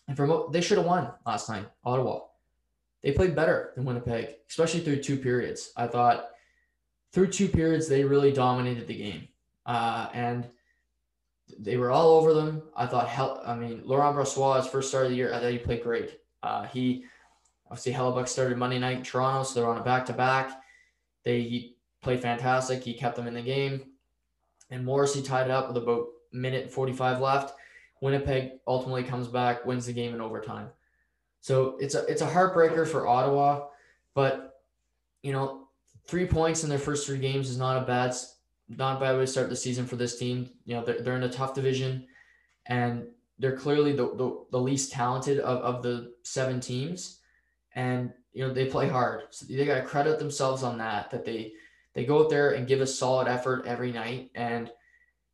and 0.07 0.17
for 0.17 0.49
they 0.51 0.61
should 0.61 0.77
have 0.77 0.87
won 0.87 1.11
last 1.25 1.49
night. 1.49 1.65
Ottawa, 1.85 2.21
they 3.01 3.11
played 3.11 3.35
better 3.35 3.71
than 3.75 3.85
Winnipeg, 3.85 4.35
especially 4.49 4.81
through 4.81 5.01
two 5.01 5.17
periods. 5.17 5.71
I 5.77 5.87
thought 5.87 6.29
through 7.11 7.27
two 7.27 7.47
periods 7.47 7.87
they 7.87 8.03
really 8.03 8.31
dominated 8.31 8.87
the 8.87 8.97
game, 8.97 9.27
uh, 9.65 10.09
and 10.13 10.49
they 11.59 11.77
were 11.77 11.91
all 11.91 12.11
over 12.17 12.33
them. 12.33 12.63
I 12.75 12.85
thought, 12.85 13.07
hell, 13.07 13.41
I 13.45 13.55
mean, 13.55 13.81
Laurent 13.85 14.15
Brossoit, 14.15 14.65
first 14.67 14.89
start 14.89 15.05
of 15.05 15.11
the 15.11 15.17
year, 15.17 15.33
I 15.33 15.39
thought 15.39 15.51
he 15.51 15.57
played 15.57 15.83
great. 15.83 16.19
Uh, 16.41 16.63
he 16.63 17.05
obviously 17.69 17.93
Hellebuyck 17.93 18.27
started 18.27 18.57
Monday 18.57 18.79
night 18.79 18.97
in 18.97 19.03
Toronto, 19.03 19.43
so 19.43 19.59
they're 19.59 19.69
on 19.69 19.77
a 19.77 19.83
back 19.83 20.05
to 20.07 20.13
back. 20.13 20.61
They 21.23 21.41
he 21.41 21.77
played 22.01 22.21
fantastic. 22.21 22.83
He 22.83 22.93
kept 22.93 23.15
them 23.15 23.27
in 23.27 23.33
the 23.33 23.41
game, 23.41 23.92
and 24.73 24.83
Morrissey 24.83 25.21
tied 25.21 25.45
it 25.45 25.51
up 25.51 25.67
with 25.67 25.77
about 25.77 26.07
minute 26.31 26.71
forty 26.71 26.93
five 26.93 27.21
left. 27.21 27.53
Winnipeg 28.01 28.53
ultimately 28.67 29.03
comes 29.03 29.27
back, 29.27 29.65
wins 29.65 29.85
the 29.85 29.93
game 29.93 30.13
in 30.13 30.19
overtime. 30.19 30.69
So 31.41 31.77
it's 31.79 31.95
a 31.95 32.05
it's 32.07 32.21
a 32.21 32.29
heartbreaker 32.29 32.87
for 32.87 33.07
Ottawa, 33.07 33.67
but 34.13 34.61
you 35.21 35.31
know, 35.31 35.67
three 36.07 36.25
points 36.25 36.63
in 36.63 36.69
their 36.69 36.79
first 36.79 37.05
three 37.05 37.19
games 37.19 37.49
is 37.49 37.57
not 37.57 37.81
a 37.81 37.85
bad 37.85 38.13
not 38.67 38.97
a 38.97 38.99
bad 38.99 39.15
way 39.15 39.21
to 39.21 39.27
start 39.27 39.49
the 39.49 39.55
season 39.55 39.85
for 39.85 39.95
this 39.95 40.17
team. 40.17 40.49
You 40.65 40.75
know, 40.75 40.83
they're, 40.83 41.01
they're 41.01 41.15
in 41.17 41.23
a 41.23 41.29
tough 41.29 41.53
division, 41.53 42.07
and 42.65 43.05
they're 43.37 43.57
clearly 43.57 43.93
the, 43.93 44.15
the, 44.15 44.45
the 44.51 44.59
least 44.59 44.91
talented 44.91 45.39
of, 45.39 45.59
of 45.59 45.83
the 45.83 46.13
seven 46.23 46.59
teams. 46.59 47.19
And 47.75 48.11
you 48.33 48.47
know, 48.47 48.53
they 48.53 48.65
play 48.65 48.87
hard. 48.89 49.23
So 49.29 49.45
they 49.45 49.65
got 49.65 49.75
to 49.75 49.83
credit 49.83 50.17
themselves 50.17 50.63
on 50.63 50.77
that. 50.79 51.11
That 51.11 51.25
they 51.25 51.53
they 51.93 52.05
go 52.05 52.23
out 52.23 52.29
there 52.29 52.51
and 52.51 52.67
give 52.67 52.81
a 52.81 52.87
solid 52.87 53.27
effort 53.27 53.65
every 53.65 53.91
night, 53.91 54.31
and 54.35 54.71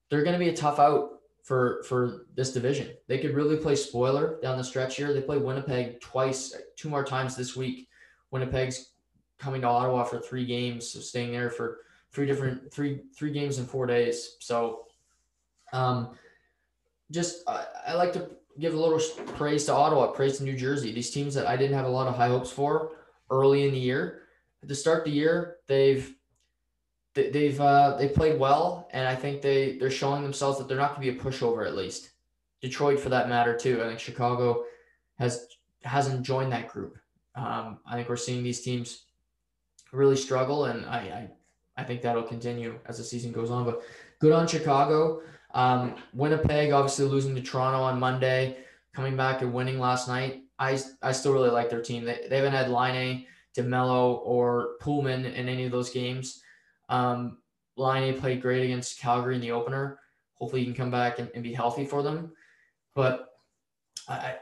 they're 0.09 0.23
going 0.23 0.33
to 0.33 0.39
be 0.39 0.49
a 0.49 0.55
tough 0.55 0.79
out 0.79 1.19
for 1.43 1.83
for 1.83 2.25
this 2.35 2.51
division. 2.51 2.89
They 3.07 3.17
could 3.17 3.33
really 3.33 3.57
play 3.57 3.75
spoiler 3.75 4.39
down 4.41 4.57
the 4.57 4.63
stretch 4.63 4.97
here. 4.97 5.13
They 5.13 5.21
play 5.21 5.37
Winnipeg 5.37 5.99
twice, 6.01 6.55
two 6.75 6.89
more 6.89 7.03
times 7.03 7.35
this 7.35 7.55
week. 7.55 7.89
Winnipeg's 8.31 8.91
coming 9.37 9.61
to 9.61 9.67
Ottawa 9.67 10.03
for 10.03 10.19
three 10.19 10.45
games, 10.45 10.89
so 10.89 10.99
staying 10.99 11.31
there 11.31 11.49
for 11.49 11.79
three 12.11 12.25
different 12.25 12.71
three 12.71 13.01
three 13.15 13.31
games 13.31 13.57
in 13.57 13.65
four 13.65 13.85
days. 13.85 14.37
So, 14.39 14.87
um, 15.73 16.09
just 17.09 17.47
I, 17.47 17.65
I 17.87 17.93
like 17.93 18.13
to 18.13 18.29
give 18.59 18.73
a 18.73 18.77
little 18.77 18.99
praise 19.35 19.65
to 19.65 19.73
Ottawa, 19.73 20.07
praise 20.07 20.37
to 20.37 20.43
New 20.43 20.57
Jersey. 20.57 20.91
These 20.91 21.11
teams 21.11 21.33
that 21.35 21.47
I 21.47 21.55
didn't 21.55 21.77
have 21.77 21.85
a 21.85 21.89
lot 21.89 22.07
of 22.07 22.15
high 22.15 22.27
hopes 22.27 22.51
for 22.51 22.91
early 23.31 23.65
in 23.65 23.71
the 23.73 23.79
year. 23.79 24.23
To 24.67 24.75
start 24.75 24.99
of 24.99 25.05
the 25.05 25.11
year, 25.11 25.55
they've 25.67 26.13
they've 27.13 27.59
uh, 27.59 27.95
they 27.97 28.07
played 28.07 28.39
well, 28.39 28.87
and 28.91 29.07
I 29.07 29.15
think 29.15 29.41
they 29.41 29.77
they're 29.77 29.91
showing 29.91 30.23
themselves 30.23 30.57
that 30.57 30.67
they're 30.67 30.77
not 30.77 30.95
going 30.95 31.07
to 31.07 31.13
be 31.13 31.19
a 31.19 31.21
pushover 31.21 31.65
at 31.65 31.75
least. 31.75 32.11
Detroit, 32.61 32.99
for 32.99 33.09
that 33.09 33.29
matter, 33.29 33.55
too. 33.55 33.81
I 33.81 33.87
think 33.87 33.99
Chicago 33.99 34.65
has 35.17 35.47
hasn't 35.83 36.23
joined 36.23 36.51
that 36.51 36.67
group. 36.67 36.97
Um, 37.35 37.79
I 37.85 37.95
think 37.95 38.09
we're 38.09 38.17
seeing 38.17 38.43
these 38.43 38.61
teams 38.61 39.05
really 39.91 40.17
struggle, 40.17 40.65
and 40.65 40.85
I, 40.85 40.97
I 40.97 41.29
I 41.81 41.83
think 41.83 42.01
that'll 42.01 42.23
continue 42.23 42.79
as 42.85 42.97
the 42.97 43.03
season 43.03 43.31
goes 43.31 43.49
on. 43.49 43.65
But 43.65 43.81
good 44.19 44.33
on 44.33 44.47
Chicago. 44.47 45.21
Um, 45.53 45.95
Winnipeg, 46.13 46.71
obviously 46.71 47.05
losing 47.05 47.33
to 47.35 47.41
Toronto 47.41 47.81
on 47.81 47.99
Monday, 47.99 48.57
coming 48.93 49.15
back 49.15 49.41
and 49.41 49.53
winning 49.53 49.79
last 49.79 50.07
night. 50.07 50.43
I 50.59 50.79
I 51.01 51.11
still 51.13 51.33
really 51.33 51.49
like 51.49 51.69
their 51.69 51.81
team. 51.81 52.03
They, 52.03 52.27
they 52.29 52.35
haven't 52.35 52.51
had 52.51 52.69
Laine, 52.69 53.25
DeMelo, 53.55 54.19
or 54.23 54.75
Pullman 54.79 55.25
in 55.25 55.47
any 55.49 55.65
of 55.65 55.71
those 55.71 55.89
games. 55.89 56.43
Um, 56.89 57.37
Laine 57.77 58.19
played 58.19 58.41
great 58.41 58.65
against 58.65 58.99
Calgary 58.99 59.35
in 59.35 59.41
the 59.41 59.51
opener. 59.51 59.99
Hopefully, 60.33 60.61
he 60.61 60.65
can 60.65 60.75
come 60.75 60.91
back 60.91 61.19
and, 61.19 61.29
and 61.33 61.43
be 61.43 61.53
healthy 61.53 61.85
for 61.85 62.03
them. 62.03 62.33
But 62.95 63.29
I, 64.07 64.35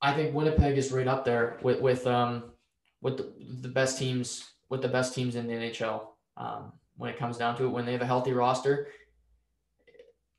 I 0.00 0.12
think 0.12 0.34
Winnipeg 0.34 0.78
is 0.78 0.92
right 0.92 1.08
up 1.08 1.24
there 1.24 1.58
with 1.62 1.80
with 1.80 2.06
um 2.06 2.44
with 3.00 3.16
the, 3.16 3.32
the 3.62 3.68
best 3.68 3.98
teams 3.98 4.52
with 4.68 4.82
the 4.82 4.88
best 4.88 5.14
teams 5.14 5.34
in 5.34 5.46
the 5.46 5.54
NHL. 5.54 6.02
Um, 6.36 6.72
when 6.96 7.10
it 7.10 7.18
comes 7.18 7.36
down 7.36 7.56
to 7.56 7.64
it, 7.64 7.68
when 7.68 7.86
they 7.86 7.92
have 7.92 8.02
a 8.02 8.06
healthy 8.06 8.32
roster, 8.32 8.88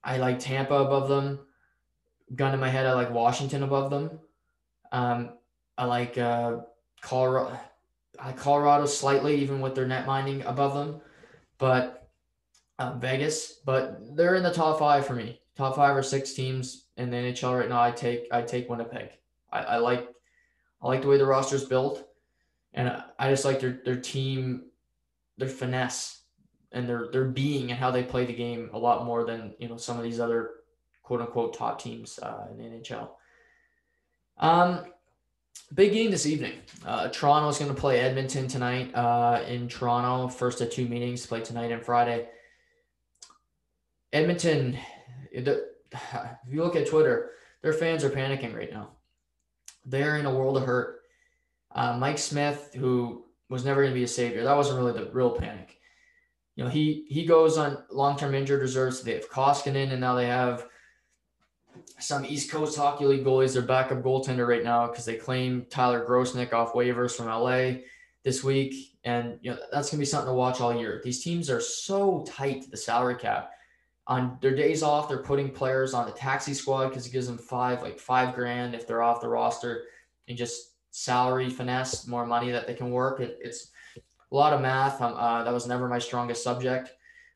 I 0.04 0.18
like 0.18 0.40
Tampa 0.40 0.76
above 0.76 1.10
them. 1.10 1.40
Gun 2.36 2.54
in 2.54 2.60
my 2.60 2.70
head, 2.70 2.86
I 2.86 2.94
like 2.94 3.12
Washington 3.12 3.64
above 3.64 3.90
them. 3.90 4.20
Um, 4.92 5.32
I 5.78 5.86
like 5.86 6.18
uh, 6.18 6.58
Colorado. 7.02 7.60
Colorado 8.36 8.86
slightly, 8.86 9.36
even 9.36 9.62
with 9.62 9.76
their 9.76 9.88
net 9.88 10.06
minding 10.06 10.42
above 10.44 10.74
them 10.74 11.02
but 11.60 12.10
um, 12.80 13.00
Vegas, 13.00 13.60
but 13.65 14.15
they're 14.15 14.36
in 14.36 14.43
the 14.43 14.54
top 14.54 14.80
five 14.80 15.06
for 15.06 15.13
me. 15.13 15.41
Top 15.56 15.76
five 15.76 15.95
or 15.95 16.02
six 16.02 16.34
teams 16.34 16.88
in 16.98 17.12
the 17.12 17.17
NHL 17.17 17.60
right 17.60 17.69
now. 17.69 17.82
I 17.82 17.91
take 17.91 18.28
I 18.32 18.41
take 18.41 18.69
Winnipeg. 18.69 19.10
I, 19.52 19.60
I 19.60 19.78
like 19.78 20.10
I 20.82 20.88
like 20.88 21.02
the 21.02 21.10
way 21.10 21.17
the 21.17 21.26
roster's 21.26 21.65
built, 21.65 22.08
and 22.74 22.88
I, 22.88 23.04
I 23.19 23.30
just 23.30 23.43
like 23.43 23.60
their 23.60 23.82
their 23.84 23.98
team, 23.98 24.63
their 25.38 25.50
finesse, 25.50 26.22
and 26.72 26.88
their 26.88 27.10
their 27.12 27.26
being 27.26 27.69
and 27.72 27.80
how 27.80 27.91
they 27.91 28.04
play 28.04 28.26
the 28.26 28.34
game 28.34 28.69
a 28.72 28.80
lot 28.80 29.06
more 29.06 29.26
than 29.26 29.54
you 29.60 29.67
know 29.67 29.78
some 29.78 29.98
of 29.98 30.04
these 30.04 30.22
other 30.22 30.52
quote 31.04 31.19
unquote 31.19 31.54
top 31.54 31.82
teams 31.82 32.17
uh, 32.19 32.48
in 32.52 32.58
the 32.58 32.63
NHL. 32.63 33.10
Um, 34.38 34.86
Big 35.74 35.93
game 35.93 36.12
this 36.12 36.26
evening. 36.26 36.54
Uh, 36.86 37.10
Toronto 37.10 37.50
is 37.50 37.58
going 37.58 37.74
to 37.74 37.80
play 37.80 38.00
Edmonton 38.00 38.48
tonight 38.48 38.93
uh, 38.95 39.43
in 39.48 39.67
Toronto. 39.67 40.28
First 40.28 40.62
of 40.62 40.72
two 40.72 40.88
meetings 40.88 41.26
play 41.26 41.41
tonight 41.41 41.72
and 41.72 41.84
Friday. 41.84 42.28
Edmonton, 44.12 44.78
the, 45.34 45.67
if 45.91 46.54
you 46.54 46.63
look 46.63 46.76
at 46.76 46.88
Twitter, 46.88 47.32
their 47.62 47.74
fans 47.74 48.04
are 48.04 48.10
panicking 48.10 48.56
right 48.56 48.72
now. 48.72 48.89
They're 49.86 50.17
in 50.17 50.26
a 50.26 50.34
world 50.34 50.58
of 50.58 50.63
hurt. 50.63 51.02
Uh, 51.72 51.98
Mike 51.98 52.17
Smith, 52.17 52.72
who 52.76 53.26
was 53.50 53.65
never 53.65 53.82
going 53.82 53.93
to 53.93 54.00
be 54.00 54.04
a 54.04 54.08
savior, 54.08 54.43
that 54.43 54.58
wasn't 54.58 54.80
really 54.80 54.93
the 54.93 55.12
real 55.12 55.32
panic. 55.32 55.78
You 56.56 56.63
know, 56.63 56.69
he 56.69 57.06
he 57.08 57.26
goes 57.26 57.58
on 57.58 57.84
long-term 57.89 58.36
injured 58.36 58.62
reserves. 58.62 59.02
They 59.02 59.13
have 59.13 59.30
Koskinen, 59.30 59.91
and 59.91 60.02
now 60.02 60.15
they 60.15 60.26
have 60.26 60.65
some 62.00 62.26
East 62.26 62.52
Coast 62.52 62.78
Hockey 62.78 63.06
League 63.06 63.26
goalies, 63.26 63.54
their 63.54 63.62
backup 63.62 64.02
goaltender 64.02 64.48
right 64.48 64.63
now 64.63 64.88
because 64.88 65.06
they 65.06 65.15
claim 65.15 65.65
Tyler 65.70 66.06
Grosenick 66.08 66.54
off 66.54 66.74
waivers 66.74 67.15
from 67.15 67.28
LA 67.28 67.82
this 68.24 68.44
week. 68.44 68.98
And 69.04 69.39
you 69.42 69.52
know 69.52 69.58
that's 69.72 69.89
gonna 69.89 70.00
be 70.00 70.06
something 70.06 70.30
to 70.30 70.34
watch 70.34 70.62
all 70.62 70.76
year. 70.76 71.02
These 71.04 71.24
teams 71.24 71.50
are 71.50 71.62
so 71.62 72.26
tight 72.28 72.63
to 72.63 72.70
the 72.70 72.78
salary 72.78 73.15
cap. 73.15 73.52
On 74.08 74.38
their 74.42 74.56
days 74.56 74.82
off, 74.82 75.08
they're 75.08 75.24
putting 75.24 75.52
players 75.52 75.94
on 75.94 76.06
the 76.06 76.12
taxi 76.12 76.54
squad 76.54 76.89
because 76.89 77.06
it 77.06 77.12
gives 77.12 77.28
them 77.28 77.38
five, 77.38 77.82
like 77.82 78.00
five 78.00 78.34
grand 78.34 78.74
if 78.74 78.88
they're 78.88 79.04
off 79.04 79.22
the 79.22 79.30
roster, 79.30 79.84
and 80.28 80.38
just 80.38 80.74
salary 80.92 81.50
finesse, 81.50 82.08
more 82.08 82.26
money 82.26 82.52
that 82.52 82.68
they 82.68 82.74
can 82.74 82.92
work. 82.92 83.20
It, 83.20 83.38
it's 83.42 83.70
a 83.96 84.36
lot 84.36 84.54
of 84.54 84.62
math. 84.62 85.02
Um, 85.02 85.13
uh, 85.15 85.44
that 85.44 85.54
was 85.54 85.68
never 85.68 85.88
my 85.88 86.00
strongest 86.00 86.44
subject, 86.44 86.92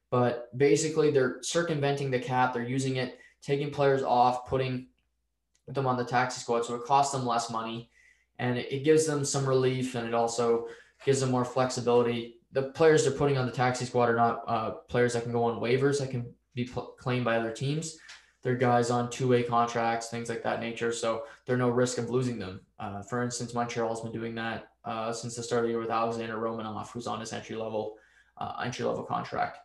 but 0.10 0.56
basically 0.58 1.12
they're 1.12 1.38
circumventing 1.43 2.12
the 2.12 2.19
cap. 2.19 2.53
They're 2.53 2.63
using 2.63 2.97
it 2.97 3.19
taking 3.43 3.69
players 3.69 4.01
off, 4.01 4.47
putting 4.47 4.88
them 5.67 5.86
on 5.86 5.97
the 5.97 6.06
taxi 6.06 6.39
squad. 6.39 6.65
So 6.65 6.75
it 6.75 6.86
costs 6.86 7.13
them 7.13 7.25
less 7.25 7.49
money 7.49 7.89
and 8.39 8.58
it 8.58 8.84
gives 8.84 9.06
them 9.06 9.23
some 9.23 9.45
relief 9.45 9.95
and 9.95 10.08
it 10.08 10.13
also 10.13 10.67
gives 11.06 11.19
them 11.19 11.32
more 11.32 11.45
flexibility. 11.45 12.38
The 12.53 12.63
players 12.71 13.03
they're 13.03 13.13
putting 13.13 13.38
on 13.38 13.45
the 13.45 13.51
taxi 13.51 13.86
squad 13.86 14.10
are 14.10 14.15
not 14.15 14.43
uh, 14.47 14.71
players 14.89 15.13
that 15.13 15.23
can 15.23 15.32
go 15.32 15.43
on 15.43 15.60
waivers 15.60 15.99
that 15.99 16.10
can 16.10 16.25
be 16.56 16.65
pl- 16.65 16.95
claimed 16.99 17.25
by 17.25 17.38
other 17.38 17.51
teams. 17.51 17.97
They're 18.41 18.56
guys 18.56 18.89
on 18.89 19.10
two-way 19.10 19.43
contracts, 19.43 20.10
things 20.10 20.27
like 20.27 20.43
that 20.43 20.60
nature. 20.60 20.91
So 20.91 21.23
there's 21.45 21.60
no 21.60 21.69
risk 21.69 21.97
of 21.97 22.10
losing 22.10 22.38
them. 22.38 22.60
Uh, 22.77 23.01
for 23.01 23.23
instance, 23.23 23.53
Montreal's 23.53 24.01
been 24.01 24.12
doing 24.12 24.36
that 24.36 24.67
uh, 24.84 25.13
since 25.13 25.36
the 25.36 25.43
start 25.43 25.60
of 25.60 25.65
the 25.65 25.71
year 25.71 25.79
with 25.79 25.89
Alexander 25.89 26.36
Romanov, 26.36 26.91
who's 26.91 27.08
on 27.08 27.21
his 27.21 27.32
entry 27.32 27.56
level 27.56 27.95
uh, 28.38 28.62
entry 28.63 28.86
level 28.86 29.03
contract. 29.03 29.60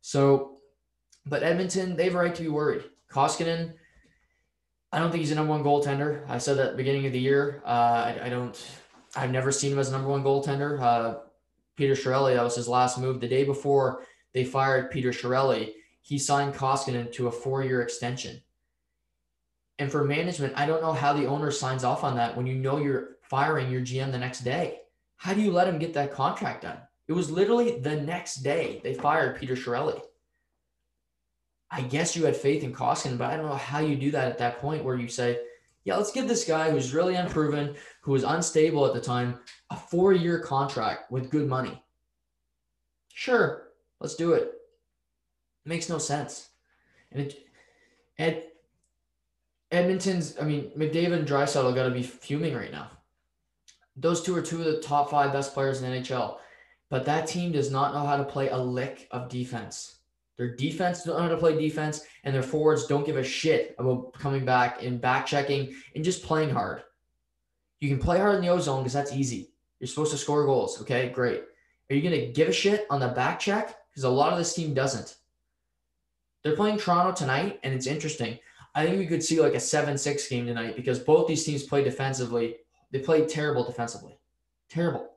So, 0.00 0.58
but 1.26 1.42
Edmonton, 1.42 1.96
they 1.96 2.04
have 2.04 2.14
a 2.14 2.18
right 2.18 2.34
to 2.34 2.42
be 2.42 2.48
worried. 2.48 2.84
Koskinen, 3.14 3.74
I 4.92 4.98
don't 4.98 5.10
think 5.10 5.20
he's 5.20 5.30
a 5.30 5.36
number 5.36 5.52
one 5.52 5.62
goaltender. 5.62 6.28
I 6.28 6.38
said 6.38 6.58
that 6.58 6.76
beginning 6.76 7.06
of 7.06 7.12
the 7.12 7.20
year. 7.20 7.62
Uh, 7.64 7.68
I, 7.68 8.20
I, 8.24 8.28
don't. 8.28 8.76
I've 9.16 9.30
never 9.30 9.52
seen 9.52 9.72
him 9.72 9.78
as 9.78 9.88
a 9.88 9.92
number 9.92 10.08
one 10.08 10.24
goaltender. 10.24 10.80
Uh, 10.80 11.18
Peter 11.76 11.94
Chiarelli, 11.94 12.34
that 12.34 12.42
was 12.42 12.56
his 12.56 12.68
last 12.68 12.98
move. 12.98 13.20
The 13.20 13.28
day 13.28 13.44
before 13.44 14.02
they 14.32 14.44
fired 14.44 14.90
Peter 14.90 15.10
Chiarelli, 15.10 15.72
he 16.02 16.18
signed 16.18 16.54
Koskinen 16.54 17.12
to 17.12 17.28
a 17.28 17.32
four-year 17.32 17.82
extension. 17.82 18.42
And 19.78 19.90
for 19.90 20.04
management, 20.04 20.52
I 20.56 20.66
don't 20.66 20.82
know 20.82 20.92
how 20.92 21.12
the 21.12 21.26
owner 21.26 21.50
signs 21.50 21.82
off 21.82 22.04
on 22.04 22.16
that 22.16 22.36
when 22.36 22.46
you 22.46 22.54
know 22.54 22.78
you're 22.78 23.16
firing 23.22 23.70
your 23.70 23.80
GM 23.80 24.12
the 24.12 24.18
next 24.18 24.40
day. 24.40 24.80
How 25.16 25.34
do 25.34 25.40
you 25.40 25.50
let 25.50 25.66
him 25.68 25.78
get 25.78 25.94
that 25.94 26.12
contract 26.12 26.62
done? 26.62 26.78
It 27.08 27.12
was 27.12 27.30
literally 27.30 27.80
the 27.80 28.00
next 28.00 28.36
day 28.36 28.80
they 28.84 28.94
fired 28.94 29.38
Peter 29.38 29.54
Chiarelli. 29.54 30.00
I 31.70 31.82
guess 31.82 32.14
you 32.14 32.24
had 32.24 32.36
faith 32.36 32.62
in 32.62 32.72
Koskinen, 32.72 33.18
but 33.18 33.30
I 33.30 33.36
don't 33.36 33.46
know 33.46 33.54
how 33.54 33.80
you 33.80 33.96
do 33.96 34.10
that 34.12 34.28
at 34.28 34.38
that 34.38 34.60
point 34.60 34.84
where 34.84 34.96
you 34.96 35.08
say, 35.08 35.40
yeah, 35.84 35.96
let's 35.96 36.12
give 36.12 36.28
this 36.28 36.44
guy 36.44 36.70
who's 36.70 36.94
really 36.94 37.14
unproven, 37.14 37.74
who 38.00 38.12
was 38.12 38.24
unstable 38.24 38.86
at 38.86 38.94
the 38.94 39.00
time, 39.00 39.38
a 39.70 39.76
four 39.76 40.12
year 40.12 40.38
contract 40.38 41.10
with 41.10 41.30
good 41.30 41.48
money. 41.48 41.82
Sure, 43.12 43.68
let's 44.00 44.14
do 44.14 44.32
it. 44.32 44.42
it 44.42 45.68
makes 45.68 45.88
no 45.88 45.98
sense. 45.98 46.48
And 47.12 47.22
it, 47.22 47.46
Ed, 48.18 48.44
Edmonton's, 49.70 50.36
I 50.40 50.44
mean, 50.44 50.70
McDavid 50.76 51.18
and 51.18 51.28
Draisaitl 51.28 51.74
got 51.74 51.84
to 51.84 51.90
be 51.90 52.02
fuming 52.02 52.54
right 52.54 52.72
now. 52.72 52.90
Those 53.96 54.22
two 54.22 54.34
are 54.36 54.42
two 54.42 54.58
of 54.58 54.64
the 54.64 54.80
top 54.80 55.10
five 55.10 55.32
best 55.32 55.54
players 55.54 55.82
in 55.82 55.92
NHL, 55.92 56.38
but 56.88 57.04
that 57.04 57.26
team 57.26 57.52
does 57.52 57.70
not 57.70 57.92
know 57.92 58.06
how 58.06 58.16
to 58.16 58.24
play 58.24 58.48
a 58.48 58.56
lick 58.56 59.06
of 59.10 59.28
defense. 59.28 59.96
Their 60.36 60.56
defense 60.56 61.04
don't 61.04 61.16
know 61.16 61.22
how 61.22 61.28
to 61.28 61.36
play 61.36 61.56
defense, 61.56 62.04
and 62.24 62.34
their 62.34 62.42
forwards 62.42 62.86
don't 62.86 63.06
give 63.06 63.16
a 63.16 63.22
shit 63.22 63.74
about 63.78 64.12
coming 64.14 64.44
back 64.44 64.82
and 64.82 65.00
back 65.00 65.26
checking 65.26 65.74
and 65.94 66.04
just 66.04 66.24
playing 66.24 66.50
hard. 66.50 66.82
You 67.80 67.88
can 67.88 67.98
play 67.98 68.18
hard 68.18 68.36
in 68.36 68.42
the 68.42 68.48
ozone 68.48 68.82
because 68.82 68.92
that's 68.92 69.12
easy. 69.12 69.50
You're 69.78 69.88
supposed 69.88 70.12
to 70.12 70.18
score 70.18 70.44
goals. 70.44 70.80
Okay, 70.80 71.10
great. 71.10 71.44
Are 71.90 71.94
you 71.94 72.02
going 72.02 72.18
to 72.18 72.32
give 72.32 72.48
a 72.48 72.52
shit 72.52 72.86
on 72.90 73.00
the 73.00 73.08
back 73.08 73.38
check? 73.38 73.76
Because 73.90 74.04
a 74.04 74.08
lot 74.08 74.32
of 74.32 74.38
this 74.38 74.54
team 74.54 74.74
doesn't. 74.74 75.16
They're 76.42 76.56
playing 76.56 76.78
Toronto 76.78 77.12
tonight, 77.12 77.60
and 77.62 77.72
it's 77.72 77.86
interesting. 77.86 78.38
I 78.74 78.84
think 78.84 78.98
we 78.98 79.06
could 79.06 79.22
see 79.22 79.40
like 79.40 79.54
a 79.54 79.60
7 79.60 79.96
6 79.96 80.28
game 80.28 80.46
tonight 80.46 80.76
because 80.76 80.98
both 80.98 81.28
these 81.28 81.44
teams 81.44 81.62
play 81.62 81.84
defensively. 81.84 82.56
They 82.90 82.98
play 82.98 83.26
terrible 83.26 83.64
defensively. 83.64 84.18
Terrible. 84.68 85.10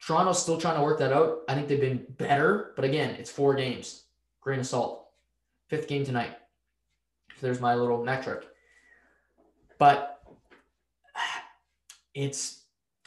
Toronto's 0.00 0.40
still 0.40 0.58
trying 0.58 0.76
to 0.76 0.82
work 0.82 0.98
that 1.00 1.12
out. 1.12 1.40
I 1.48 1.54
think 1.54 1.68
they've 1.68 1.80
been 1.80 2.06
better, 2.16 2.72
but 2.76 2.84
again, 2.84 3.14
it's 3.16 3.30
four 3.30 3.54
games. 3.54 4.04
Grain 4.46 4.60
of 4.60 4.66
salt. 4.66 5.08
Fifth 5.68 5.88
game 5.88 6.04
tonight. 6.04 6.30
So 7.30 7.46
there's 7.46 7.60
my 7.60 7.74
little 7.74 8.04
metric. 8.04 8.46
But 9.76 10.22
it's 12.14 12.62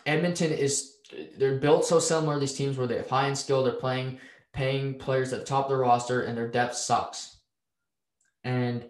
Edmonton 0.06 0.52
is 0.52 0.98
they're 1.38 1.58
built 1.58 1.86
so 1.86 1.98
similar 1.98 2.38
these 2.40 2.54
teams 2.54 2.78
where 2.78 2.88
they 2.88 2.98
have 2.98 3.10
high 3.10 3.28
end 3.28 3.38
skill, 3.38 3.64
they're 3.64 3.72
playing 3.72 4.20
paying 4.52 4.96
players 4.96 5.32
at 5.32 5.40
the 5.40 5.46
top 5.46 5.66
of 5.66 5.72
the 5.72 5.78
roster, 5.78 6.24
and 6.24 6.38
their 6.38 6.50
depth 6.50 6.76
sucks. 6.76 7.38
And 8.44 8.86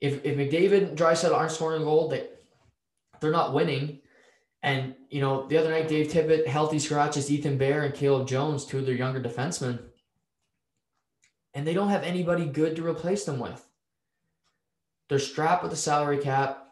if 0.00 0.24
if 0.24 0.36
McDavid 0.36 0.90
and 0.90 0.98
Draisaitl 0.98 1.34
aren't 1.34 1.50
scoring 1.50 1.82
a 1.82 1.84
goal, 1.84 2.06
they 2.06 2.28
they're 3.20 3.32
not 3.32 3.52
winning. 3.52 3.98
And 4.62 4.94
you 5.10 5.20
know, 5.20 5.48
the 5.48 5.58
other 5.58 5.70
night, 5.70 5.88
Dave 5.88 6.06
Tippett, 6.06 6.46
healthy 6.46 6.78
scratches, 6.78 7.32
Ethan 7.32 7.58
Bear 7.58 7.82
and 7.82 7.92
Caleb 7.92 8.28
Jones, 8.28 8.64
two 8.64 8.78
of 8.78 8.86
their 8.86 8.94
younger 8.94 9.20
defensemen, 9.20 9.80
and 11.54 11.66
they 11.66 11.74
don't 11.74 11.90
have 11.90 12.02
anybody 12.02 12.46
good 12.46 12.76
to 12.76 12.86
replace 12.86 13.24
them 13.24 13.38
with. 13.38 13.66
They're 15.08 15.18
strapped 15.18 15.62
with 15.62 15.72
the 15.72 15.76
salary 15.76 16.18
cap, 16.18 16.66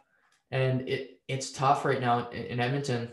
and 0.50 0.88
it 0.88 1.20
it's 1.28 1.52
tough 1.52 1.84
right 1.84 2.00
now 2.00 2.28
in, 2.30 2.44
in 2.44 2.60
Edmonton. 2.60 3.10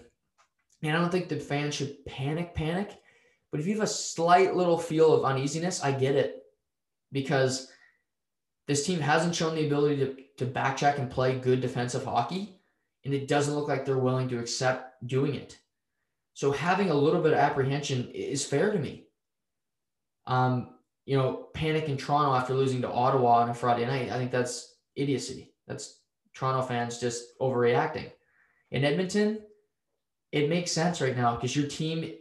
And 0.82 0.96
I 0.96 1.00
don't 1.00 1.12
think 1.12 1.30
the 1.30 1.40
fans 1.40 1.76
should 1.76 2.04
panic, 2.06 2.54
panic. 2.54 2.98
But 3.52 3.60
if 3.60 3.68
you 3.68 3.74
have 3.74 3.84
a 3.84 3.88
slight 3.88 4.56
little 4.56 4.78
feel 4.78 5.14
of 5.14 5.26
uneasiness, 5.26 5.84
I 5.84 5.92
get 5.92 6.16
it 6.16 6.44
because 7.12 7.72
this 8.68 8.86
team 8.86 9.00
hasn't 9.00 9.36
shown 9.36 9.56
the 9.56 9.66
ability 9.66 9.98
to, 9.98 10.16
to 10.38 10.46
back 10.46 10.78
check 10.78 11.00
and 11.00 11.10
play 11.10 11.38
good 11.38 11.62
defensive 11.62 12.04
hockey. 12.04 12.60
And 13.06 13.14
it 13.14 13.28
doesn't 13.28 13.56
look 13.56 13.68
like 13.68 13.86
they're 13.86 13.98
willing 13.98 14.28
to 14.30 14.40
accept 14.40 15.08
doing 15.08 15.36
it. 15.36 15.58
So 16.34 16.52
having 16.52 16.90
a 16.90 16.96
little 16.96 17.22
bit 17.22 17.34
of 17.34 17.40
apprehension 17.40 18.12
is 18.12 18.46
fair 18.46 18.72
to 18.72 18.78
me. 18.78 19.08
Um, 20.26 20.76
you 21.08 21.18
know, 21.18 21.48
panic 21.54 21.88
in 21.88 21.96
Toronto 21.96 22.36
after 22.36 22.54
losing 22.54 22.82
to 22.82 22.92
Ottawa 22.92 23.38
on 23.42 23.50
a 23.50 23.54
Friday 23.54 23.86
night, 23.86 24.12
I 24.12 24.18
think 24.18 24.30
that's 24.30 24.76
idiocy. 24.98 25.54
That's 25.66 26.02
Toronto 26.34 26.62
fans 26.62 27.00
just 27.00 27.40
overreacting. 27.40 28.12
In 28.72 28.84
Edmonton, 28.84 29.40
it 30.34 30.50
makes 30.50 30.74
sense 30.74 31.00
right 31.00 31.16
now 31.16 31.36
because 31.36 31.56
your 31.56 31.68
team 31.68 32.14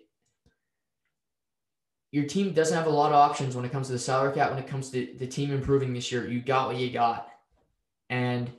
your 2.13 2.27
team 2.27 2.53
doesn't 2.53 2.77
have 2.77 2.87
a 2.87 2.91
lot 2.91 3.11
of 3.11 3.17
options 3.17 3.57
when 3.57 3.65
it 3.65 3.73
comes 3.73 3.89
to 3.89 3.93
the 3.93 3.99
salary 3.99 4.33
cap, 4.33 4.51
when 4.51 4.61
it 4.61 4.69
comes 4.69 4.91
to 4.91 5.13
the 5.19 5.27
team 5.27 5.53
improving 5.53 5.93
this 5.93 6.13
year. 6.13 6.29
You 6.29 6.41
got 6.41 6.69
what 6.69 6.77
you 6.77 6.89
got. 6.91 7.29
And 8.09 8.53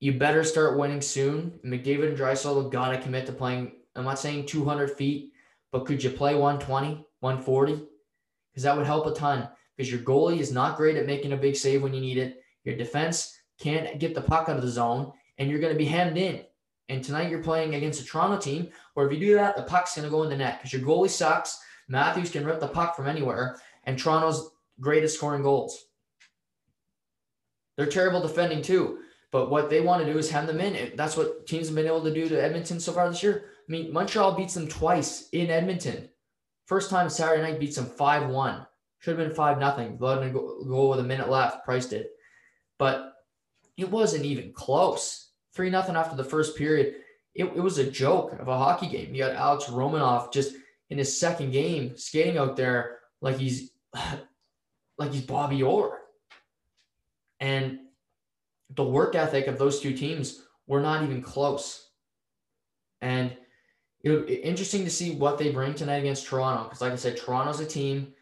you 0.00 0.14
better 0.14 0.42
start 0.42 0.76
winning 0.76 1.00
soon. 1.00 1.60
McDavid 1.64 2.08
and 2.08 2.18
Draisaitl 2.18 2.72
got 2.72 2.90
to 2.90 2.98
commit 2.98 3.24
to 3.26 3.32
playing. 3.32 3.76
I'm 3.94 4.04
not 4.04 4.18
saying 4.18 4.46
200 4.46 4.90
feet, 4.90 5.32
but 5.70 5.86
could 5.86 6.02
you 6.02 6.10
play 6.10 6.34
120, 6.34 7.06
140? 7.20 7.86
Because 8.54 8.62
that 8.62 8.76
would 8.76 8.86
help 8.86 9.06
a 9.06 9.12
ton. 9.12 9.48
Because 9.76 9.90
your 9.90 10.00
goalie 10.00 10.38
is 10.38 10.52
not 10.52 10.76
great 10.76 10.96
at 10.96 11.06
making 11.06 11.32
a 11.32 11.36
big 11.36 11.56
save 11.56 11.82
when 11.82 11.92
you 11.92 12.00
need 12.00 12.18
it. 12.18 12.40
Your 12.62 12.76
defense 12.76 13.36
can't 13.58 13.98
get 13.98 14.14
the 14.14 14.22
puck 14.22 14.48
out 14.48 14.56
of 14.56 14.62
the 14.62 14.68
zone, 14.68 15.12
and 15.38 15.50
you're 15.50 15.60
going 15.60 15.72
to 15.72 15.78
be 15.78 15.84
hemmed 15.84 16.16
in. 16.16 16.42
And 16.88 17.02
tonight 17.02 17.30
you're 17.30 17.42
playing 17.42 17.74
against 17.74 18.00
a 18.00 18.04
Toronto 18.04 18.38
team 18.38 18.68
where 18.94 19.06
if 19.06 19.12
you 19.12 19.18
do 19.18 19.34
that, 19.34 19.56
the 19.56 19.62
puck's 19.62 19.96
going 19.96 20.04
to 20.04 20.10
go 20.10 20.22
in 20.22 20.30
the 20.30 20.36
net 20.36 20.58
because 20.58 20.72
your 20.72 20.82
goalie 20.82 21.10
sucks 21.10 21.58
Matthews 21.88 22.30
can 22.30 22.44
rip 22.44 22.60
the 22.60 22.68
puck 22.68 22.96
from 22.96 23.06
anywhere, 23.06 23.58
and 23.84 23.98
Toronto's 23.98 24.50
great 24.80 25.04
at 25.04 25.10
scoring 25.10 25.42
goals. 25.42 25.86
They're 27.76 27.86
terrible 27.86 28.20
defending 28.20 28.62
too, 28.62 29.00
but 29.30 29.50
what 29.50 29.68
they 29.68 29.80
want 29.80 30.04
to 30.04 30.10
do 30.10 30.18
is 30.18 30.30
hand 30.30 30.48
them 30.48 30.60
in. 30.60 30.92
That's 30.96 31.16
what 31.16 31.46
teams 31.46 31.66
have 31.66 31.74
been 31.74 31.86
able 31.86 32.04
to 32.04 32.14
do 32.14 32.28
to 32.28 32.42
Edmonton 32.42 32.80
so 32.80 32.92
far 32.92 33.08
this 33.08 33.22
year. 33.22 33.46
I 33.68 33.72
mean, 33.72 33.92
Montreal 33.92 34.34
beats 34.34 34.54
them 34.54 34.68
twice 34.68 35.28
in 35.30 35.50
Edmonton. 35.50 36.08
First 36.66 36.90
time 36.90 37.08
Saturday 37.10 37.42
night 37.42 37.60
beats 37.60 37.76
them 37.76 37.86
5 37.86 38.28
1. 38.28 38.66
Should 39.00 39.18
have 39.18 39.28
been 39.28 39.36
5 39.36 39.58
nothing. 39.58 39.96
Let 40.00 40.20
them 40.20 40.32
go, 40.32 40.88
with 40.88 41.00
a 41.00 41.04
minute 41.04 41.28
left. 41.28 41.64
Price 41.64 41.86
did. 41.86 42.06
But 42.78 43.12
it 43.76 43.90
wasn't 43.90 44.24
even 44.24 44.52
close. 44.52 45.30
3 45.54 45.70
nothing 45.70 45.96
after 45.96 46.16
the 46.16 46.24
first 46.24 46.56
period. 46.56 46.96
It, 47.34 47.44
it 47.44 47.60
was 47.60 47.78
a 47.78 47.90
joke 47.90 48.32
of 48.38 48.48
a 48.48 48.56
hockey 48.56 48.88
game. 48.88 49.14
You 49.14 49.24
got 49.24 49.34
Alex 49.34 49.64
Romanov 49.64 50.32
just 50.32 50.54
in 50.90 50.98
his 50.98 51.18
second 51.18 51.50
game 51.50 51.96
skating 51.96 52.38
out 52.38 52.56
there 52.56 52.98
like 53.20 53.38
he's 53.38 53.72
like 54.98 55.12
he's 55.12 55.22
Bobby 55.22 55.62
Orr. 55.62 55.98
And 57.40 57.80
the 58.70 58.84
work 58.84 59.14
ethic 59.14 59.48
of 59.48 59.58
those 59.58 59.80
two 59.80 59.94
teams 59.94 60.42
were 60.66 60.80
not 60.80 61.02
even 61.02 61.20
close. 61.20 61.90
And 63.00 63.36
you 64.04 64.12
know, 64.12 64.26
interesting 64.26 64.84
to 64.84 64.90
see 64.90 65.12
what 65.12 65.38
they 65.38 65.50
bring 65.50 65.74
tonight 65.74 65.96
against 65.96 66.26
Toronto. 66.26 66.64
Because, 66.64 66.82
like 66.82 66.92
I 66.92 66.96
said, 66.96 67.16
Toronto's 67.16 67.60
a 67.60 67.66
team 67.66 68.12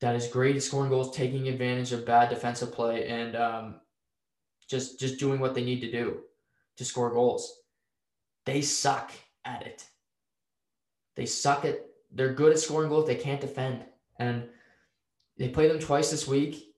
that 0.00 0.16
is 0.16 0.28
great 0.28 0.56
at 0.56 0.62
scoring 0.62 0.88
goals, 0.88 1.14
taking 1.14 1.46
advantage 1.48 1.92
of 1.92 2.06
bad 2.06 2.30
defensive 2.30 2.72
play, 2.72 3.06
and 3.06 3.36
um, 3.36 3.74
just 4.66 4.98
just 4.98 5.18
doing 5.18 5.38
what 5.38 5.54
they 5.54 5.62
need 5.62 5.82
to 5.82 5.92
do 5.92 6.20
to 6.78 6.84
score 6.86 7.10
goals. 7.10 7.60
They 8.46 8.62
suck 8.62 9.12
at 9.44 9.66
it. 9.66 9.84
They 11.16 11.26
suck 11.26 11.66
at 11.66 11.84
they're 12.10 12.32
good 12.32 12.52
at 12.52 12.58
scoring 12.58 12.88
goals. 12.88 13.06
They 13.06 13.14
can't 13.14 13.40
defend. 13.40 13.84
And 14.18 14.44
they 15.36 15.50
play 15.50 15.68
them 15.68 15.78
twice 15.78 16.10
this 16.10 16.26
week. 16.26 16.72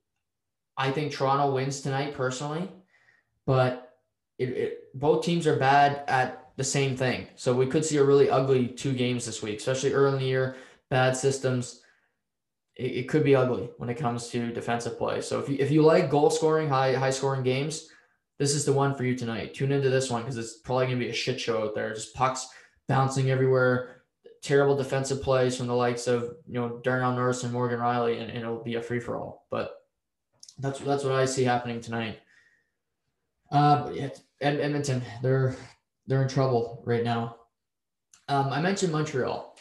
I 0.76 0.90
think 0.90 1.12
Toronto 1.12 1.54
wins 1.54 1.80
tonight 1.80 2.14
personally, 2.14 2.68
but 3.46 3.96
it, 4.36 4.48
it, 4.48 4.78
both 4.94 5.24
teams 5.24 5.46
are 5.46 5.56
bad 5.56 6.02
at 6.08 6.47
the 6.58 6.64
same 6.64 6.96
thing. 6.96 7.28
So 7.36 7.54
we 7.54 7.66
could 7.66 7.84
see 7.84 7.96
a 7.96 8.04
really 8.04 8.28
ugly 8.28 8.66
two 8.66 8.92
games 8.92 9.24
this 9.24 9.42
week, 9.42 9.58
especially 9.58 9.92
early 9.92 10.14
in 10.14 10.18
the 10.18 10.26
year. 10.26 10.56
Bad 10.90 11.16
systems. 11.16 11.82
It, 12.74 12.92
it 12.92 13.08
could 13.08 13.24
be 13.24 13.36
ugly 13.36 13.70
when 13.78 13.88
it 13.88 13.96
comes 13.96 14.28
to 14.30 14.52
defensive 14.52 14.98
play. 14.98 15.20
So 15.20 15.38
if 15.38 15.48
you 15.48 15.56
if 15.60 15.70
you 15.70 15.82
like 15.82 16.10
goal 16.10 16.30
scoring, 16.30 16.68
high 16.68 16.94
high 16.94 17.10
scoring 17.10 17.44
games, 17.44 17.88
this 18.38 18.54
is 18.54 18.64
the 18.64 18.72
one 18.72 18.94
for 18.94 19.04
you 19.04 19.14
tonight. 19.14 19.54
Tune 19.54 19.72
into 19.72 19.88
this 19.88 20.10
one 20.10 20.22
because 20.22 20.36
it's 20.36 20.58
probably 20.58 20.86
gonna 20.86 20.98
be 20.98 21.10
a 21.10 21.12
shit 21.14 21.40
show 21.40 21.62
out 21.62 21.74
there. 21.74 21.94
Just 21.94 22.14
pucks 22.14 22.48
bouncing 22.88 23.30
everywhere 23.30 24.02
terrible 24.42 24.76
defensive 24.76 25.22
plays 25.22 25.56
from 25.56 25.66
the 25.66 25.74
likes 25.74 26.06
of 26.06 26.36
you 26.46 26.54
know 26.54 26.80
Darnell 26.82 27.14
Nurse 27.14 27.44
and 27.44 27.52
Morgan 27.52 27.78
Rielly, 27.78 28.20
and, 28.20 28.30
and 28.30 28.40
it'll 28.40 28.62
be 28.62 28.74
a 28.74 28.82
free 28.82 29.00
for 29.00 29.16
all. 29.16 29.46
But 29.50 29.76
that's 30.58 30.80
that's 30.80 31.04
what 31.04 31.12
I 31.12 31.24
see 31.24 31.44
happening 31.44 31.80
tonight. 31.80 32.18
Uh, 33.50 33.84
but 33.84 33.94
yeah, 33.94 34.08
Ed, 34.40 34.60
Edmonton, 34.60 35.02
they're 35.22 35.56
they're 36.08 36.22
in 36.22 36.28
trouble 36.28 36.82
right 36.84 37.04
now. 37.04 37.36
Um, 38.28 38.48
I 38.52 38.60
mentioned 38.60 38.92
Montreal. 38.92 39.56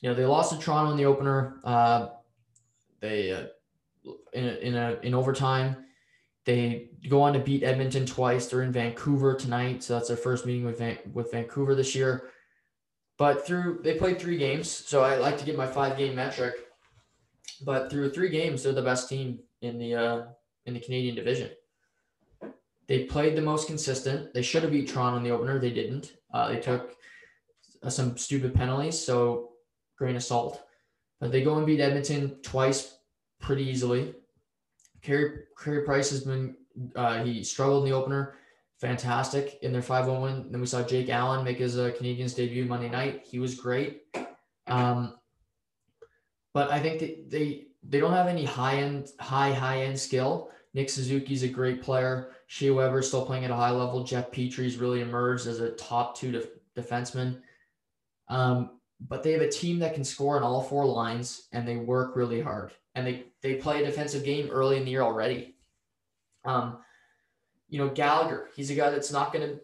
You 0.00 0.08
know 0.08 0.14
they 0.14 0.24
lost 0.24 0.52
to 0.52 0.58
Toronto 0.58 0.92
in 0.92 0.96
the 0.96 1.04
opener. 1.04 1.60
Uh, 1.64 2.08
they 3.00 3.32
uh, 3.32 3.46
in 4.32 4.44
a, 4.44 4.54
in 4.56 4.74
a 4.74 4.98
in 5.02 5.14
overtime. 5.14 5.76
They 6.44 6.90
go 7.08 7.22
on 7.22 7.32
to 7.32 7.40
beat 7.40 7.64
Edmonton 7.64 8.06
twice. 8.06 8.46
They're 8.46 8.62
in 8.62 8.70
Vancouver 8.70 9.34
tonight, 9.34 9.82
so 9.82 9.94
that's 9.94 10.08
their 10.08 10.16
first 10.16 10.46
meeting 10.46 10.64
with 10.64 10.78
Van, 10.78 10.96
with 11.12 11.32
Vancouver 11.32 11.74
this 11.74 11.94
year. 11.94 12.30
But 13.18 13.46
through 13.46 13.80
they 13.82 13.94
played 13.94 14.20
three 14.20 14.38
games, 14.38 14.70
so 14.70 15.02
I 15.02 15.16
like 15.16 15.38
to 15.38 15.44
get 15.44 15.56
my 15.56 15.66
five 15.66 15.98
game 15.98 16.14
metric. 16.14 16.54
But 17.64 17.90
through 17.90 18.10
three 18.10 18.28
games, 18.28 18.62
they're 18.62 18.72
the 18.72 18.82
best 18.82 19.08
team 19.08 19.40
in 19.62 19.78
the 19.78 19.94
uh, 19.94 20.22
in 20.66 20.74
the 20.74 20.80
Canadian 20.80 21.16
division. 21.16 21.50
They 22.88 23.04
played 23.04 23.36
the 23.36 23.42
most 23.42 23.66
consistent. 23.66 24.32
They 24.32 24.42
should 24.42 24.62
have 24.62 24.72
beat 24.72 24.88
Toronto 24.88 25.18
in 25.18 25.24
the 25.24 25.30
opener. 25.30 25.58
They 25.58 25.70
didn't. 25.72 26.12
Uh, 26.32 26.48
they 26.48 26.60
took 26.60 26.94
uh, 27.82 27.90
some 27.90 28.16
stupid 28.16 28.54
penalties, 28.54 28.98
so 28.98 29.50
grain 29.98 30.16
of 30.16 30.22
salt. 30.22 30.62
But 31.20 31.32
they 31.32 31.42
go 31.42 31.56
and 31.56 31.66
beat 31.66 31.80
Edmonton 31.80 32.38
twice 32.42 32.98
pretty 33.40 33.64
easily. 33.64 34.14
Carey, 35.02 35.40
Carey 35.58 35.84
Price 35.84 36.10
has 36.10 36.24
been 36.24 36.56
uh, 36.94 37.24
he 37.24 37.42
struggled 37.42 37.84
in 37.84 37.90
the 37.90 37.96
opener 37.96 38.34
fantastic 38.78 39.58
in 39.62 39.72
their 39.72 39.82
5-1 39.82 40.22
win. 40.22 40.46
Then 40.50 40.60
we 40.60 40.66
saw 40.66 40.82
Jake 40.82 41.08
Allen 41.08 41.44
make 41.44 41.58
his 41.58 41.78
uh, 41.78 41.90
Canadiens 41.98 42.34
debut 42.34 42.66
Monday 42.66 42.90
night. 42.90 43.24
He 43.24 43.38
was 43.38 43.54
great. 43.54 44.02
Um, 44.66 45.14
but 46.52 46.70
I 46.70 46.80
think 46.80 47.00
they, 47.00 47.24
they 47.28 47.66
they 47.88 48.00
don't 48.00 48.12
have 48.12 48.26
any 48.26 48.44
high 48.44 48.76
end, 48.76 49.08
high 49.20 49.52
high 49.52 49.82
end 49.82 49.98
skill. 49.98 50.50
Nick 50.76 50.90
Suzuki's 50.90 51.42
a 51.42 51.48
great 51.48 51.82
player. 51.82 52.32
Shea 52.48 52.70
Weber 52.70 53.00
still 53.00 53.24
playing 53.24 53.46
at 53.46 53.50
a 53.50 53.56
high 53.56 53.70
level. 53.70 54.04
Jeff 54.04 54.30
Petry's 54.30 54.76
really 54.76 55.00
emerged 55.00 55.46
as 55.46 55.60
a 55.60 55.70
top 55.70 56.14
two 56.14 56.30
def- 56.30 56.50
defenseman. 56.76 57.40
Um, 58.28 58.78
but 59.00 59.22
they 59.22 59.32
have 59.32 59.40
a 59.40 59.48
team 59.48 59.78
that 59.78 59.94
can 59.94 60.04
score 60.04 60.36
on 60.36 60.42
all 60.42 60.62
four 60.62 60.84
lines 60.84 61.48
and 61.52 61.66
they 61.66 61.76
work 61.76 62.14
really 62.14 62.42
hard 62.42 62.72
and 62.94 63.06
they 63.06 63.24
they 63.42 63.54
play 63.54 63.82
a 63.82 63.86
defensive 63.86 64.22
game 64.22 64.50
early 64.50 64.76
in 64.76 64.84
the 64.84 64.90
year 64.90 65.00
already. 65.00 65.56
Um, 66.44 66.78
you 67.68 67.78
know 67.78 67.88
Gallagher, 67.88 68.48
he's 68.54 68.70
a 68.70 68.74
guy 68.74 68.90
that's 68.90 69.10
not 69.10 69.32
going 69.32 69.48
to 69.48 69.60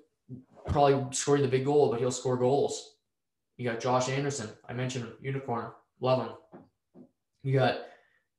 probably 0.67 1.15
score 1.15 1.39
the 1.39 1.47
big 1.47 1.67
goal, 1.67 1.91
but 1.91 2.01
he'll 2.01 2.11
score 2.11 2.39
goals. 2.39 2.97
You 3.59 3.69
got 3.69 3.81
Josh 3.81 4.09
Anderson, 4.09 4.49
I 4.67 4.73
mentioned 4.73 5.13
unicorn, 5.21 5.73
love 6.01 6.27
him. 6.27 7.03
You 7.43 7.53
got 7.59 7.81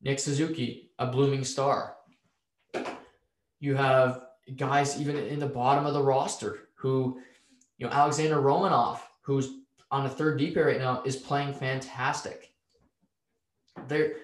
Nick 0.01 0.19
Suzuki, 0.19 0.91
a 0.97 1.05
blooming 1.05 1.43
star. 1.43 1.97
You 3.63 3.75
have 3.75 4.25
guys 4.57 4.99
even 4.99 5.15
in 5.15 5.39
the 5.39 5.47
bottom 5.47 5.85
of 5.85 5.93
the 5.93 6.03
roster 6.03 6.67
who, 6.75 7.21
you 7.77 7.87
know, 7.87 7.93
Alexander 7.93 8.35
Romanov, 8.35 8.99
who's 9.21 9.51
on 9.89 10.05
a 10.05 10.09
third 10.09 10.37
deep 10.37 10.57
right 10.57 10.77
now, 10.77 11.01
is 11.05 11.15
playing 11.15 11.53
fantastic. 11.53 12.51
They're 13.87 14.15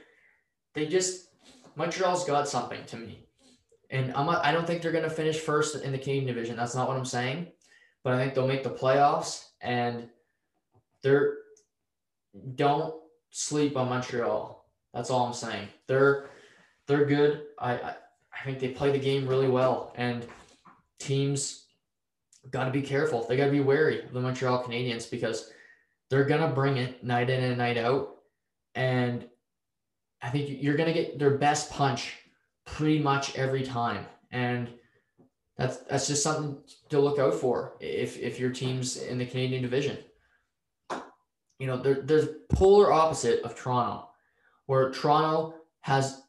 they 0.74 0.88
just 0.88 1.30
Montreal's 1.78 2.26
got 2.26 2.50
something 2.50 2.84
to 2.88 2.98
me. 2.98 3.28
And 3.90 4.14
I'm 4.14 4.28
I 4.28 4.52
don't 4.52 4.68
think 4.68 4.82
they're 4.82 4.92
going 4.92 5.06
to 5.06 5.10
finish 5.10 5.40
first 5.40 5.86
in 5.86 5.94
the 5.94 5.98
Canadian 5.98 6.28
division. 6.28 6.58
That's 6.58 6.76
not 6.76 6.90
what 6.90 6.98
I'm 6.98 7.06
saying. 7.06 7.48
But 8.04 8.16
I 8.16 8.18
think 8.18 8.34
they'll 8.34 8.46
make 8.46 8.64
the 8.64 8.70
playoffs 8.70 9.46
and 9.62 10.10
they're 11.02 11.38
don't 12.56 12.94
sleep 13.30 13.78
on 13.78 13.88
Montreal. 13.88 14.66
That's 14.94 15.10
all 15.10 15.28
I'm 15.28 15.34
saying. 15.34 15.70
They're 15.88 16.28
they're 16.88 17.06
good. 17.06 17.44
I, 17.58 17.76
I 17.76 17.96
I 18.40 18.46
think 18.46 18.60
they 18.60 18.70
play 18.70 18.92
the 18.92 19.00
game 19.00 19.28
really 19.28 19.50
well, 19.50 19.94
and 19.96 20.26
teams 21.00 21.66
got 22.52 22.66
to 22.66 22.72
be 22.72 22.82
careful. 22.82 23.26
They 23.28 23.36
got 23.36 23.46
to 23.46 23.52
be 23.52 23.60
wary 23.60 24.04
of 24.04 24.14
the 24.14 24.22
Montreal 24.22 24.64
Canadiens 24.64 25.10
because 25.10 25.52
they're 26.10 26.26
gonna 26.26 26.54
bring 26.54 26.78
it 26.78 27.04
night 27.04 27.30
in 27.30 27.44
and 27.44 27.58
night 27.58 27.78
out, 27.78 28.16
and 28.76 29.28
I 30.22 30.30
think 30.30 30.62
you're 30.62 30.78
gonna 30.78 30.94
get 30.94 31.20
their 31.20 31.38
best 31.38 31.72
punch 31.72 32.16
pretty 32.66 33.00
much 33.00 33.36
every 33.36 33.64
time, 33.64 34.06
and 34.32 34.70
that's 35.58 35.78
that's 35.78 36.08
just 36.08 36.24
something 36.24 36.58
to 36.90 37.00
look 37.00 37.20
out 37.20 37.34
for 37.34 37.74
if 37.80 38.18
if 38.18 38.40
your 38.40 38.50
team's 38.50 38.98
in 38.98 39.18
the 39.18 39.26
Canadian 39.26 39.62
division. 39.62 39.98
You 41.60 41.68
know, 41.68 41.78
there, 41.78 42.02
there's 42.02 42.30
polar 42.50 42.92
opposite 42.92 43.44
of 43.44 43.54
Toronto, 43.56 44.10
where 44.66 44.92
Toronto 44.92 45.56
has 45.82 46.24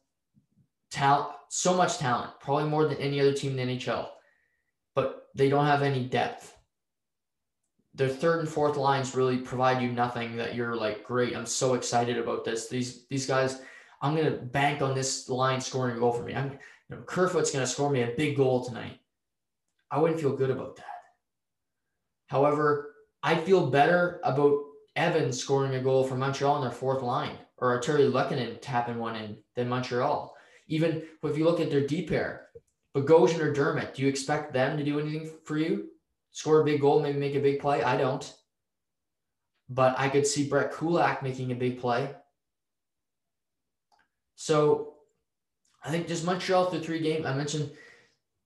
talent, 0.90 1.30
so 1.52 1.74
much 1.74 1.98
talent, 1.98 2.30
probably 2.38 2.68
more 2.68 2.86
than 2.86 2.96
any 2.98 3.20
other 3.20 3.32
team 3.32 3.58
in 3.58 3.66
the 3.66 3.76
NHL, 3.76 4.08
but 4.94 5.26
they 5.34 5.48
don't 5.48 5.66
have 5.66 5.82
any 5.82 6.04
depth. 6.04 6.56
Their 7.94 8.08
third 8.08 8.38
and 8.38 8.48
fourth 8.48 8.76
lines 8.76 9.16
really 9.16 9.38
provide 9.38 9.82
you 9.82 9.90
nothing 9.90 10.36
that 10.36 10.54
you're 10.54 10.76
like, 10.76 11.02
great, 11.02 11.36
I'm 11.36 11.44
so 11.44 11.74
excited 11.74 12.18
about 12.18 12.44
this. 12.44 12.68
These 12.68 13.06
these 13.08 13.26
guys, 13.26 13.62
I'm 14.00 14.14
gonna 14.14 14.30
bank 14.30 14.80
on 14.80 14.94
this 14.94 15.28
line 15.28 15.60
scoring 15.60 15.96
a 15.96 15.98
goal 15.98 16.12
for 16.12 16.22
me. 16.22 16.36
I'm 16.36 16.52
you 16.52 16.96
know, 16.96 17.02
Kerfoot's 17.02 17.50
gonna 17.50 17.66
score 17.66 17.90
me 17.90 18.02
a 18.02 18.14
big 18.16 18.36
goal 18.36 18.64
tonight. 18.64 19.00
I 19.90 19.98
wouldn't 19.98 20.20
feel 20.20 20.36
good 20.36 20.50
about 20.50 20.76
that. 20.76 20.84
However, 22.28 22.94
I 23.24 23.34
feel 23.34 23.66
better 23.66 24.20
about 24.22 24.56
Evans 24.94 25.36
scoring 25.36 25.74
a 25.74 25.82
goal 25.82 26.04
for 26.04 26.14
Montreal 26.14 26.54
on 26.54 26.62
their 26.62 26.70
fourth 26.70 27.02
line 27.02 27.38
or 27.56 27.76
Artturi 27.76 28.08
Lehkonen 28.08 28.58
tapping 28.60 28.98
one 28.98 29.16
in 29.16 29.36
than 29.56 29.68
Montreal. 29.68 30.36
Even 30.70 31.02
if 31.22 31.36
you 31.36 31.44
look 31.44 31.60
at 31.60 31.70
their 31.70 31.86
deep 31.86 32.08
pair, 32.08 32.46
Bogosian 32.94 33.40
or 33.40 33.52
Dermott, 33.52 33.94
do 33.94 34.02
you 34.02 34.08
expect 34.08 34.52
them 34.52 34.78
to 34.78 34.84
do 34.84 34.98
anything 34.98 35.30
for 35.44 35.58
you? 35.58 35.88
Score 36.30 36.60
a 36.60 36.64
big 36.64 36.80
goal, 36.80 37.00
maybe 37.00 37.18
make 37.18 37.34
a 37.34 37.40
big 37.40 37.60
play? 37.60 37.82
I 37.82 37.96
don't. 37.96 38.32
But 39.68 39.98
I 39.98 40.08
could 40.08 40.26
see 40.26 40.48
Brett 40.48 40.72
Kulak 40.72 41.22
making 41.22 41.50
a 41.50 41.56
big 41.56 41.80
play. 41.80 42.14
So 44.36 44.94
I 45.84 45.90
think 45.90 46.06
just 46.06 46.24
Montreal 46.24 46.66
through 46.66 46.80
three 46.80 47.00
games. 47.00 47.26
I 47.26 47.34
mentioned 47.34 47.70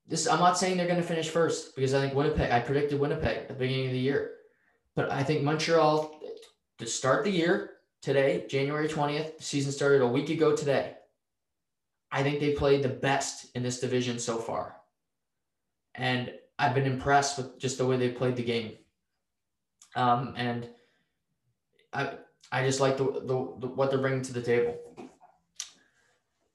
this. 0.07 0.27
I'm 0.27 0.41
not 0.41 0.59
saying 0.59 0.77
they're 0.77 0.89
going 0.89 1.01
to 1.01 1.07
finish 1.07 1.29
first 1.29 1.77
because 1.77 1.95
I 1.95 2.01
think 2.01 2.15
Winnipeg, 2.15 2.51
I 2.51 2.61
predicted 2.61 2.99
Winnipeg 2.99 3.37
at 3.37 3.49
the 3.49 3.55
beginning 3.55 3.87
of 3.87 3.93
the 3.93 3.99
year. 3.99 4.33
But 4.95 5.11
I 5.11 5.23
think 5.23 5.43
Montreal 5.43 6.21
to 6.79 6.87
start 6.87 7.25
the 7.25 7.31
year 7.31 7.71
today, 8.01 8.47
January 8.49 8.89
20th, 8.89 9.43
season 9.43 9.73
started 9.73 10.03
a 10.03 10.09
week 10.09 10.31
ago 10.31 10.57
today. 10.57 10.95
I 12.15 12.23
think 12.23 12.39
they 12.39 12.53
played 12.53 12.85
the 12.85 12.89
best 12.89 13.49
in 13.57 13.65
this 13.65 13.81
division 13.81 14.21
so 14.21 14.39
far. 14.39 14.77
And 15.97 16.33
I've 16.61 16.73
been 16.73 16.87
impressed 16.87 17.37
with 17.37 17.59
just 17.59 17.77
the 17.77 17.85
way 17.85 17.97
they 17.97 18.11
played 18.11 18.37
the 18.37 18.45
game. 18.45 18.75
Um, 19.97 20.33
and 20.37 20.69
I, 21.93 22.13
I 22.53 22.65
just 22.65 22.79
like 22.79 22.97
the, 22.99 23.05
the, 23.05 23.57
the, 23.59 23.67
what 23.67 23.91
they're 23.91 23.99
bringing 23.99 24.23
to 24.23 24.33
the 24.33 24.41
table. 24.41 24.79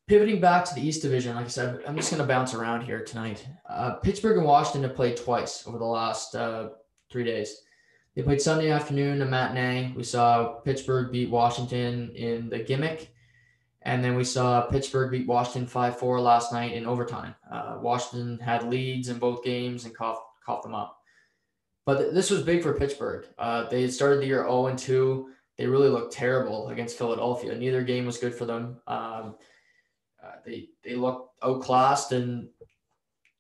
Pivoting 0.08 0.40
back 0.40 0.64
to 0.64 0.74
the 0.74 0.82
East 0.82 1.02
Division, 1.02 1.36
like 1.36 1.46
I 1.46 1.50
said, 1.50 1.82
I'm 1.86 1.98
just 1.98 2.10
going 2.10 2.22
to 2.22 2.28
bounce 2.28 2.54
around 2.54 2.84
here 2.84 3.04
tonight. 3.04 3.46
Uh, 3.70 3.96
Pittsburgh 3.96 4.38
and 4.38 4.46
Washington 4.46 4.84
have 4.84 4.96
played 4.96 5.18
twice 5.18 5.68
over 5.68 5.78
the 5.78 5.84
last 5.84 6.36
uh, 6.36 6.70
three 7.12 7.26
days. 7.26 7.64
They 8.16 8.22
played 8.22 8.42
Sunday 8.42 8.72
afternoon, 8.72 9.22
a 9.22 9.26
matinee. 9.26 9.94
We 9.94 10.06
saw 10.06 10.54
Pittsburgh 10.62 11.12
beat 11.12 11.30
Washington 11.30 12.12
in 12.16 12.50
the 12.50 12.60
gimmick. 12.60 13.14
And 13.84 14.04
then 14.04 14.16
we 14.16 14.24
saw 14.24 14.62
Pittsburgh 14.64 15.12
beat 15.12 15.28
Washington 15.28 15.68
5 15.68 16.00
4 16.00 16.20
last 16.20 16.52
night 16.52 16.74
in 16.74 16.86
overtime. 16.86 17.34
Uh, 17.50 17.78
Washington 17.82 18.38
had 18.40 18.70
leads 18.70 19.08
in 19.08 19.20
both 19.20 19.44
games 19.44 19.86
and 19.86 19.96
coughed, 19.96 20.22
coughed 20.46 20.64
them 20.64 20.76
up. 20.76 20.98
But 21.86 21.98
th- 21.98 22.14
this 22.14 22.30
was 22.30 22.44
big 22.44 22.62
for 22.62 22.74
Pittsburgh. 22.74 23.26
Uh, 23.38 23.70
they 23.70 23.88
started 23.88 24.22
the 24.22 24.28
year 24.28 24.44
0 24.44 24.76
2. 24.76 25.30
They 25.58 25.66
really 25.66 25.90
looked 25.90 26.14
terrible 26.14 26.70
against 26.70 26.98
Philadelphia. 26.98 27.56
Neither 27.56 27.84
game 27.84 28.06
was 28.06 28.18
good 28.18 28.36
for 28.36 28.46
them. 28.46 28.78
Um, 28.88 29.36
uh, 30.24 30.36
they, 30.46 30.70
they 30.84 30.96
looked 30.96 31.42
outclassed 31.42 32.12
and 32.12 32.50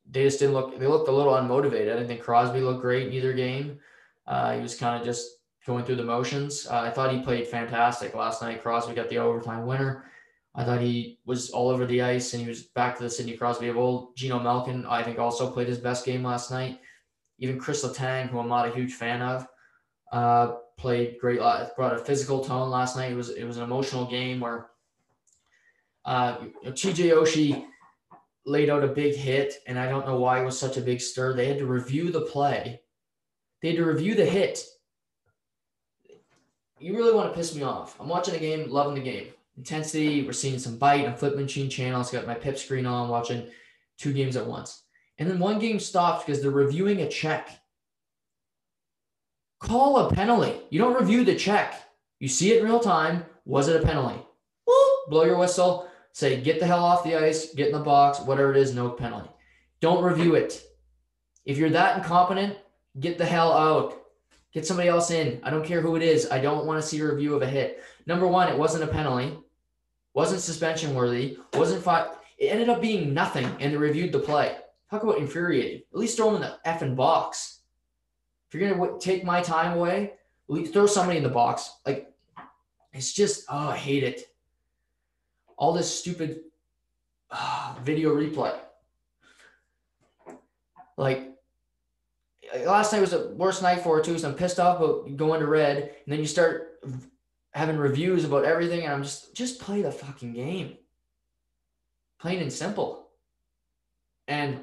they 0.10 0.24
just 0.24 0.40
didn't 0.40 0.54
look, 0.54 0.80
they 0.80 0.88
looked 0.88 1.10
a 1.10 1.12
little 1.14 1.34
unmotivated. 1.34 1.92
I 1.92 1.96
didn't 1.96 2.08
think 2.08 2.22
Crosby 2.22 2.62
looked 2.62 2.82
great 2.82 3.08
in 3.08 3.14
either 3.14 3.34
game. 3.34 3.80
Uh, 4.26 4.56
he 4.56 4.62
was 4.62 4.76
kind 4.76 5.00
of 5.00 5.06
just 5.06 5.30
going 5.66 5.86
through 5.86 5.98
the 5.98 6.04
motions. 6.04 6.66
Uh, 6.68 6.80
I 6.80 6.90
thought 6.90 7.14
he 7.14 7.22
played 7.22 7.48
fantastic 7.48 8.16
last 8.16 8.42
night. 8.42 8.62
Crosby 8.64 8.96
got 8.96 9.10
the 9.10 9.18
overtime 9.18 9.66
winner. 9.66 10.06
I 10.56 10.64
thought 10.64 10.82
he 10.82 11.20
was 11.26 11.52
all 11.52 11.70
over 11.70 11.86
the 11.86 12.02
ice 12.02 12.34
and 12.34 12.42
he 12.42 12.50
was 12.50 12.64
back 12.64 12.98
to 12.98 13.04
the 13.04 13.10
Sidney 13.10 13.38
Crosby 13.38 13.68
of 13.68 13.78
old. 13.78 14.16
Geno 14.16 14.40
Malkin, 14.40 14.86
I 14.86 15.04
think, 15.04 15.20
also 15.20 15.50
played 15.50 15.68
his 15.68 15.78
best 15.78 16.06
game 16.06 16.24
last 16.24 16.52
night. 16.52 16.80
Even 17.38 17.60
Chris 17.60 17.86
Letang, 17.86 18.28
who 18.28 18.40
I'm 18.40 18.50
not 18.50 18.68
a 18.68 18.74
huge 18.74 18.94
fan 18.94 19.22
of, 19.22 19.48
uh, 20.12 20.56
played 20.78 21.18
great. 21.20 21.40
Brought 21.40 21.94
a 21.94 22.00
physical 22.00 22.44
tone 22.44 22.70
last 22.70 22.96
night. 22.96 23.12
It 23.12 23.16
was 23.16 23.30
it 23.30 23.46
was 23.46 23.58
an 23.58 23.64
emotional 23.64 24.06
game 24.06 24.40
where 24.40 24.72
uh, 26.04 26.38
TJ 26.66 27.14
Oshie 27.14 27.66
laid 28.46 28.70
out 28.70 28.84
a 28.84 28.88
big 28.88 29.16
hit, 29.16 29.56
and 29.68 29.80
I 29.80 29.88
don't 29.88 30.06
know 30.06 30.20
why 30.20 30.42
it 30.42 30.46
was 30.46 30.60
such 30.60 30.78
a 30.78 30.82
big 30.82 31.00
stir. 31.00 31.34
They 31.34 31.46
had 31.46 31.60
to 31.60 31.66
review 31.66 32.12
the 32.12 32.22
play 32.22 32.82
they 33.62 33.70
had 33.70 33.78
to 33.78 33.86
review 33.86 34.16
the 34.16 34.26
hit. 34.26 34.64
You 36.80 36.96
really 36.96 37.14
want 37.14 37.30
to 37.30 37.38
piss 37.38 37.54
me 37.54 37.64
off. 37.64 38.00
I'm 38.00 38.08
watching 38.08 38.34
the 38.34 38.40
game, 38.40 38.70
loving 38.70 38.96
the 38.96 39.02
game. 39.02 39.28
Intensity, 39.60 40.24
we're 40.24 40.34
seeing 40.34 40.58
some 40.58 40.78
bite. 40.78 41.06
I'm 41.06 41.16
flip 41.16 41.36
machine 41.36 41.70
channels, 41.70 42.12
got 42.12 42.26
my 42.26 42.34
pip 42.34 42.58
screen 42.58 42.86
on, 42.86 43.10
watching 43.10 43.48
two 43.98 44.14
games 44.14 44.36
at 44.36 44.48
once. 44.48 44.84
And 45.18 45.30
then 45.30 45.38
one 45.38 45.60
game 45.60 45.80
stops 45.80 46.26
because 46.26 46.42
they're 46.42 46.52
reviewing 46.52 47.02
a 47.02 47.10
check. 47.10 47.50
Call 49.60 49.98
a 49.98 50.14
penalty. 50.14 50.60
You 50.72 50.80
don't 50.80 51.00
review 51.00 51.24
the 51.24 51.36
check. 51.36 51.76
You 52.20 52.28
see 52.28 52.54
it 52.54 52.60
in 52.60 52.66
real 52.66 52.80
time. 52.80 53.26
Was 53.46 53.68
it 53.68 53.82
a 53.82 53.86
penalty? 53.86 54.20
Woo, 54.66 54.74
blow 55.10 55.26
your 55.26 55.38
whistle. 55.38 55.88
Say, 56.14 56.42
get 56.42 56.60
the 56.60 56.66
hell 56.66 56.84
off 56.84 57.04
the 57.04 57.16
ice, 57.16 57.54
get 57.54 57.68
in 57.68 57.74
the 57.74 57.80
box, 57.80 58.20
whatever 58.20 58.52
it 58.52 58.58
is, 58.58 58.74
no 58.74 58.90
penalty. 58.90 59.30
Don't 59.80 60.04
review 60.04 60.36
it. 60.36 60.64
If 61.46 61.58
you're 61.58 61.70
that 61.70 61.98
incompetent, 61.98 62.58
Get 63.00 63.18
the 63.18 63.26
hell 63.26 63.54
out. 63.54 64.02
Get 64.54 64.66
somebody 64.66 64.90
else 64.90 65.12
in. 65.12 65.40
I 65.44 65.50
don't 65.50 65.66
care 65.66 65.82
who 65.82 65.96
it 65.96 66.02
is. 66.02 66.30
I 66.32 66.40
don't 66.40 66.66
want 66.66 66.82
to 66.82 66.88
see 66.88 67.00
a 67.00 67.06
review 67.06 67.36
of 67.36 67.42
a 67.42 67.48
hit. 67.48 67.84
Number 68.08 68.28
one, 68.28 68.48
it 68.50 68.58
wasn't 68.58 68.84
a 68.84 68.88
penalty, 68.88 69.38
wasn't 70.20 70.42
suspension 70.42 70.94
worthy, 70.96 71.38
wasn't. 71.86 72.20
It 72.38 72.48
ended 72.48 72.68
up 72.68 72.82
being 72.82 73.14
nothing, 73.14 73.46
and 73.62 73.72
they 73.72 73.78
reviewed 73.78 74.12
the 74.12 74.20
play. 74.20 74.58
Talk 74.92 75.04
about 75.04 75.18
infuriating. 75.18 75.84
At 75.94 75.98
least 75.98 76.18
throw 76.18 76.34
them 76.34 76.44
in 76.44 76.50
the 76.50 76.60
effing 76.70 76.94
box. 76.94 77.62
If 78.46 78.54
you're 78.54 78.70
gonna 78.70 79.00
take 79.00 79.24
my 79.24 79.42
time 79.42 79.78
away, 79.78 80.16
throw 80.74 80.88
somebody 80.88 81.20
in 81.20 81.24
the 81.24 81.30
box. 81.30 81.72
Like 81.86 82.12
it's 82.92 83.14
just 83.14 83.46
oh, 83.50 83.70
I 83.70 83.78
hate 83.78 84.04
it. 84.04 84.36
All 85.56 85.72
this 85.72 85.90
stupid 85.90 86.42
uh, 87.32 87.76
video 87.82 88.14
replay. 88.14 88.58
Like 90.98 91.32
last 92.66 92.92
night 92.92 93.00
was 93.00 93.12
the 93.12 93.30
worst 93.38 93.62
night 93.62 93.84
for 93.84 94.00
it 94.00 94.04
too. 94.04 94.20
So 94.20 94.28
I'm 94.28 94.36
pissed 94.36 94.60
off 94.60 94.82
about 94.82 95.16
going 95.16 95.40
to 95.40 95.48
red, 95.48 95.78
and 95.78 96.08
then 96.08 96.20
you 96.20 96.28
start 96.28 96.84
having 97.52 97.78
reviews 97.78 98.26
about 98.26 98.46
everything, 98.46 98.84
and 98.84 98.94
I'm 98.94 99.04
just 99.04 99.36
just 99.36 99.60
play 99.60 99.82
the 99.82 99.92
fucking 99.92 100.34
game, 100.34 100.78
plain 102.20 102.42
and 102.42 102.54
simple. 102.54 103.10
And 104.28 104.60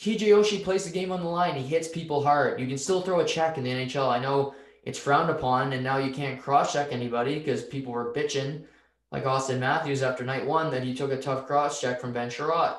Oshie 0.00 0.64
plays 0.64 0.84
the 0.84 0.90
game 0.90 1.12
on 1.12 1.22
the 1.22 1.28
line. 1.28 1.54
He 1.54 1.66
hits 1.66 1.88
people 1.88 2.24
hard. 2.24 2.58
You 2.60 2.66
can 2.66 2.78
still 2.78 3.02
throw 3.02 3.20
a 3.20 3.24
check 3.24 3.58
in 3.58 3.64
the 3.64 3.70
NHL. 3.70 4.08
I 4.08 4.18
know 4.18 4.54
it's 4.84 4.98
frowned 4.98 5.30
upon, 5.30 5.72
and 5.72 5.84
now 5.84 5.98
you 5.98 6.12
can't 6.12 6.40
cross 6.40 6.72
check 6.72 6.88
anybody 6.90 7.38
because 7.38 7.64
people 7.64 7.92
were 7.92 8.12
bitching, 8.12 8.64
like 9.12 9.24
Auston 9.24 9.60
Matthews 9.60 10.02
after 10.02 10.24
night 10.24 10.46
one, 10.46 10.70
that 10.72 10.82
he 10.82 10.94
took 10.94 11.12
a 11.12 11.20
tough 11.20 11.46
cross 11.46 11.80
check 11.80 12.00
from 12.00 12.12
Ben 12.12 12.30
Chiarot. 12.30 12.78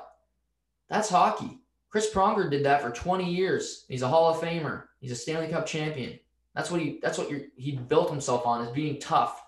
That's 0.90 1.10
hockey. 1.10 1.60
Chris 1.90 2.12
Pronger 2.12 2.50
did 2.50 2.66
that 2.66 2.82
for 2.82 2.90
20 2.90 3.32
years. 3.32 3.86
He's 3.88 4.02
a 4.02 4.08
Hall 4.08 4.30
of 4.34 4.42
Famer. 4.42 4.86
He's 5.00 5.12
a 5.12 5.16
Stanley 5.16 5.48
Cup 5.48 5.66
champion. 5.66 6.20
That's 6.56 6.70
what 6.70 6.82
he. 6.82 7.00
That's 7.02 7.18
what 7.18 7.30
he 7.56 7.72
built 7.74 8.10
himself 8.10 8.46
on 8.46 8.66
is 8.66 8.72
being 8.72 9.00
tough. 9.00 9.44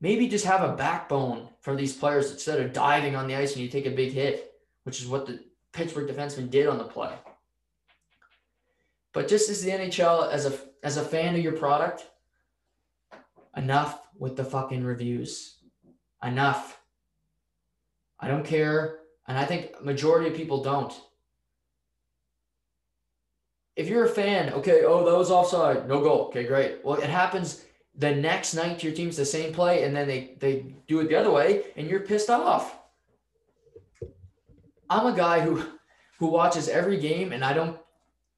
Maybe 0.00 0.28
just 0.28 0.44
have 0.44 0.68
a 0.68 0.74
backbone 0.74 1.48
for 1.60 1.76
these 1.76 1.96
players 1.96 2.32
instead 2.32 2.58
of 2.58 2.72
diving 2.72 3.14
on 3.14 3.28
the 3.28 3.36
ice 3.36 3.54
when 3.54 3.62
you 3.62 3.70
take 3.70 3.86
a 3.86 3.90
big 3.90 4.12
hit, 4.12 4.52
which 4.82 5.00
is 5.00 5.06
what 5.06 5.26
the 5.26 5.44
Pittsburgh 5.72 6.08
defenseman 6.08 6.50
did 6.50 6.66
on 6.66 6.78
the 6.78 6.84
play. 6.84 7.14
But 9.12 9.28
just 9.28 9.48
as 9.48 9.62
the 9.62 9.70
NHL, 9.70 10.30
as 10.30 10.46
a 10.46 10.58
as 10.82 10.96
a 10.96 11.04
fan 11.04 11.36
of 11.36 11.40
your 11.40 11.52
product, 11.52 12.04
enough 13.56 14.00
with 14.18 14.36
the 14.36 14.44
fucking 14.44 14.84
reviews. 14.84 15.58
Enough. 16.22 16.80
I 18.18 18.28
don't 18.28 18.44
care. 18.44 19.00
And 19.26 19.38
I 19.38 19.44
think 19.44 19.82
majority 19.82 20.30
of 20.30 20.36
people 20.36 20.62
don't. 20.62 20.92
If 23.82 23.88
you're 23.88 24.04
a 24.04 24.08
fan, 24.08 24.52
okay, 24.52 24.84
oh, 24.84 25.04
that 25.04 25.18
was 25.18 25.32
offside, 25.32 25.88
no 25.88 26.00
goal. 26.00 26.26
Okay, 26.26 26.44
great. 26.44 26.84
Well, 26.84 27.00
it 27.00 27.10
happens 27.10 27.64
the 27.96 28.14
next 28.14 28.54
night 28.54 28.78
to 28.78 28.86
your 28.86 28.94
team's 28.94 29.16
the 29.16 29.24
same 29.24 29.52
play, 29.52 29.82
and 29.82 29.94
then 29.94 30.06
they 30.06 30.36
they 30.38 30.76
do 30.86 31.00
it 31.00 31.08
the 31.08 31.16
other 31.16 31.32
way, 31.32 31.64
and 31.76 31.88
you're 31.88 31.98
pissed 31.98 32.30
off. 32.30 32.78
I'm 34.88 35.12
a 35.12 35.16
guy 35.16 35.40
who 35.40 35.64
who 36.20 36.28
watches 36.28 36.68
every 36.68 36.96
game, 36.96 37.32
and 37.32 37.44
I 37.44 37.54
don't. 37.54 37.76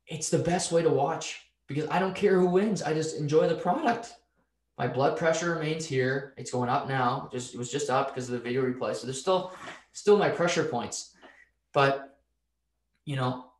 It's 0.07 0.31
the 0.31 0.39
best 0.39 0.73
way 0.73 0.83
to 0.83 0.89
watch 0.89 1.43
because 1.67 1.87
I 1.91 1.99
don't 1.99 2.17
care 2.17 2.41
who 2.41 2.47
wins. 2.47 2.83
I 2.83 2.95
just 2.95 3.19
enjoy 3.19 3.47
the 3.47 3.57
product. 3.57 4.15
My 4.79 4.89
blood 4.89 5.19
pressure 5.19 5.55
remains 5.57 5.85
here. 5.85 6.33
It's 6.39 6.53
going 6.53 6.71
up 6.71 6.89
now. 6.89 7.29
Just 7.31 7.53
it 7.55 7.59
was 7.59 7.71
just 7.71 7.91
up 7.91 8.15
because 8.15 8.31
of 8.31 8.33
the 8.33 8.41
video 8.41 8.63
replay. 8.63 8.97
So 8.97 9.07
there's 9.07 9.21
still 9.21 9.53
still 9.93 10.17
my 10.17 10.31
pressure 10.31 10.65
points. 10.65 11.15
But 11.75 12.17
you 13.05 13.17
know, 13.17 13.51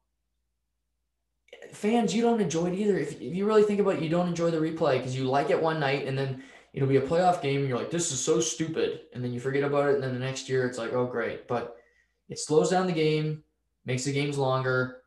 fans, 1.75 2.15
you 2.15 2.23
don't 2.23 2.41
enjoy 2.41 2.67
it 2.67 2.79
either. 2.79 2.99
If, 2.99 3.21
if 3.21 3.35
you 3.35 3.47
really 3.47 3.63
think 3.63 3.81
about 3.81 3.97
it, 3.97 4.03
you 4.03 4.09
don't 4.09 4.29
enjoy 4.29 4.51
the 4.51 4.59
replay 4.59 4.99
because 4.99 5.17
you 5.17 5.25
like 5.25 5.51
it 5.51 5.61
one 5.61 5.81
night 5.81 6.07
and 6.07 6.17
then 6.17 6.43
it'll 6.73 6.89
be 6.89 6.97
a 6.97 7.03
playoff 7.03 7.41
game 7.43 7.61
and 7.61 7.69
you're 7.69 7.79
like, 7.79 7.91
this 7.91 8.13
is 8.13 8.21
so 8.21 8.41
stupid. 8.41 9.03
And 9.13 9.23
then 9.23 9.33
you 9.33 9.41
forget 9.41 9.63
about 9.63 9.89
it. 9.89 9.95
And 9.95 10.03
then 10.03 10.13
the 10.15 10.21
next 10.21 10.49
year 10.49 10.67
it's 10.67 10.79
like, 10.79 10.93
oh, 10.93 11.07
great. 11.07 11.47
But 11.47 11.77
it 12.29 12.39
slows 12.39 12.71
down 12.71 12.87
the 12.87 12.93
game, 12.93 13.45
makes 13.85 14.05
the 14.05 14.13
games 14.13 14.39
longer, 14.39 15.03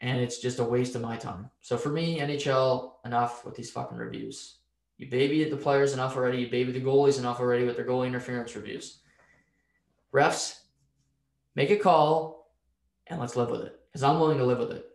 and 0.00 0.20
it's 0.20 0.38
just 0.38 0.58
a 0.58 0.64
waste 0.64 0.94
of 0.94 1.02
my 1.02 1.16
time. 1.16 1.50
So 1.60 1.76
for 1.76 1.90
me, 1.90 2.18
NHL, 2.18 2.94
enough 3.04 3.44
with 3.44 3.54
these 3.54 3.70
fucking 3.70 3.98
reviews. 3.98 4.56
You 4.98 5.08
baby 5.08 5.48
the 5.48 5.56
players 5.56 5.92
enough 5.92 6.16
already. 6.16 6.38
You 6.38 6.50
baby 6.50 6.72
the 6.72 6.80
goalies 6.80 7.18
enough 7.18 7.40
already 7.40 7.64
with 7.64 7.76
their 7.76 7.86
goalie 7.86 8.06
interference 8.06 8.54
reviews. 8.54 8.98
Refs, 10.12 10.60
make 11.54 11.70
a 11.70 11.76
call 11.76 12.50
and 13.06 13.20
let's 13.20 13.36
live 13.36 13.50
with 13.50 13.62
it 13.62 13.80
because 13.88 14.02
I'm 14.02 14.20
willing 14.20 14.38
to 14.38 14.44
live 14.44 14.58
with 14.58 14.72
it. 14.72 14.91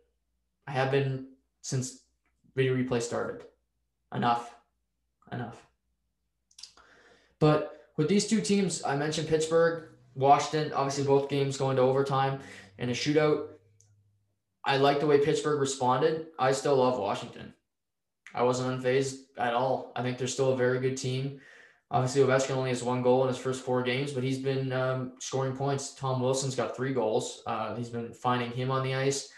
I 0.68 0.72
have 0.72 0.92
been 0.92 1.28
since 1.62 2.04
video 2.56 2.76
replay 2.76 3.02
started. 3.02 3.46
Enough. 4.14 4.54
Enough. 5.32 5.66
But 7.40 7.90
with 7.98 8.10
these 8.10 8.28
two 8.28 8.42
teams, 8.42 8.84
I 8.84 8.96
mentioned 8.96 9.28
Pittsburgh, 9.28 9.90
Washington, 10.16 10.74
obviously 10.74 11.04
both 11.04 11.30
games 11.30 11.58
going 11.58 11.78
to 11.78 11.82
overtime 11.82 12.40
and 12.78 12.92
a 12.92 12.94
shootout. 12.94 13.48
I 14.66 14.78
like 14.78 15.00
the 15.00 15.08
way 15.08 15.20
Pittsburgh 15.20 15.60
responded. 15.60 16.28
I 16.38 16.52
still 16.52 16.76
love 16.76 17.00
Washington. 17.00 17.54
I 18.34 18.44
wasn't 18.44 18.82
unfazed 18.82 19.16
at 19.38 19.54
all. 19.54 19.94
I 19.96 20.02
think 20.02 20.18
they're 20.18 20.28
still 20.28 20.54
a 20.54 20.58
very 20.58 20.80
good 20.80 20.98
team. 20.98 21.40
Obviously, 21.90 22.22
Ovechkin 22.22 22.52
only 22.52 22.70
has 22.70 22.84
one 22.84 23.02
goal 23.02 23.24
in 23.24 23.30
his 23.30 23.38
first 23.38 23.64
four 23.64 23.82
games, 23.82 24.12
but 24.12 24.24
he's 24.24 24.40
been 24.40 24.74
um, 24.74 25.14
scoring 25.20 25.56
points. 25.56 25.94
Tom 25.94 26.22
Wilson's 26.22 26.56
got 26.56 26.76
three 26.76 26.94
goals. 26.94 27.44
Uh, 27.48 27.76
he's 27.76 27.90
been 27.90 28.14
finding 28.14 28.52
him 28.52 28.70
on 28.70 28.84
the 28.84 28.94
ice. 28.94 29.32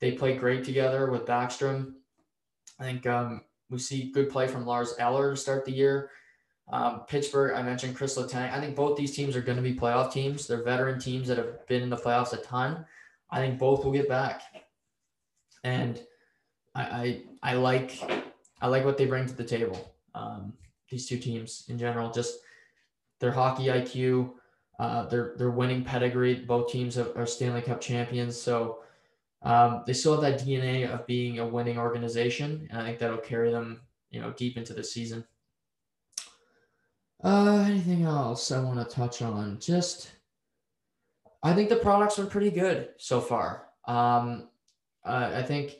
They 0.00 0.12
play 0.12 0.36
great 0.36 0.64
together 0.64 1.10
with 1.10 1.26
Backstrom. 1.26 1.94
I 2.78 2.84
think 2.84 3.06
um, 3.06 3.42
we 3.68 3.78
see 3.78 4.10
good 4.10 4.30
play 4.30 4.46
from 4.48 4.66
Lars 4.66 4.94
Eller 4.98 5.30
to 5.30 5.36
start 5.36 5.64
the 5.64 5.72
year. 5.72 6.10
Um, 6.72 7.02
Pittsburgh, 7.08 7.54
I 7.56 7.62
mentioned 7.62 7.96
Chris 7.96 8.16
Letang. 8.16 8.52
I 8.52 8.60
think 8.60 8.76
both 8.76 8.96
these 8.96 9.14
teams 9.14 9.36
are 9.36 9.40
going 9.42 9.56
to 9.56 9.62
be 9.62 9.74
playoff 9.74 10.12
teams. 10.12 10.46
They're 10.46 10.62
veteran 10.62 10.98
teams 11.00 11.28
that 11.28 11.36
have 11.36 11.66
been 11.66 11.82
in 11.82 11.90
the 11.90 11.96
playoffs 11.96 12.32
a 12.32 12.36
ton. 12.38 12.84
I 13.30 13.38
think 13.38 13.58
both 13.58 13.84
will 13.84 13.92
get 13.92 14.08
back, 14.08 14.42
and 15.64 16.00
I 16.74 16.82
I, 16.82 17.22
I 17.42 17.54
like 17.54 18.00
I 18.60 18.68
like 18.68 18.84
what 18.84 18.98
they 18.98 19.06
bring 19.06 19.26
to 19.26 19.34
the 19.34 19.44
table. 19.44 19.94
Um, 20.14 20.52
these 20.90 21.06
two 21.06 21.18
teams 21.18 21.64
in 21.68 21.78
general, 21.78 22.10
just 22.10 22.38
their 23.20 23.32
hockey 23.32 23.66
IQ, 23.66 24.32
uh, 24.78 25.06
their 25.06 25.34
their 25.36 25.50
winning 25.50 25.84
pedigree. 25.84 26.34
Both 26.36 26.72
teams 26.72 26.98
are, 26.98 27.16
are 27.16 27.26
Stanley 27.26 27.62
Cup 27.62 27.80
champions, 27.80 28.40
so 28.40 28.80
um, 29.42 29.84
they 29.86 29.92
still 29.92 30.20
have 30.20 30.22
that 30.22 30.46
DNA 30.46 30.88
of 30.88 31.06
being 31.06 31.38
a 31.38 31.46
winning 31.46 31.78
organization, 31.78 32.68
and 32.70 32.80
I 32.80 32.86
think 32.86 32.98
that'll 32.98 33.18
carry 33.18 33.50
them, 33.50 33.80
you 34.10 34.20
know, 34.20 34.32
deep 34.32 34.56
into 34.56 34.74
the 34.74 34.84
season. 34.84 35.24
Uh, 37.22 37.64
anything 37.66 38.02
else 38.04 38.50
I 38.50 38.60
want 38.60 38.78
to 38.78 38.94
touch 38.94 39.22
on? 39.22 39.58
Just, 39.58 40.10
I 41.42 41.54
think 41.54 41.68
the 41.68 41.76
products 41.76 42.18
are 42.18 42.26
pretty 42.26 42.50
good 42.50 42.90
so 42.98 43.20
far. 43.20 43.68
Um, 43.86 44.48
uh, 45.04 45.30
I 45.34 45.42
think 45.42 45.76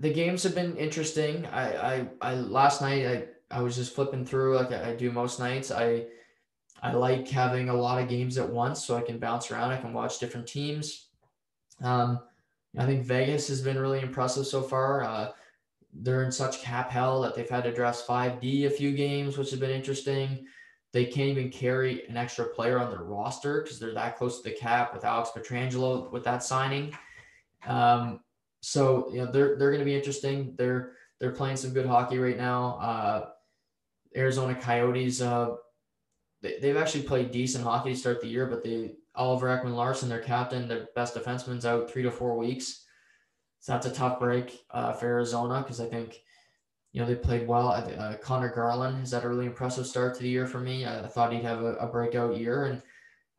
the 0.00 0.12
games 0.12 0.42
have 0.42 0.54
been 0.54 0.76
interesting. 0.76 1.46
I, 1.46 1.94
I, 1.94 2.08
I 2.20 2.34
last 2.34 2.80
night 2.80 3.06
I, 3.06 3.58
I 3.58 3.62
was 3.62 3.76
just 3.76 3.94
flipping 3.94 4.24
through 4.24 4.56
like 4.56 4.72
I 4.72 4.94
do 4.94 5.12
most 5.12 5.38
nights. 5.38 5.70
I, 5.70 6.06
I 6.82 6.92
like 6.92 7.28
having 7.28 7.68
a 7.68 7.74
lot 7.74 8.02
of 8.02 8.08
games 8.08 8.38
at 8.38 8.48
once 8.48 8.84
so 8.84 8.96
I 8.96 9.02
can 9.02 9.18
bounce 9.18 9.50
around. 9.50 9.70
I 9.70 9.76
can 9.76 9.92
watch 9.92 10.18
different 10.18 10.46
teams. 10.46 11.08
Um, 11.82 12.20
I 12.78 12.86
think 12.86 13.04
Vegas 13.04 13.48
has 13.48 13.60
been 13.60 13.78
really 13.78 14.00
impressive 14.00 14.46
so 14.46 14.62
far. 14.62 15.02
Uh, 15.02 15.30
they're 15.92 16.22
in 16.22 16.30
such 16.30 16.62
cap 16.62 16.90
hell 16.90 17.20
that 17.22 17.34
they've 17.34 17.48
had 17.48 17.64
to 17.64 17.72
dress 17.72 18.06
5D 18.06 18.66
a 18.66 18.70
few 18.70 18.92
games, 18.92 19.36
which 19.36 19.50
has 19.50 19.58
been 19.58 19.70
interesting. 19.70 20.46
They 20.92 21.04
can't 21.04 21.30
even 21.30 21.50
carry 21.50 22.06
an 22.08 22.16
extra 22.16 22.46
player 22.46 22.78
on 22.78 22.90
their 22.90 23.02
roster 23.02 23.62
because 23.62 23.78
they're 23.78 23.94
that 23.94 24.16
close 24.16 24.40
to 24.40 24.48
the 24.48 24.56
cap 24.56 24.94
with 24.94 25.04
Alex 25.04 25.30
Pietrangelo 25.36 26.10
with 26.12 26.24
that 26.24 26.42
signing. 26.42 26.96
Um, 27.66 28.20
so 28.60 29.08
you 29.12 29.18
know 29.18 29.30
they're 29.30 29.56
they're 29.56 29.70
going 29.70 29.80
to 29.80 29.84
be 29.84 29.94
interesting. 29.94 30.54
They're 30.56 30.92
they're 31.18 31.32
playing 31.32 31.56
some 31.56 31.72
good 31.72 31.86
hockey 31.86 32.18
right 32.18 32.36
now. 32.36 32.78
Uh, 32.78 33.28
Arizona 34.16 34.54
Coyotes, 34.54 35.20
uh, 35.20 35.54
they, 36.42 36.58
they've 36.60 36.76
actually 36.76 37.04
played 37.04 37.30
decent 37.30 37.64
hockey 37.64 37.92
to 37.92 37.96
start 37.96 38.20
the 38.20 38.26
year, 38.26 38.46
but 38.46 38.64
they 38.64 38.94
Oliver 39.14 39.48
Ekman-Larsson, 39.48 40.08
their 40.08 40.20
captain, 40.20 40.68
their 40.68 40.88
best 40.94 41.14
defenseman's 41.14 41.66
out 41.66 41.90
three 41.90 42.02
to 42.02 42.10
four 42.10 42.36
weeks. 42.36 42.84
So 43.60 43.72
that's 43.72 43.86
a 43.86 43.92
tough 43.92 44.18
break 44.18 44.60
uh, 44.70 44.92
for 44.92 45.06
Arizona 45.06 45.60
because 45.60 45.80
I 45.80 45.86
think, 45.86 46.20
you 46.92 47.00
know, 47.00 47.06
they 47.06 47.14
played 47.14 47.46
well. 47.46 47.68
Uh, 47.68 48.16
Conor 48.16 48.52
Garland 48.54 48.98
has 48.98 49.12
had 49.12 49.24
a 49.24 49.28
really 49.28 49.46
impressive 49.46 49.86
start 49.86 50.14
to 50.14 50.22
the 50.22 50.28
year 50.28 50.46
for 50.46 50.60
me. 50.60 50.86
I, 50.86 51.06
thought 51.06 51.32
he'd 51.32 51.42
have 51.42 51.62
a, 51.62 51.74
a, 51.74 51.86
breakout 51.86 52.38
year, 52.38 52.64
and 52.64 52.82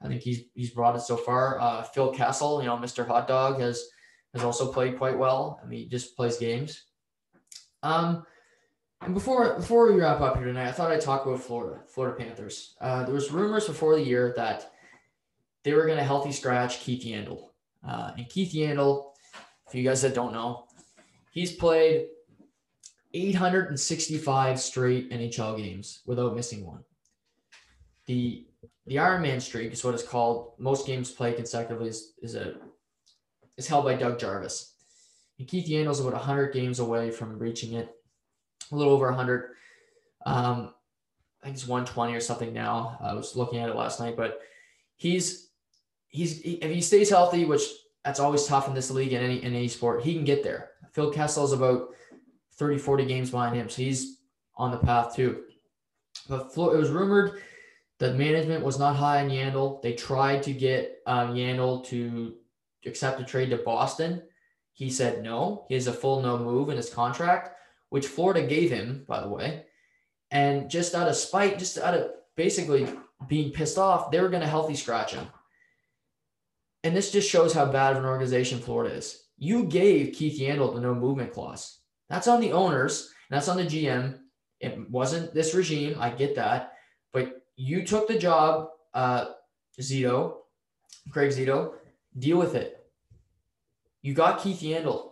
I 0.02 0.08
think 0.08 0.22
he's 0.22 0.44
he's 0.54 0.70
brought 0.70 0.96
it 0.96 1.02
so 1.02 1.18
far. 1.18 1.60
Uh, 1.60 1.82
Phil 1.84 2.14
Kessel, 2.14 2.62
you 2.62 2.68
know, 2.68 2.78
Mr. 2.78 3.06
Hot 3.08 3.28
Dog, 3.28 3.60
has 3.60 3.84
has 4.34 4.44
also 4.44 4.72
played 4.72 4.98
quite 4.98 5.18
well. 5.18 5.60
I 5.64 5.68
mean, 5.68 5.80
he 5.80 5.86
just 5.88 6.16
plays 6.16 6.38
games. 6.38 6.84
Um, 7.84 8.24
and 9.02 9.16
before 9.16 9.56
before 9.56 9.92
we 9.92 10.00
wrap 10.00 10.22
up 10.22 10.38
here 10.38 10.46
tonight, 10.46 10.68
I 10.68 10.72
thought 10.72 10.92
I'd 10.92 11.02
talk 11.02 11.26
about 11.26 11.42
Florida, 11.42 11.82
Florida 11.88 12.16
Panthers. 12.16 12.76
Uh, 12.80 13.04
there 13.04 13.16
was 13.16 13.32
rumors 13.32 13.66
before 13.66 13.96
the 13.96 14.04
year 14.04 14.34
that 14.38 14.72
they 15.64 15.74
were 15.74 15.86
going 15.86 15.98
to 15.98 16.04
healthy 16.04 16.32
scratch 16.32 16.80
Keith 16.80 17.04
Yandle. 17.04 17.50
Uh, 17.88 18.12
and 18.18 18.30
Keith 18.30 18.54
Yandle, 18.54 19.12
for 19.70 19.78
you 19.78 19.84
guys 19.84 20.02
that 20.02 20.14
don't 20.14 20.34
know, 20.34 20.66
he's 21.32 21.54
played 21.54 22.08
865 23.14 24.60
straight 24.60 25.12
NHL 25.12 25.58
games 25.58 26.02
without 26.06 26.36
missing 26.36 26.66
one. 26.66 26.84
The 28.06 28.46
the 28.88 28.96
Ironman 28.96 29.42
streak 29.42 29.72
is 29.74 29.84
what 29.84 29.94
it's 29.94 30.04
called. 30.04 30.54
Most 30.58 30.88
games 30.88 31.12
played 31.12 31.36
consecutively 31.36 31.90
is, 31.90 32.14
is 32.22 32.36
a 32.36 32.56
is 33.58 33.68
held 33.68 33.86
by 33.86 33.96
Doug 33.96 34.20
Jarvis. 34.20 34.74
And 35.40 35.48
Keith 35.48 35.68
Yandle's 35.68 36.00
about 36.00 36.14
100 36.14 36.54
games 36.54 36.80
away 36.80 37.12
from 37.12 37.38
reaching 37.38 37.74
it, 37.74 37.90
a 38.72 38.76
little 38.76 38.94
over 38.94 39.06
100. 39.06 39.52
Um, 40.26 40.74
I 41.42 41.46
think 41.46 41.56
it's 41.56 41.68
120 41.68 42.14
or 42.14 42.20
something 42.20 42.54
now. 42.54 42.98
I 43.02 43.14
was 43.14 43.36
looking 43.36 43.60
at 43.60 43.70
it 43.70 43.76
last 43.76 44.00
night, 44.00 44.16
but 44.16 44.42
he's 44.96 45.51
he's 46.12 46.42
he, 46.42 46.54
if 46.54 46.72
he 46.72 46.82
stays 46.82 47.10
healthy, 47.10 47.46
which 47.46 47.64
that's 48.04 48.20
always 48.20 48.46
tough 48.46 48.68
in 48.68 48.74
this 48.74 48.92
league 48.92 49.14
in 49.14 49.24
any 49.24 49.44
in 49.44 49.56
any 49.56 49.68
sport, 49.68 50.04
he 50.04 50.14
can 50.14 50.24
get 50.24 50.44
there. 50.44 50.72
Phil 50.92 51.12
Kessel 51.12 51.46
is 51.46 51.54
about 51.54 51.90
30, 52.56 52.78
40 52.78 53.06
games 53.06 53.32
behind 53.32 53.56
him, 53.56 53.70
so 53.70 53.82
he's 53.82 54.18
on 54.56 54.72
the 54.72 54.78
path 54.78 55.16
too. 55.16 55.44
But 56.28 56.52
it 56.56 56.78
was 56.78 56.90
rumored 56.90 57.42
that 58.00 58.18
management 58.18 58.64
was 58.64 58.78
not 58.78 58.96
high 58.96 59.24
on 59.24 59.30
Yandle. 59.30 59.82
They 59.82 59.94
tried 59.94 60.44
to 60.44 60.54
get 60.54 61.02
um, 61.06 61.34
Yandle 61.34 61.86
to 61.86 62.36
accept 62.86 63.22
a 63.22 63.24
trade 63.24 63.52
to 63.52 63.58
Boston. 63.58 64.22
He 64.74 64.90
said 64.90 65.24
no. 65.24 65.66
He 65.70 65.76
has 65.76 65.88
a 65.88 65.94
full 65.94 66.22
no 66.22 66.38
move 66.38 66.70
in 66.70 66.78
his 66.78 66.90
contract, 66.90 67.52
which 67.90 68.08
Florida 68.08 68.46
gave 68.46 68.72
him, 68.72 69.06
by 69.08 69.22
the 69.22 69.30
way. 69.30 69.66
And 70.32 70.70
just 70.70 70.96
out 70.96 71.08
of 71.08 71.16
spite, 71.16 71.60
just 71.60 71.78
out 71.78 71.94
of 71.94 72.12
basically 72.36 72.88
being 73.28 73.52
pissed 73.52 73.78
off, 73.78 74.12
they 74.12 74.20
were 74.20 74.30
going 74.30 74.42
to 74.42 74.48
healthy 74.48 74.76
scratch 74.76 75.14
him. 75.14 75.28
And 76.84 76.96
this 76.96 77.12
just 77.12 77.30
shows 77.30 77.54
how 77.54 77.66
bad 77.66 77.92
of 77.92 78.00
an 78.00 78.10
organization 78.10 78.60
Florida 78.60 78.96
is. 78.96 79.26
You 79.38 79.66
gave 79.66 80.14
Keith 80.14 80.40
Yandle 80.40 80.74
the 80.74 80.82
no 80.82 80.94
movement 80.94 81.34
clause. 81.34 81.80
That's 82.10 82.28
on 82.28 82.42
the 82.42 82.52
owners, 82.52 83.12
that's 83.30 83.48
on 83.48 83.58
the 83.58 83.64
GM. 83.64 84.20
It 84.60 84.90
wasn't 84.90 85.34
this 85.34 85.56
regime. 85.56 85.98
I 86.00 86.10
get 86.10 86.36
that. 86.36 86.74
But 87.14 87.42
you 87.56 87.86
took 87.86 88.08
the 88.08 88.18
job, 88.18 88.70
uh, 88.94 89.26
Zito, 89.80 90.38
Craig 91.10 91.32
Zito, 91.32 91.74
deal 92.18 92.38
with 92.38 92.56
it. 92.56 92.86
You 94.02 94.14
got 94.14 94.42
Keith 94.42 94.62
Yandle. 94.62 95.12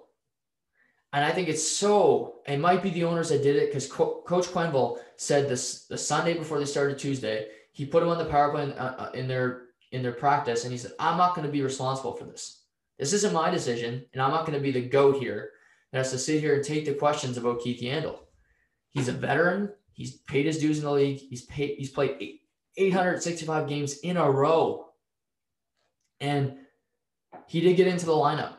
And 1.14 1.26
I 1.26 1.32
think 1.32 1.48
it's 1.48 1.68
so, 1.68 2.36
it 2.48 2.60
might 2.60 2.84
be 2.84 2.92
the 2.92 3.06
owners 3.06 3.30
that 3.30 3.42
did 3.42 3.56
it 3.56 3.68
because 3.68 3.88
Co- 3.88 4.22
Coach 4.28 4.48
Quenneville 4.48 5.00
said 5.18 5.50
this 5.50 5.86
the 5.86 5.98
Sunday 5.98 6.36
before 6.36 6.60
they 6.60 6.66
started 6.66 7.00
Tuesday, 7.00 7.48
he 7.72 7.86
put 7.86 8.04
him 8.04 8.10
on 8.10 8.20
the 8.20 8.26
power 8.26 8.52
play 8.52 8.72
uh, 8.76 9.06
uh 9.06 9.12
in 9.14 9.28
their 9.28 9.69
in 9.92 10.04
their 10.04 10.12
practice 10.12 10.64
and 10.64 10.72
he 10.72 10.78
said, 10.78 10.92
I'm 11.00 11.18
not 11.18 11.36
going 11.36 11.48
to 11.48 11.52
be 11.52 11.62
responsible 11.62 12.14
for 12.14 12.26
this. 12.26 12.64
This 12.98 13.14
isn't 13.14 13.34
my 13.34 13.50
decision, 13.50 14.06
and 14.14 14.22
I'm 14.22 14.32
not 14.32 14.46
going 14.46 14.58
to 14.58 14.64
be 14.64 14.72
the 14.72 14.82
goat 14.82 15.22
here 15.22 15.52
that 15.92 16.00
has 16.00 16.12
to 16.12 16.20
sit 16.20 16.42
here 16.42 16.56
and 16.56 16.64
take 16.64 16.86
the 16.86 16.94
questions 16.94 17.38
about 17.38 17.62
Keith 17.62 17.82
Yandle. 17.82 18.20
He's 18.90 19.08
a 19.08 19.14
veteran. 19.14 19.72
He's 19.94 20.18
paid 20.18 20.46
his 20.46 20.58
dues 20.58 20.80
in 20.80 20.84
the 20.84 20.92
league. 20.92 21.20
He's 21.30 21.44
paid. 21.44 21.78
He's 21.78 21.90
played 21.90 22.40
865 22.76 23.68
games 23.68 24.00
in 24.00 24.18
a 24.18 24.30
row, 24.30 24.90
and 26.20 26.58
he 27.48 27.62
did 27.62 27.78
get 27.78 27.88
into 27.88 28.06
the 28.06 28.12
lineup. 28.12 28.56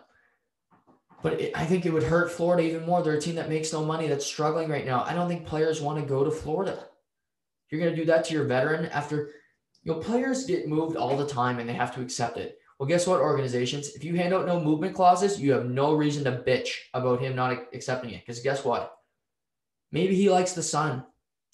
But 1.22 1.41
it, 1.41 1.53
I 1.55 1.66
think 1.66 1.85
it 1.85 1.93
would 1.93 2.03
hurt 2.03 2.33
Florida 2.33 2.62
even 2.62 2.87
more. 2.87 3.03
They're 3.03 3.14
a 3.14 3.20
team 3.20 3.35
that 3.35 3.49
makes 3.49 3.72
no 3.72 3.85
money, 3.85 4.09
that's 4.09 4.24
struggling 4.24 4.70
right 4.70 4.87
now. 4.87 5.05
I 5.05 5.12
don't 5.12 5.28
think 5.28 5.47
players 5.47 5.81
want 5.81 6.01
to 6.01 6.07
go 6.07 6.24
to 6.24 6.31
Florida. 6.31 6.87
You're 7.68 7.81
going 7.81 7.95
to 7.95 8.01
do 8.01 8.07
that 8.07 8.24
to 8.26 8.35
your 8.35 8.45
veteran 8.45 8.87
after, 8.87 9.33
you 9.83 9.93
know, 9.93 9.99
players 9.99 10.45
get 10.45 10.68
moved 10.68 10.97
all 10.97 11.16
the 11.16 11.26
time 11.26 11.59
and 11.59 11.68
they 11.68 11.74
have 11.74 11.95
to 11.95 12.03
accept 12.03 12.37
it. 12.37 12.59
Well, 12.78 12.89
guess 12.89 13.07
what, 13.07 13.20
organizations? 13.20 13.95
If 13.95 14.05
you 14.05 14.16
hand 14.16 14.33
out 14.33 14.47
no 14.47 14.61
movement 14.61 14.95
clauses, 14.95 15.41
you 15.41 15.53
have 15.53 15.66
no 15.66 15.95
reason 15.95 16.24
to 16.24 16.33
bitch 16.33 16.70
about 16.95 17.20
him 17.20 17.37
not 17.37 17.66
accepting 17.74 18.11
it. 18.11 18.20
Because 18.20 18.41
guess 18.41 18.64
what? 18.64 18.97
Maybe 19.93 20.14
he 20.14 20.31
likes 20.31 20.53
the 20.53 20.62
sun. 20.62 21.05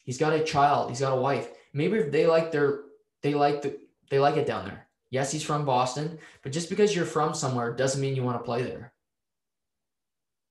He's 0.05 0.19
got 0.19 0.35
a 0.35 0.45
child. 0.45 0.91
He's 0.91 1.01
got 1.01 1.17
a 1.17 1.21
wife. 1.21 1.49
Maybe 1.73 1.99
if 1.99 2.13
they 2.13 2.27
like 2.27 2.53
their, 2.53 2.83
they 3.23 3.35
like 3.35 3.63
the, 3.63 3.79
they 4.11 4.19
like 4.19 4.37
it 4.37 4.47
down 4.47 4.67
there. 4.67 4.87
Yes, 5.11 5.33
he's 5.33 5.43
from 5.43 5.65
Boston, 5.65 6.19
but 6.43 6.53
just 6.53 6.69
because 6.69 6.95
you're 6.95 7.05
from 7.05 7.35
somewhere 7.35 7.75
doesn't 7.75 8.01
mean 8.01 8.17
you 8.17 8.23
want 8.23 8.39
to 8.39 8.45
play 8.45 8.63
there. 8.63 8.93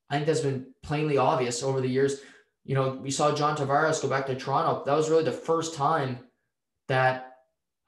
I 0.09 0.15
think 0.15 0.27
that's 0.27 0.41
been 0.41 0.67
plainly 0.83 1.17
obvious 1.17 1.63
over 1.63 1.81
the 1.81 1.87
years. 1.87 2.21
You 2.63 2.75
know, 2.75 2.99
we 3.01 3.11
saw 3.11 3.35
John 3.35 3.55
Tavares 3.55 4.01
go 4.01 4.07
back 4.07 4.25
to 4.27 4.35
Toronto. 4.35 4.83
That 4.85 4.95
was 4.95 5.09
really 5.09 5.23
the 5.23 5.31
first 5.31 5.75
time 5.75 6.19
that 6.87 7.34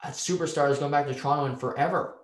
a 0.02 0.08
superstar 0.08 0.70
is 0.70 0.78
going 0.78 0.92
back 0.92 1.06
to 1.06 1.14
Toronto 1.14 1.46
in 1.46 1.56
forever. 1.56 2.16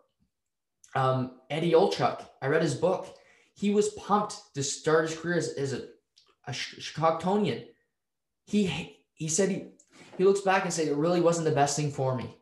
Um, 0.95 1.41
Eddie 1.51 1.73
Olczyk, 1.73 2.25
I 2.41 2.47
read 2.47 2.63
his 2.63 2.75
book. 2.75 3.17
He 3.55 3.71
was 3.71 3.91
pumped 3.91 4.37
to 4.55 4.63
start 4.63 5.09
his 5.09 5.19
career 5.19 5.37
as, 5.37 5.49
as 5.51 5.73
a, 5.73 5.83
a 6.47 6.53
Chicagonian. 6.53 7.67
He 8.47 9.01
he 9.15 9.29
said 9.29 9.49
he 9.49 9.69
he 10.17 10.25
looks 10.25 10.41
back 10.41 10.65
and 10.65 10.73
said 10.73 10.89
it 10.89 10.97
really 10.97 11.21
wasn't 11.21 11.47
the 11.47 11.55
best 11.55 11.77
thing 11.77 11.91
for 11.91 12.15
me. 12.15 12.37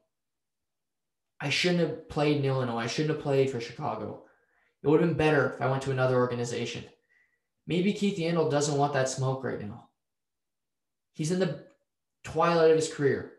I 1.40 1.48
shouldn't 1.48 1.80
have 1.80 2.08
played 2.08 2.38
in 2.38 2.44
Illinois. 2.44 2.78
I 2.78 2.86
shouldn't 2.86 3.14
have 3.14 3.22
played 3.22 3.50
for 3.50 3.60
Chicago. 3.60 4.24
It 4.82 4.88
would 4.88 5.00
have 5.00 5.08
been 5.08 5.16
better 5.16 5.54
if 5.54 5.60
I 5.60 5.70
went 5.70 5.82
to 5.84 5.90
another 5.90 6.16
organization. 6.16 6.84
Maybe 7.66 7.92
Keith 7.92 8.18
Yandle 8.18 8.50
doesn't 8.50 8.76
want 8.76 8.92
that 8.94 9.08
smoke 9.08 9.44
right 9.44 9.60
now. 9.60 9.88
He's 11.12 11.30
in 11.30 11.38
the 11.38 11.66
twilight 12.24 12.70
of 12.70 12.76
his 12.76 12.92
career. 12.92 13.32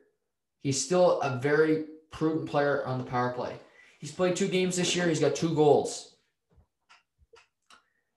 He's 0.64 0.84
still 0.84 1.22
a 1.22 1.38
very 1.38 1.86
prudent 2.10 2.50
player 2.50 2.86
on 2.86 2.98
the 2.98 3.04
power 3.04 3.32
play. 3.34 3.56
He's 4.00 4.12
played 4.12 4.36
two 4.36 4.48
games 4.48 4.78
this 4.78 4.96
year. 4.96 5.08
He's 5.08 5.20
got 5.20 5.36
two 5.36 5.54
goals. 5.54 6.16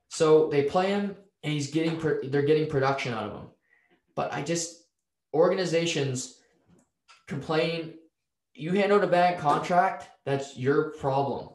So 0.09 0.49
they 0.49 0.63
play 0.63 0.89
him, 0.89 1.17
and 1.43 1.53
he's 1.53 1.71
getting 1.71 1.99
they're 2.31 2.43
getting 2.43 2.69
production 2.71 3.13
out 3.13 3.25
of 3.25 3.33
him. 3.33 3.49
But 4.15 4.33
I 4.33 4.43
just 4.43 4.87
organizations 5.35 6.39
complain. 7.27 7.95
You 8.55 8.73
hand 8.73 8.93
out 8.93 9.05
a 9.05 9.09
bad 9.09 9.39
contract, 9.39 10.09
that's 10.25 10.57
your 10.57 10.93
problem. 10.93 11.51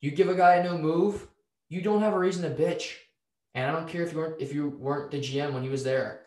You 0.00 0.10
give 0.10 0.28
a 0.28 0.34
guy 0.34 0.56
a 0.56 0.64
new 0.64 0.78
move, 0.78 1.28
you 1.68 1.80
don't 1.80 2.02
have 2.02 2.14
a 2.14 2.18
reason 2.18 2.42
to 2.42 2.62
bitch. 2.62 2.94
And 3.54 3.70
I 3.70 3.72
don't 3.72 3.88
care 3.88 4.02
if 4.02 4.12
you 4.12 4.18
weren't 4.18 4.40
if 4.40 4.52
you 4.52 4.68
weren't 4.68 5.10
the 5.10 5.20
GM 5.20 5.52
when 5.52 5.62
he 5.62 5.68
was 5.68 5.84
there. 5.84 6.22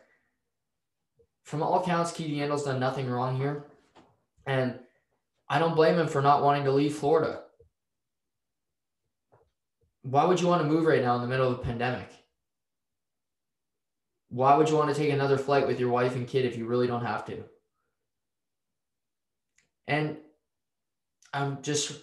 From 1.44 1.62
all 1.62 1.82
accounts, 1.82 2.12
Keith 2.12 2.32
Yandle's 2.32 2.64
done 2.64 2.80
nothing 2.80 3.10
wrong 3.10 3.36
here. 3.36 3.66
And 4.50 4.80
I 5.47 5.60
don't 5.60 5.76
blame 5.76 6.00
him 6.00 6.08
for 6.08 6.24
not 6.24 6.41
wanting 6.41 6.64
to 6.64 6.72
leave 6.72 6.95
Florida. 6.95 7.43
Why 10.02 10.26
would 10.26 10.41
you 10.41 10.47
want 10.47 10.64
to 10.64 10.68
move 10.68 10.88
right 10.88 11.04
now 11.04 11.16
in 11.18 11.22
the 11.22 11.28
middle 11.28 11.52
of 11.52 11.60
a 11.60 11.62
pandemic? 11.62 12.10
Why 14.30 14.56
would 14.56 14.68
you 14.68 14.76
want 14.76 14.89
to 14.89 15.00
take 15.00 15.14
another 15.14 15.38
flight 15.38 15.68
with 15.68 15.80
your 15.80 15.89
wife 15.89 16.16
and 16.16 16.28
kid 16.28 16.45
if 16.45 16.58
you 16.58 16.66
really 16.66 16.88
don't 16.88 17.06
have 17.06 17.26
to? 17.26 17.43
And 19.88 20.18
I'm 21.32 21.62
just, 21.62 22.00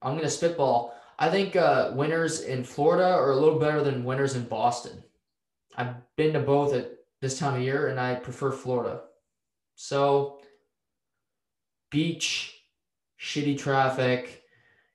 I'm 0.00 0.12
going 0.12 0.24
to 0.24 0.30
spitball. 0.30 0.94
I 1.18 1.28
think 1.28 1.56
uh, 1.56 1.90
winners 1.94 2.40
in 2.40 2.64
Florida 2.64 3.04
are 3.04 3.32
a 3.32 3.36
little 3.36 3.58
better 3.58 3.84
than 3.84 4.04
winners 4.04 4.34
in 4.34 4.44
Boston. 4.44 5.04
I've 5.76 5.94
been 6.16 6.32
to 6.32 6.40
both 6.40 6.72
at 6.72 6.90
this 7.20 7.38
time 7.38 7.56
of 7.56 7.62
year, 7.62 7.88
and 7.88 8.00
I 8.00 8.14
prefer 8.14 8.50
Florida. 8.50 9.02
So, 9.74 10.40
beach, 11.92 12.64
shitty 13.20 13.56
traffic, 13.56 14.42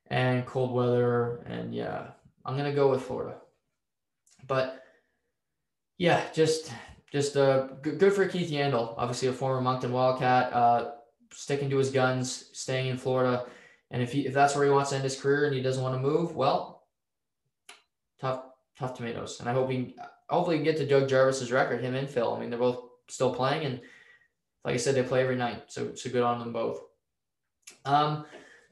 and 0.07 0.45
cold 0.45 0.73
weather, 0.73 1.37
and 1.45 1.73
yeah, 1.73 2.07
I'm 2.45 2.57
gonna 2.57 2.73
go 2.73 2.91
with 2.91 3.03
Florida. 3.03 3.37
But 4.45 4.83
yeah, 5.97 6.23
just 6.33 6.73
just 7.11 7.37
uh, 7.37 7.67
good, 7.81 8.11
for 8.11 8.27
Keith 8.27 8.51
Yandle, 8.51 8.95
obviously 8.97 9.29
a 9.29 9.33
former 9.33 9.61
Moncton 9.61 9.93
Wildcat, 9.93 10.51
uh, 10.51 10.91
sticking 11.31 11.69
to 11.69 11.77
his 11.77 11.91
guns, 11.91 12.49
staying 12.51 12.87
in 12.87 12.97
Florida 12.97 13.45
and 13.91 14.01
if 14.01 14.11
he 14.11 14.25
if 14.27 14.33
that's 14.33 14.55
where 14.55 14.65
he 14.65 14.71
wants 14.71 14.89
to 14.89 14.95
end 14.95 15.03
his 15.03 15.19
career 15.19 15.45
and 15.45 15.55
he 15.55 15.61
doesn't 15.61 15.83
want 15.83 15.95
to 15.95 16.01
move, 16.01 16.35
well, 16.35 16.83
tough 18.19 18.43
tough 18.77 18.95
tomatoes. 18.95 19.39
And 19.39 19.49
I 19.49 19.53
hope 19.53 19.69
he 19.69 19.95
hopefully 20.29 20.59
get 20.59 20.77
to 20.77 20.85
Doug 20.85 21.07
Jarvis's 21.07 21.51
record, 21.51 21.81
him 21.81 21.95
and 21.95 22.09
Phil. 22.09 22.33
I 22.33 22.39
mean, 22.39 22.49
they're 22.49 22.59
both 22.59 22.83
still 23.07 23.33
playing, 23.33 23.65
and 23.65 23.81
like 24.67 24.73
I 24.73 24.77
said, 24.77 24.95
they 24.95 25.03
play 25.03 25.21
every 25.21 25.37
night. 25.37 25.71
So 25.71 25.95
so 25.95 26.09
good 26.09 26.23
on 26.23 26.39
them 26.39 26.51
both. 26.51 26.81
Um, 27.85 28.25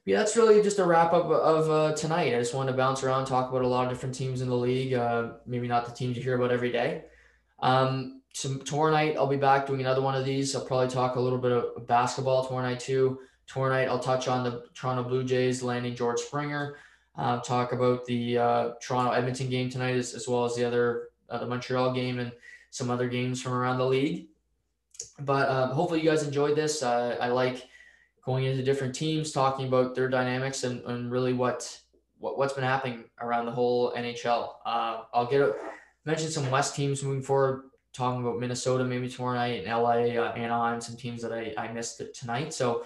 yeah, 0.03 0.17
that's 0.17 0.35
really 0.35 0.61
just 0.61 0.77
a 0.77 0.83
wrap 0.83 1.13
up 1.13 1.23
of 1.27 1.71
uh, 1.71 1.95
tonight. 1.95 2.35
I 2.35 2.39
just 2.39 2.53
wanted 2.53 2.73
to 2.73 2.77
bounce 2.77 3.01
around, 3.01 3.25
talk 3.27 3.49
about 3.49 3.61
a 3.61 3.67
lot 3.67 3.85
of 3.85 3.93
different 3.93 4.13
teams 4.13 4.41
in 4.41 4.49
the 4.49 4.57
league. 4.57 4.93
Uh, 4.93 5.35
maybe 5.45 5.69
not 5.69 5.85
the 5.85 5.93
teams 5.93 6.17
you 6.17 6.23
hear 6.23 6.35
about 6.35 6.51
every 6.51 6.69
day. 6.69 7.05
Um, 7.59 8.21
so 8.33 8.57
tomorrow 8.57 8.91
night 8.91 9.15
I'll 9.15 9.25
be 9.25 9.37
back 9.37 9.67
doing 9.67 9.79
another 9.79 10.01
one 10.01 10.15
of 10.15 10.25
these. 10.25 10.53
I'll 10.53 10.65
probably 10.65 10.89
talk 10.89 11.15
a 11.15 11.21
little 11.21 11.39
bit 11.39 11.53
of 11.53 11.87
basketball 11.87 12.45
tomorrow 12.45 12.67
night 12.67 12.81
too. 12.81 13.17
Tomorrow 13.47 13.71
night, 13.71 13.87
I'll 13.87 13.99
touch 13.99 14.27
on 14.27 14.43
the 14.43 14.65
Toronto 14.73 15.07
Blue 15.07 15.23
Jays 15.23 15.63
landing 15.63 15.95
George 15.95 16.19
Springer. 16.19 16.75
Uh, 17.15 17.39
talk 17.39 17.71
about 17.71 18.03
the 18.03 18.37
uh, 18.37 18.69
Toronto 18.81 19.11
Edmonton 19.13 19.49
game 19.49 19.69
tonight, 19.69 19.95
as, 19.95 20.13
as 20.13 20.27
well 20.27 20.43
as 20.43 20.55
the 20.55 20.65
other 20.65 21.09
uh, 21.29 21.37
the 21.37 21.45
Montreal 21.45 21.93
game 21.93 22.19
and 22.19 22.33
some 22.71 22.89
other 22.89 23.07
games 23.07 23.41
from 23.41 23.53
around 23.53 23.77
the 23.77 23.85
league. 23.85 24.27
But 25.19 25.49
um, 25.49 25.69
hopefully, 25.69 26.01
you 26.01 26.09
guys 26.09 26.23
enjoyed 26.23 26.55
this. 26.55 26.83
Uh, 26.83 27.17
I 27.21 27.29
like 27.29 27.67
going 28.25 28.45
into 28.45 28.63
different 28.63 28.95
teams, 28.95 29.31
talking 29.31 29.67
about 29.67 29.95
their 29.95 30.09
dynamics 30.09 30.63
and, 30.63 30.81
and 30.85 31.11
really 31.11 31.33
what, 31.33 31.79
what 32.17 32.37
what's 32.37 32.53
been 32.53 32.63
happening 32.63 33.05
around 33.21 33.45
the 33.45 33.51
whole 33.51 33.93
NHL. 33.93 34.55
Uh, 34.65 35.03
I'll 35.13 35.27
get 35.27 35.41
a, 35.41 35.55
mention 36.05 36.29
some 36.29 36.49
West 36.51 36.75
teams 36.75 37.03
moving 37.03 37.21
forward. 37.21 37.69
Talking 37.93 38.19
about 38.19 38.39
Minnesota 38.39 38.83
maybe 38.83 39.07
tomorrow 39.07 39.35
night 39.35 39.63
and 39.63 39.67
LA, 39.67 40.21
uh, 40.21 40.33
Anaheim, 40.33 40.81
some 40.81 40.97
teams 40.97 41.21
that 41.21 41.31
I, 41.31 41.53
I 41.57 41.71
missed 41.71 42.01
tonight. 42.13 42.53
So 42.53 42.83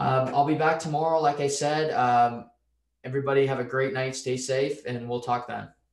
um, 0.00 0.34
I'll 0.34 0.46
be 0.46 0.56
back 0.56 0.80
tomorrow, 0.80 1.20
like 1.20 1.38
I 1.38 1.46
said. 1.46 1.92
Um, 1.92 2.50
everybody 3.04 3.46
have 3.46 3.60
a 3.60 3.64
great 3.64 3.92
night. 3.92 4.16
Stay 4.16 4.36
safe, 4.36 4.84
and 4.84 5.08
we'll 5.08 5.20
talk 5.20 5.46
then. 5.46 5.68